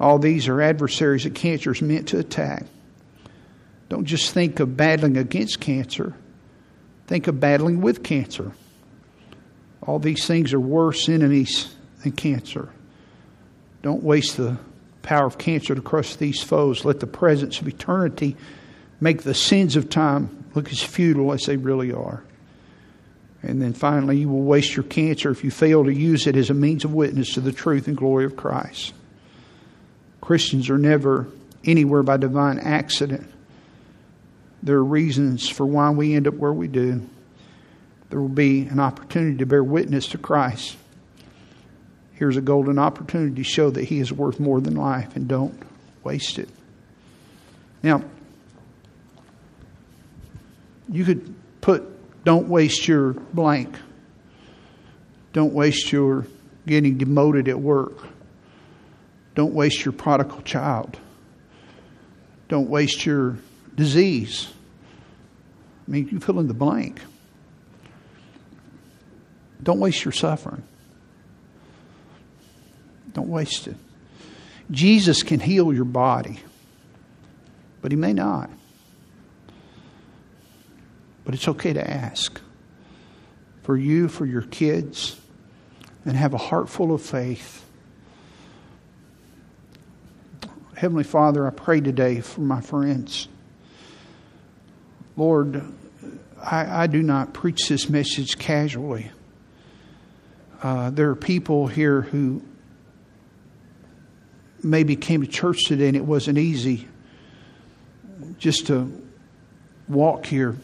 All 0.00 0.18
these 0.18 0.48
are 0.48 0.60
adversaries 0.60 1.24
that 1.24 1.34
cancer 1.34 1.70
is 1.70 1.80
meant 1.80 2.08
to 2.08 2.18
attack. 2.18 2.64
Don't 3.88 4.04
just 4.04 4.32
think 4.32 4.58
of 4.58 4.76
battling 4.76 5.16
against 5.16 5.60
cancer, 5.60 6.14
think 7.06 7.28
of 7.28 7.38
battling 7.38 7.80
with 7.80 8.02
cancer. 8.02 8.52
All 9.82 9.98
these 9.98 10.26
things 10.26 10.52
are 10.52 10.60
worse 10.60 11.08
enemies 11.08 11.74
than 12.02 12.12
cancer. 12.12 12.68
Don't 13.82 14.02
waste 14.02 14.36
the 14.36 14.58
power 15.02 15.26
of 15.26 15.38
cancer 15.38 15.74
to 15.74 15.82
crush 15.82 16.16
these 16.16 16.42
foes. 16.42 16.84
Let 16.84 17.00
the 17.00 17.06
presence 17.06 17.60
of 17.60 17.68
eternity 17.68 18.36
make 19.02 19.22
the 19.22 19.34
sins 19.34 19.74
of 19.74 19.90
time 19.90 20.44
look 20.54 20.70
as 20.70 20.80
futile 20.80 21.32
as 21.32 21.42
they 21.42 21.56
really 21.56 21.92
are. 21.92 22.22
And 23.42 23.60
then 23.60 23.72
finally, 23.72 24.18
you 24.18 24.28
will 24.28 24.42
waste 24.42 24.76
your 24.76 24.84
cancer 24.84 25.28
if 25.30 25.42
you 25.42 25.50
fail 25.50 25.84
to 25.84 25.92
use 25.92 26.28
it 26.28 26.36
as 26.36 26.50
a 26.50 26.54
means 26.54 26.84
of 26.84 26.94
witness 26.94 27.34
to 27.34 27.40
the 27.40 27.50
truth 27.50 27.88
and 27.88 27.96
glory 27.96 28.24
of 28.24 28.36
Christ. 28.36 28.94
Christians 30.20 30.70
are 30.70 30.78
never 30.78 31.26
anywhere 31.64 32.04
by 32.04 32.16
divine 32.16 32.60
accident. 32.60 33.28
There 34.62 34.76
are 34.76 34.84
reasons 34.84 35.48
for 35.48 35.66
why 35.66 35.90
we 35.90 36.14
end 36.14 36.28
up 36.28 36.34
where 36.34 36.52
we 36.52 36.68
do. 36.68 37.04
There 38.10 38.20
will 38.20 38.28
be 38.28 38.66
an 38.66 38.78
opportunity 38.78 39.38
to 39.38 39.46
bear 39.46 39.64
witness 39.64 40.06
to 40.08 40.18
Christ. 40.18 40.76
Here's 42.12 42.36
a 42.36 42.40
golden 42.40 42.78
opportunity 42.78 43.34
to 43.34 43.42
show 43.42 43.70
that 43.70 43.82
He 43.82 43.98
is 43.98 44.12
worth 44.12 44.38
more 44.38 44.60
than 44.60 44.76
life 44.76 45.16
and 45.16 45.26
don't 45.26 45.60
waste 46.04 46.38
it. 46.38 46.48
Now, 47.82 48.04
you 50.92 51.04
could 51.04 51.34
put, 51.60 51.84
don't 52.24 52.48
waste 52.48 52.86
your 52.86 53.14
blank. 53.14 53.74
Don't 55.32 55.52
waste 55.52 55.90
your 55.90 56.26
getting 56.66 56.98
demoted 56.98 57.48
at 57.48 57.58
work. 57.58 58.06
Don't 59.34 59.54
waste 59.54 59.84
your 59.84 59.92
prodigal 59.92 60.42
child. 60.42 60.98
Don't 62.48 62.68
waste 62.68 63.06
your 63.06 63.38
disease. 63.74 64.48
I 65.88 65.90
mean, 65.90 66.08
you 66.12 66.20
fill 66.20 66.38
in 66.38 66.48
the 66.48 66.54
blank. 66.54 67.00
Don't 69.62 69.80
waste 69.80 70.04
your 70.04 70.12
suffering. 70.12 70.62
Don't 73.14 73.28
waste 73.28 73.68
it. 73.68 73.76
Jesus 74.70 75.22
can 75.22 75.40
heal 75.40 75.72
your 75.72 75.84
body, 75.84 76.40
but 77.80 77.92
he 77.92 77.96
may 77.96 78.12
not. 78.12 78.50
But 81.24 81.34
it's 81.34 81.48
okay 81.48 81.72
to 81.72 81.90
ask 81.90 82.40
for 83.62 83.76
you, 83.76 84.08
for 84.08 84.26
your 84.26 84.42
kids, 84.42 85.20
and 86.04 86.16
have 86.16 86.34
a 86.34 86.38
heart 86.38 86.68
full 86.68 86.92
of 86.92 87.02
faith. 87.02 87.64
Heavenly 90.74 91.04
Father, 91.04 91.46
I 91.46 91.50
pray 91.50 91.80
today 91.80 92.20
for 92.20 92.40
my 92.40 92.60
friends. 92.60 93.28
Lord, 95.16 95.62
I, 96.42 96.84
I 96.84 96.86
do 96.88 97.02
not 97.02 97.32
preach 97.32 97.68
this 97.68 97.88
message 97.88 98.36
casually. 98.36 99.10
Uh, 100.60 100.90
there 100.90 101.10
are 101.10 101.16
people 101.16 101.68
here 101.68 102.02
who 102.02 102.42
maybe 104.62 104.96
came 104.96 105.20
to 105.22 105.26
church 105.26 105.58
today 105.66 105.88
and 105.88 105.96
it 105.96 106.04
wasn't 106.04 106.38
easy 106.38 106.88
just 108.38 108.68
to 108.68 108.90
walk 109.88 110.26
here. 110.26 110.56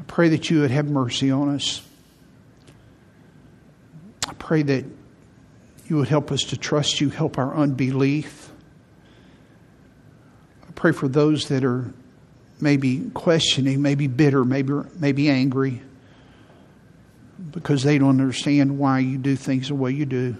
I 0.00 0.01
pray 0.12 0.28
that 0.28 0.50
you 0.50 0.60
would 0.60 0.70
have 0.70 0.90
mercy 0.90 1.30
on 1.30 1.54
us. 1.54 1.80
I 4.28 4.34
pray 4.34 4.60
that 4.62 4.84
you 5.86 5.96
would 5.96 6.08
help 6.08 6.30
us 6.30 6.42
to 6.50 6.56
trust 6.58 7.00
you, 7.00 7.08
help 7.08 7.38
our 7.38 7.56
unbelief. 7.56 8.52
I 10.68 10.72
pray 10.72 10.92
for 10.92 11.08
those 11.08 11.48
that 11.48 11.64
are 11.64 11.94
maybe 12.60 13.10
questioning, 13.14 13.80
maybe 13.80 14.06
bitter, 14.06 14.44
maybe, 14.44 14.74
maybe 14.98 15.30
angry 15.30 15.80
because 17.50 17.82
they 17.82 17.96
don't 17.96 18.20
understand 18.20 18.78
why 18.78 18.98
you 18.98 19.16
do 19.16 19.34
things 19.34 19.68
the 19.68 19.74
way 19.74 19.92
you 19.92 20.04
do. 20.04 20.36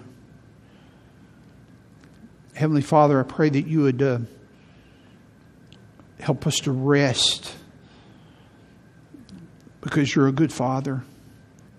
Heavenly 2.53 2.83
Father, 2.83 3.19
I 3.19 3.23
pray 3.23 3.49
that 3.49 3.65
you 3.65 3.81
would 3.81 4.03
uh, 4.03 4.19
help 6.19 6.45
us 6.45 6.57
to 6.57 6.71
rest 6.71 7.55
because 9.83 10.15
you're 10.15 10.29
a 10.29 10.31
good 10.31 10.51
Father. 10.51 11.03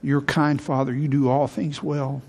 You're 0.03 0.21
a 0.21 0.23
kind 0.23 0.61
Father. 0.61 0.95
You 0.95 1.09
do 1.09 1.31
all 1.31 1.47
things 1.47 1.83
well. 1.83 2.23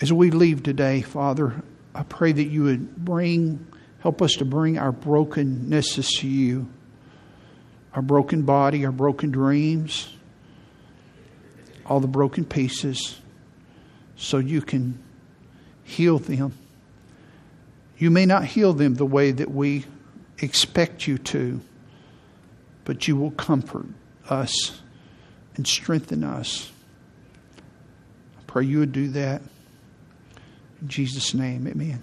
As 0.00 0.12
we 0.12 0.30
leave 0.30 0.62
today, 0.62 1.02
Father, 1.02 1.62
I 1.94 2.04
pray 2.04 2.32
that 2.32 2.44
you 2.44 2.64
would 2.64 2.96
bring, 2.96 3.66
help 4.00 4.22
us 4.22 4.34
to 4.34 4.44
bring 4.44 4.78
our 4.78 4.92
brokennesses 4.92 6.08
to 6.20 6.28
you, 6.28 6.68
our 7.92 8.02
broken 8.02 8.42
body, 8.42 8.86
our 8.86 8.92
broken 8.92 9.32
dreams, 9.32 10.08
all 11.84 12.00
the 12.00 12.06
broken 12.06 12.44
pieces, 12.44 13.20
so 14.16 14.38
you 14.38 14.62
can 14.62 14.98
heal 15.82 16.18
them. 16.18 16.54
You 17.98 18.10
may 18.10 18.26
not 18.26 18.44
heal 18.44 18.72
them 18.72 18.94
the 18.94 19.06
way 19.06 19.32
that 19.32 19.50
we 19.50 19.84
expect 20.38 21.06
you 21.06 21.18
to, 21.18 21.60
but 22.84 23.06
you 23.08 23.16
will 23.16 23.30
comfort 23.32 23.86
us 24.28 24.80
and 25.56 25.66
strengthen 25.66 26.24
us. 26.24 26.70
I 28.38 28.42
pray 28.46 28.64
you 28.64 28.78
would 28.80 28.92
do 28.92 29.08
that. 29.08 29.42
In 30.80 30.88
Jesus' 30.88 31.34
name, 31.34 31.66
amen. 31.66 32.02